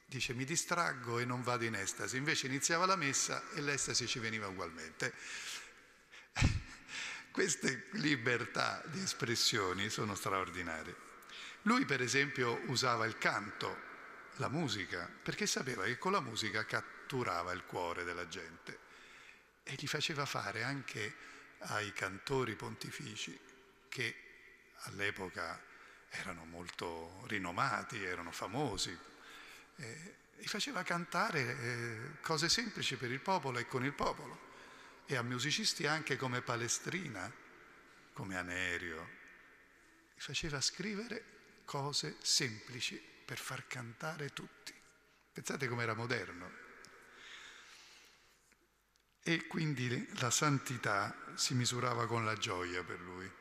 dice 0.05 0.33
mi 0.33 0.45
distraggo 0.45 1.19
e 1.19 1.25
non 1.25 1.43
vado 1.43 1.65
in 1.65 1.75
estasi, 1.75 2.15
invece 2.15 2.47
iniziava 2.47 2.85
la 2.85 2.95
messa 2.95 3.43
e 3.55 3.59
l'estasi 3.59 4.07
ci 4.07 4.19
veniva 4.19 4.47
ugualmente. 4.47 5.13
Queste 7.31 7.87
libertà 7.95 8.81
di 8.85 9.01
espressioni 9.01 9.89
sono 9.89 10.15
straordinarie. 10.15 10.95
Lui 11.63 11.83
per 11.83 12.01
esempio 12.01 12.61
usava 12.67 13.05
il 13.05 13.17
canto, 13.17 13.91
la 14.37 14.49
musica, 14.49 15.07
perché 15.21 15.45
sapeva 15.45 15.83
che 15.83 15.97
con 15.97 16.11
la 16.11 16.19
musica 16.19 16.65
catturava 16.65 17.51
il 17.51 17.63
cuore 17.65 18.03
della 18.03 18.27
gente 18.27 18.79
e 19.63 19.75
gli 19.77 19.87
faceva 19.87 20.25
fare 20.25 20.63
anche 20.63 21.15
ai 21.59 21.93
cantori 21.93 22.55
pontifici, 22.55 23.37
che 23.87 24.15
all'epoca 24.85 25.61
erano 26.09 26.45
molto 26.45 27.23
rinomati, 27.27 28.03
erano 28.03 28.31
famosi, 28.31 28.97
eh, 29.77 30.15
e 30.35 30.47
faceva 30.47 30.83
cantare 30.83 31.39
eh, 31.39 31.97
cose 32.21 32.49
semplici 32.49 32.97
per 32.97 33.11
il 33.11 33.19
popolo 33.21 33.59
e 33.59 33.67
con 33.67 33.85
il 33.85 33.93
popolo, 33.93 34.51
e 35.05 35.15
a 35.15 35.21
musicisti 35.21 35.85
anche 35.87 36.17
come 36.17 36.41
Palestrina, 36.41 37.31
come 38.13 38.37
Anerio, 38.37 39.21
faceva 40.15 40.59
scrivere 40.59 41.23
cose 41.65 42.17
semplici 42.21 43.12
per 43.25 43.37
far 43.37 43.67
cantare 43.67 44.29
tutti. 44.29 44.73
Pensate 45.31 45.67
com'era 45.67 45.93
moderno. 45.93 46.61
E 49.23 49.47
quindi 49.47 50.07
la 50.19 50.29
santità 50.29 51.15
si 51.35 51.53
misurava 51.53 52.05
con 52.07 52.25
la 52.25 52.35
gioia 52.35 52.83
per 52.83 52.99
lui. 52.99 53.31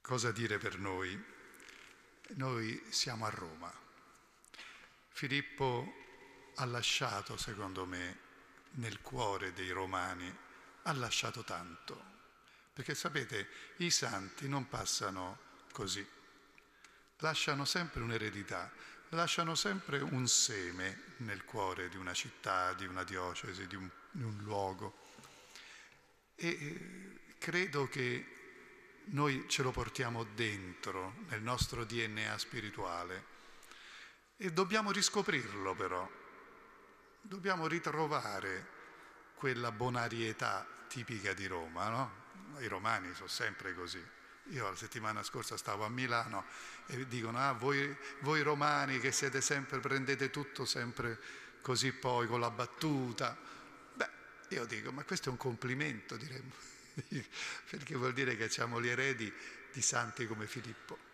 Cosa 0.00 0.32
dire 0.32 0.58
per 0.58 0.78
noi? 0.78 1.24
Noi 2.30 2.82
siamo 2.90 3.26
a 3.26 3.30
Roma. 3.30 3.72
Filippo 5.08 5.94
ha 6.56 6.64
lasciato, 6.64 7.36
secondo 7.36 7.86
me, 7.86 8.18
nel 8.72 9.00
cuore 9.00 9.52
dei 9.52 9.70
romani, 9.70 10.36
ha 10.82 10.92
lasciato 10.94 11.44
tanto. 11.44 12.10
Perché 12.72 12.94
sapete, 12.94 13.48
i 13.76 13.90
santi 13.90 14.48
non 14.48 14.68
passano 14.68 15.38
così, 15.72 16.04
lasciano 17.22 17.64
sempre 17.64 18.02
un'eredità, 18.02 18.70
lasciano 19.10 19.54
sempre 19.54 20.00
un 20.00 20.26
seme 20.26 21.14
nel 21.18 21.44
cuore 21.44 21.88
di 21.88 21.96
una 21.96 22.12
città, 22.12 22.72
di 22.74 22.84
una 22.84 23.04
diocesi, 23.04 23.66
di 23.66 23.76
un, 23.76 23.88
di 24.10 24.22
un 24.22 24.36
luogo. 24.42 24.98
E 26.34 26.48
eh, 26.48 27.36
credo 27.38 27.88
che 27.88 28.26
noi 29.06 29.44
ce 29.48 29.62
lo 29.62 29.70
portiamo 29.70 30.24
dentro, 30.24 31.14
nel 31.28 31.42
nostro 31.42 31.84
DNA 31.84 32.36
spirituale. 32.38 33.30
E 34.36 34.52
dobbiamo 34.52 34.90
riscoprirlo 34.90 35.74
però, 35.74 36.08
dobbiamo 37.20 37.68
ritrovare 37.68 38.80
quella 39.34 39.70
bonarietà 39.70 40.66
tipica 40.88 41.32
di 41.32 41.46
Roma, 41.46 41.88
no? 41.88 42.20
I 42.58 42.66
romani 42.66 43.14
sono 43.14 43.28
sempre 43.28 43.74
così. 43.74 44.04
Io 44.50 44.68
la 44.68 44.76
settimana 44.76 45.22
scorsa 45.22 45.56
stavo 45.56 45.84
a 45.84 45.88
Milano 45.88 46.44
e 46.86 47.06
dicono, 47.06 47.38
ah, 47.38 47.52
voi, 47.52 47.96
voi 48.20 48.42
romani 48.42 48.98
che 48.98 49.12
siete 49.12 49.40
sempre, 49.40 49.78
prendete 49.78 50.30
tutto 50.30 50.64
sempre 50.64 51.18
così 51.60 51.92
poi 51.92 52.26
con 52.26 52.40
la 52.40 52.50
battuta. 52.50 53.36
Beh, 53.94 54.10
io 54.48 54.64
dico, 54.66 54.92
ma 54.92 55.04
questo 55.04 55.28
è 55.28 55.32
un 55.32 55.38
complimento, 55.38 56.16
diremmo, 56.16 56.52
perché 57.70 57.94
vuol 57.94 58.12
dire 58.12 58.36
che 58.36 58.48
siamo 58.50 58.80
gli 58.80 58.88
eredi 58.88 59.32
di 59.72 59.80
santi 59.80 60.26
come 60.26 60.46
Filippo. 60.46 61.10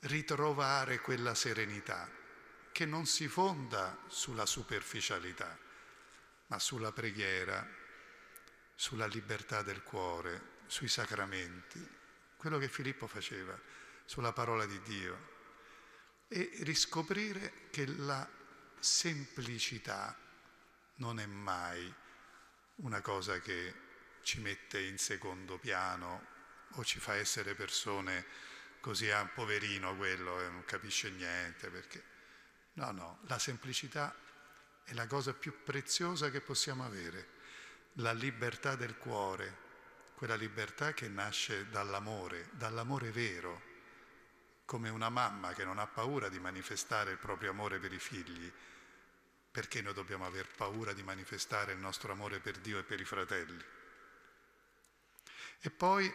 Ritrovare 0.00 1.00
quella 1.00 1.34
serenità 1.34 2.08
che 2.72 2.86
non 2.86 3.06
si 3.06 3.26
fonda 3.26 3.98
sulla 4.06 4.46
superficialità, 4.46 5.58
ma 6.46 6.58
sulla 6.58 6.92
preghiera, 6.92 7.66
sulla 8.74 9.06
libertà 9.06 9.62
del 9.62 9.82
cuore, 9.82 10.58
sui 10.66 10.88
sacramenti, 10.88 11.98
quello 12.40 12.56
che 12.56 12.68
Filippo 12.68 13.06
faceva 13.06 13.54
sulla 14.06 14.32
parola 14.32 14.64
di 14.64 14.80
Dio 14.80 15.28
e 16.26 16.52
riscoprire 16.60 17.68
che 17.68 17.84
la 17.84 18.26
semplicità 18.78 20.18
non 20.94 21.20
è 21.20 21.26
mai 21.26 21.94
una 22.76 23.02
cosa 23.02 23.40
che 23.40 23.74
ci 24.22 24.40
mette 24.40 24.80
in 24.80 24.96
secondo 24.96 25.58
piano 25.58 26.28
o 26.76 26.84
ci 26.84 26.98
fa 26.98 27.14
essere 27.14 27.54
persone 27.54 28.24
così, 28.80 29.10
ah, 29.10 29.26
poverino 29.26 29.94
quello, 29.94 30.40
eh, 30.40 30.48
non 30.48 30.64
capisce 30.64 31.10
niente, 31.10 31.68
perché 31.68 32.02
no, 32.74 32.90
no, 32.90 33.18
la 33.26 33.38
semplicità 33.38 34.16
è 34.82 34.94
la 34.94 35.06
cosa 35.06 35.34
più 35.34 35.62
preziosa 35.62 36.30
che 36.30 36.40
possiamo 36.40 36.86
avere, 36.86 37.28
la 37.96 38.14
libertà 38.14 38.76
del 38.76 38.96
cuore, 38.96 39.68
quella 40.20 40.34
libertà 40.34 40.92
che 40.92 41.08
nasce 41.08 41.70
dall'amore, 41.70 42.50
dall'amore 42.52 43.10
vero, 43.10 43.62
come 44.66 44.90
una 44.90 45.08
mamma 45.08 45.54
che 45.54 45.64
non 45.64 45.78
ha 45.78 45.86
paura 45.86 46.28
di 46.28 46.38
manifestare 46.38 47.12
il 47.12 47.16
proprio 47.16 47.52
amore 47.52 47.78
per 47.78 47.90
i 47.94 47.98
figli, 47.98 48.52
perché 49.50 49.80
noi 49.80 49.94
dobbiamo 49.94 50.26
aver 50.26 50.46
paura 50.46 50.92
di 50.92 51.02
manifestare 51.02 51.72
il 51.72 51.78
nostro 51.78 52.12
amore 52.12 52.38
per 52.38 52.58
Dio 52.58 52.78
e 52.78 52.82
per 52.82 53.00
i 53.00 53.06
fratelli. 53.06 53.64
E 55.58 55.70
poi 55.70 56.12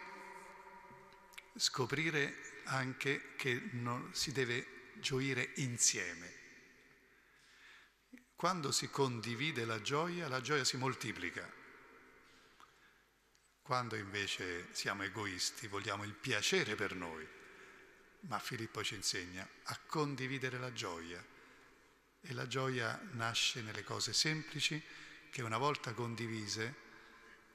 scoprire 1.56 2.60
anche 2.66 3.34
che 3.34 3.70
non, 3.72 4.14
si 4.14 4.30
deve 4.30 4.92
gioire 5.00 5.50
insieme. 5.56 6.32
Quando 8.36 8.70
si 8.70 8.88
condivide 8.88 9.64
la 9.64 9.82
gioia, 9.82 10.28
la 10.28 10.40
gioia 10.40 10.62
si 10.62 10.76
moltiplica. 10.76 11.55
Quando 13.66 13.96
invece 13.96 14.68
siamo 14.70 15.02
egoisti, 15.02 15.66
vogliamo 15.66 16.04
il 16.04 16.12
piacere 16.12 16.76
per 16.76 16.94
noi, 16.94 17.26
ma 18.20 18.38
Filippo 18.38 18.84
ci 18.84 18.94
insegna 18.94 19.44
a 19.64 19.78
condividere 19.88 20.56
la 20.56 20.72
gioia. 20.72 21.20
E 22.20 22.32
la 22.32 22.46
gioia 22.46 22.96
nasce 23.14 23.62
nelle 23.62 23.82
cose 23.82 24.12
semplici 24.12 24.80
che 25.32 25.42
una 25.42 25.58
volta 25.58 25.94
condivise, 25.94 26.72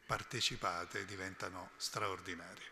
partecipate, 0.06 1.06
diventano 1.06 1.72
straordinarie. 1.78 2.72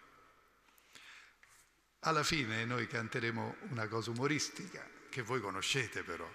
Alla 1.99 2.24
fine 2.24 2.66
noi 2.66 2.88
canteremo 2.88 3.56
una 3.70 3.88
cosa 3.88 4.11
umoristica 4.11 4.86
che 5.10 5.22
voi 5.22 5.40
conoscete 5.40 6.03
però, 6.03 6.30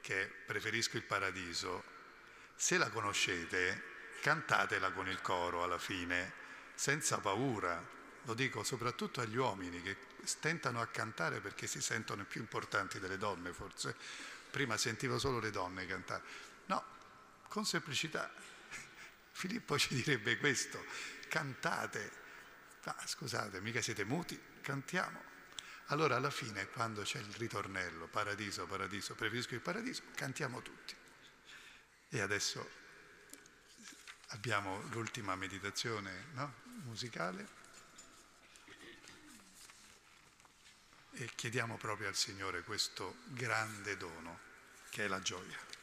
che 0.00 0.22
è 0.22 0.26
Preferisco 0.28 0.98
il 0.98 1.02
paradiso. 1.02 1.82
Se 2.54 2.78
la 2.78 2.90
conoscete, 2.90 4.18
cantatela 4.22 4.92
con 4.92 5.08
il 5.08 5.20
coro 5.20 5.64
alla 5.64 5.80
fine 5.80 6.42
senza 6.74 7.18
paura, 7.18 7.82
lo 8.22 8.34
dico 8.34 8.62
soprattutto 8.62 9.20
agli 9.20 9.36
uomini 9.36 9.82
che 9.82 9.96
stentano 10.24 10.80
a 10.80 10.86
cantare 10.86 11.40
perché 11.40 11.66
si 11.66 11.80
sentono 11.80 12.24
più 12.24 12.40
importanti 12.40 12.98
delle 12.98 13.18
donne 13.18 13.52
forse. 13.52 13.94
Prima 14.50 14.76
sentivo 14.76 15.18
solo 15.18 15.40
le 15.40 15.50
donne 15.50 15.86
cantare. 15.86 16.22
No, 16.66 16.82
con 17.48 17.64
semplicità. 17.64 18.32
Filippo 19.32 19.78
ci 19.78 19.94
direbbe 19.94 20.38
questo, 20.38 20.84
cantate. 21.28 22.22
Ah, 22.84 23.02
scusate, 23.04 23.60
mica 23.60 23.80
siete 23.80 24.04
muti, 24.04 24.40
cantiamo. 24.60 25.32
Allora 25.88 26.16
alla 26.16 26.30
fine, 26.30 26.68
quando 26.68 27.02
c'è 27.02 27.18
il 27.18 27.34
ritornello, 27.36 28.06
paradiso, 28.06 28.66
paradiso, 28.66 29.14
preferisco 29.14 29.54
il 29.54 29.60
paradiso, 29.60 30.02
cantiamo 30.14 30.62
tutti. 30.62 30.94
E 32.08 32.20
adesso 32.20 32.83
abbiamo 34.34 34.80
l'ultima 34.90 35.36
meditazione 35.36 36.26
no? 36.32 36.52
musicale 36.84 37.62
e 41.12 41.30
chiediamo 41.34 41.76
proprio 41.76 42.08
al 42.08 42.16
Signore 42.16 42.62
questo 42.62 43.16
grande 43.28 43.96
dono 43.96 44.52
che 44.90 45.04
è 45.04 45.08
la 45.08 45.20
gioia. 45.20 45.73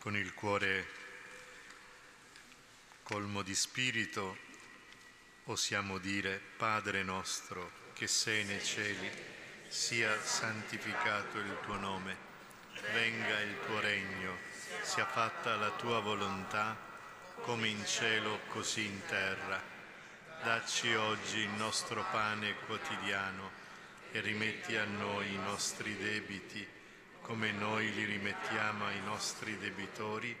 Con 0.00 0.16
il 0.16 0.32
cuore 0.32 0.86
colmo 3.02 3.42
di 3.42 3.54
spirito 3.54 4.34
possiamo 5.44 5.98
dire 5.98 6.40
Padre 6.56 7.02
nostro 7.02 7.70
che 7.92 8.06
sei 8.06 8.44
nei 8.44 8.64
cieli, 8.64 9.10
sia 9.68 10.18
santificato 10.22 11.36
il 11.36 11.54
tuo 11.64 11.76
nome, 11.76 12.16
venga 12.94 13.40
il 13.40 13.54
tuo 13.66 13.78
regno, 13.80 14.38
sia 14.80 15.04
fatta 15.04 15.56
la 15.56 15.70
tua 15.72 16.00
volontà 16.00 16.78
come 17.42 17.68
in 17.68 17.84
cielo 17.84 18.40
così 18.48 18.86
in 18.86 19.04
terra. 19.04 19.62
Dacci 20.42 20.94
oggi 20.94 21.40
il 21.40 21.50
nostro 21.50 22.06
pane 22.10 22.54
quotidiano 22.64 23.50
e 24.12 24.20
rimetti 24.20 24.76
a 24.76 24.84
noi 24.86 25.30
i 25.30 25.38
nostri 25.38 25.94
debiti 25.98 26.66
come 27.22 27.52
noi 27.52 27.92
li 27.92 28.04
rimettiamo 28.04 28.86
ai 28.86 29.00
nostri 29.02 29.56
debitori 29.58 30.36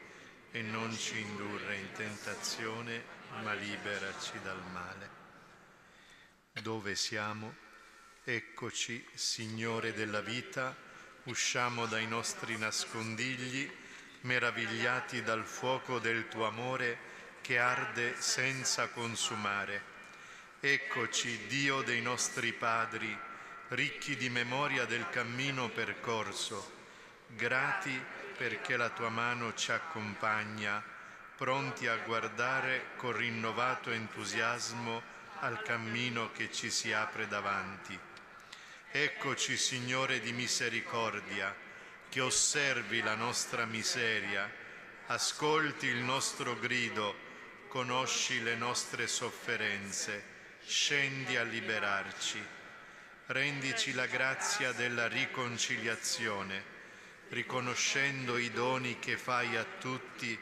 e 0.50 0.62
non 0.62 0.96
ci 0.96 1.18
indurre 1.20 1.76
in 1.76 1.92
tentazione, 1.92 3.02
ma 3.42 3.52
liberaci 3.52 4.40
dal 4.42 4.62
male. 4.72 5.10
Dove 6.60 6.94
siamo? 6.96 7.54
Eccoci, 8.24 9.06
Signore 9.14 9.92
della 9.94 10.20
vita, 10.20 10.76
usciamo 11.24 11.86
dai 11.86 12.06
nostri 12.06 12.58
nascondigli, 12.58 13.70
meravigliati 14.22 15.22
dal 15.22 15.44
fuoco 15.44 15.98
del 15.98 16.28
tuo 16.28 16.46
amore 16.46 16.98
che 17.40 17.58
arde 17.58 18.14
senza 18.20 18.88
consumare. 18.88 19.82
Eccoci, 20.60 21.46
Dio 21.46 21.82
dei 21.82 22.02
nostri 22.02 22.52
padri, 22.52 23.16
ricchi 23.70 24.16
di 24.16 24.28
memoria 24.28 24.84
del 24.84 25.08
cammino 25.10 25.68
percorso, 25.68 26.78
grati 27.28 28.02
perché 28.36 28.76
la 28.76 28.88
tua 28.90 29.10
mano 29.10 29.54
ci 29.54 29.70
accompagna, 29.70 30.82
pronti 31.36 31.86
a 31.86 31.96
guardare 31.98 32.86
con 32.96 33.12
rinnovato 33.12 33.92
entusiasmo 33.92 35.00
al 35.38 35.62
cammino 35.62 36.32
che 36.32 36.50
ci 36.50 36.68
si 36.68 36.92
apre 36.92 37.28
davanti. 37.28 37.96
Eccoci, 38.90 39.56
Signore 39.56 40.18
di 40.18 40.32
misericordia, 40.32 41.54
che 42.08 42.20
osservi 42.20 43.02
la 43.02 43.14
nostra 43.14 43.66
miseria, 43.66 44.50
ascolti 45.06 45.86
il 45.86 46.02
nostro 46.02 46.58
grido, 46.58 47.14
conosci 47.68 48.42
le 48.42 48.56
nostre 48.56 49.06
sofferenze, 49.06 50.24
scendi 50.66 51.36
a 51.36 51.44
liberarci. 51.44 52.58
Rendici 53.30 53.92
la 53.92 54.06
grazia 54.06 54.72
della 54.72 55.06
riconciliazione 55.06 56.64
riconoscendo 57.28 58.36
i 58.36 58.50
doni 58.50 58.98
che 58.98 59.16
fai 59.16 59.56
a 59.56 59.64
tutti 59.78 60.36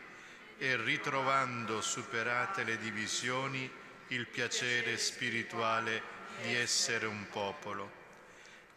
e 0.56 0.76
ritrovando, 0.78 1.82
superate 1.82 2.64
le 2.64 2.78
divisioni, 2.78 3.70
il 4.06 4.26
piacere 4.26 4.96
spirituale 4.96 6.00
di 6.40 6.54
essere 6.54 7.04
un 7.04 7.28
popolo. 7.28 7.92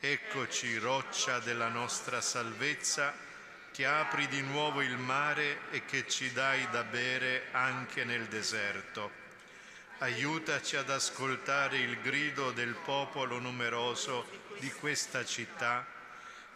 Eccoci, 0.01 0.77
roccia 0.77 1.39
della 1.39 1.69
nostra 1.69 2.19
salvezza, 2.19 3.15
che 3.71 3.85
apri 3.85 4.27
di 4.27 4.41
nuovo 4.41 4.81
il 4.81 4.97
mare 4.97 5.71
e 5.71 5.85
che 5.85 6.05
ci 6.09 6.33
dai 6.33 6.67
da 6.69 6.83
bere 6.83 7.47
anche 7.51 8.03
nel 8.03 8.25
deserto. 8.25 9.20
Aiutaci 10.01 10.77
ad 10.77 10.89
ascoltare 10.89 11.77
il 11.77 12.01
grido 12.01 12.49
del 12.49 12.73
popolo 12.73 13.37
numeroso 13.37 14.27
di 14.57 14.71
questa 14.71 15.23
città 15.23 15.85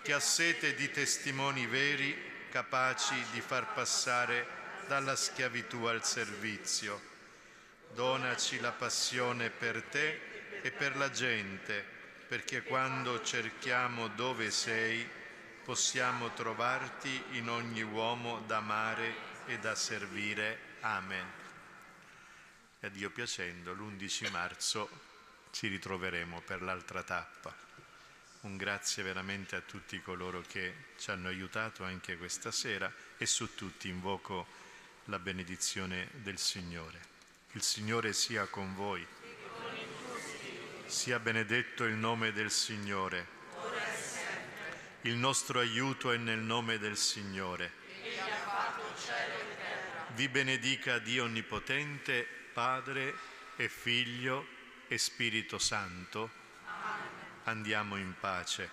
che 0.01 0.13
ha 0.13 0.19
sete 0.19 0.73
di 0.73 0.89
testimoni 0.89 1.67
veri 1.67 2.17
capaci 2.49 3.13
di 3.31 3.41
far 3.41 3.71
passare 3.73 4.47
dalla 4.87 5.15
schiavitù 5.15 5.83
al 5.83 6.03
servizio. 6.03 6.99
Donaci 7.93 8.59
la 8.59 8.71
passione 8.71 9.51
per 9.51 9.83
te 9.83 10.19
e 10.63 10.71
per 10.71 10.97
la 10.97 11.11
gente, 11.11 11.85
perché 12.27 12.63
quando 12.63 13.21
cerchiamo 13.21 14.07
dove 14.07 14.49
sei 14.49 15.07
possiamo 15.63 16.33
trovarti 16.33 17.23
in 17.33 17.49
ogni 17.49 17.83
uomo 17.83 18.41
da 18.47 18.57
amare 18.57 19.13
e 19.45 19.59
da 19.59 19.75
servire. 19.75 20.57
Amen. 20.79 21.44
E 22.85 22.87
a 22.87 22.91
Dio 22.91 23.09
piacendo, 23.09 23.73
l'11 23.73 24.29
marzo 24.29 24.87
ci 25.49 25.65
ritroveremo 25.69 26.41
per 26.41 26.61
l'altra 26.61 27.01
tappa. 27.01 27.51
Un 28.41 28.57
grazie 28.57 29.01
veramente 29.01 29.55
a 29.55 29.61
tutti 29.61 29.99
coloro 30.03 30.43
che 30.47 30.71
ci 30.99 31.09
hanno 31.09 31.27
aiutato 31.27 31.83
anche 31.83 32.15
questa 32.15 32.51
sera 32.51 32.93
e 33.17 33.25
su 33.25 33.55
tutti 33.55 33.89
invoco 33.89 34.45
la 35.05 35.17
benedizione 35.17 36.09
del 36.11 36.37
Signore. 36.37 36.99
Il 37.53 37.63
Signore 37.63 38.13
sia 38.13 38.45
con 38.45 38.75
voi. 38.75 39.03
Sia 40.85 41.17
benedetto 41.17 41.85
il 41.85 41.95
nome 41.95 42.33
del 42.33 42.51
Signore. 42.51 43.27
Il 45.01 45.15
nostro 45.15 45.57
aiuto 45.57 46.11
è 46.11 46.17
nel 46.17 46.37
nome 46.37 46.77
del 46.77 46.97
Signore. 46.97 47.71
Vi 50.13 50.29
benedica 50.29 50.99
Dio 50.99 51.23
Onnipotente, 51.23 52.43
Padre 52.55 53.13
e 53.57 53.67
Figlio 53.67 54.47
e 54.87 54.97
Spirito 54.97 55.59
Santo 55.59 56.29
andiamo 57.43 57.97
in 57.97 58.13
pace. 58.17 58.71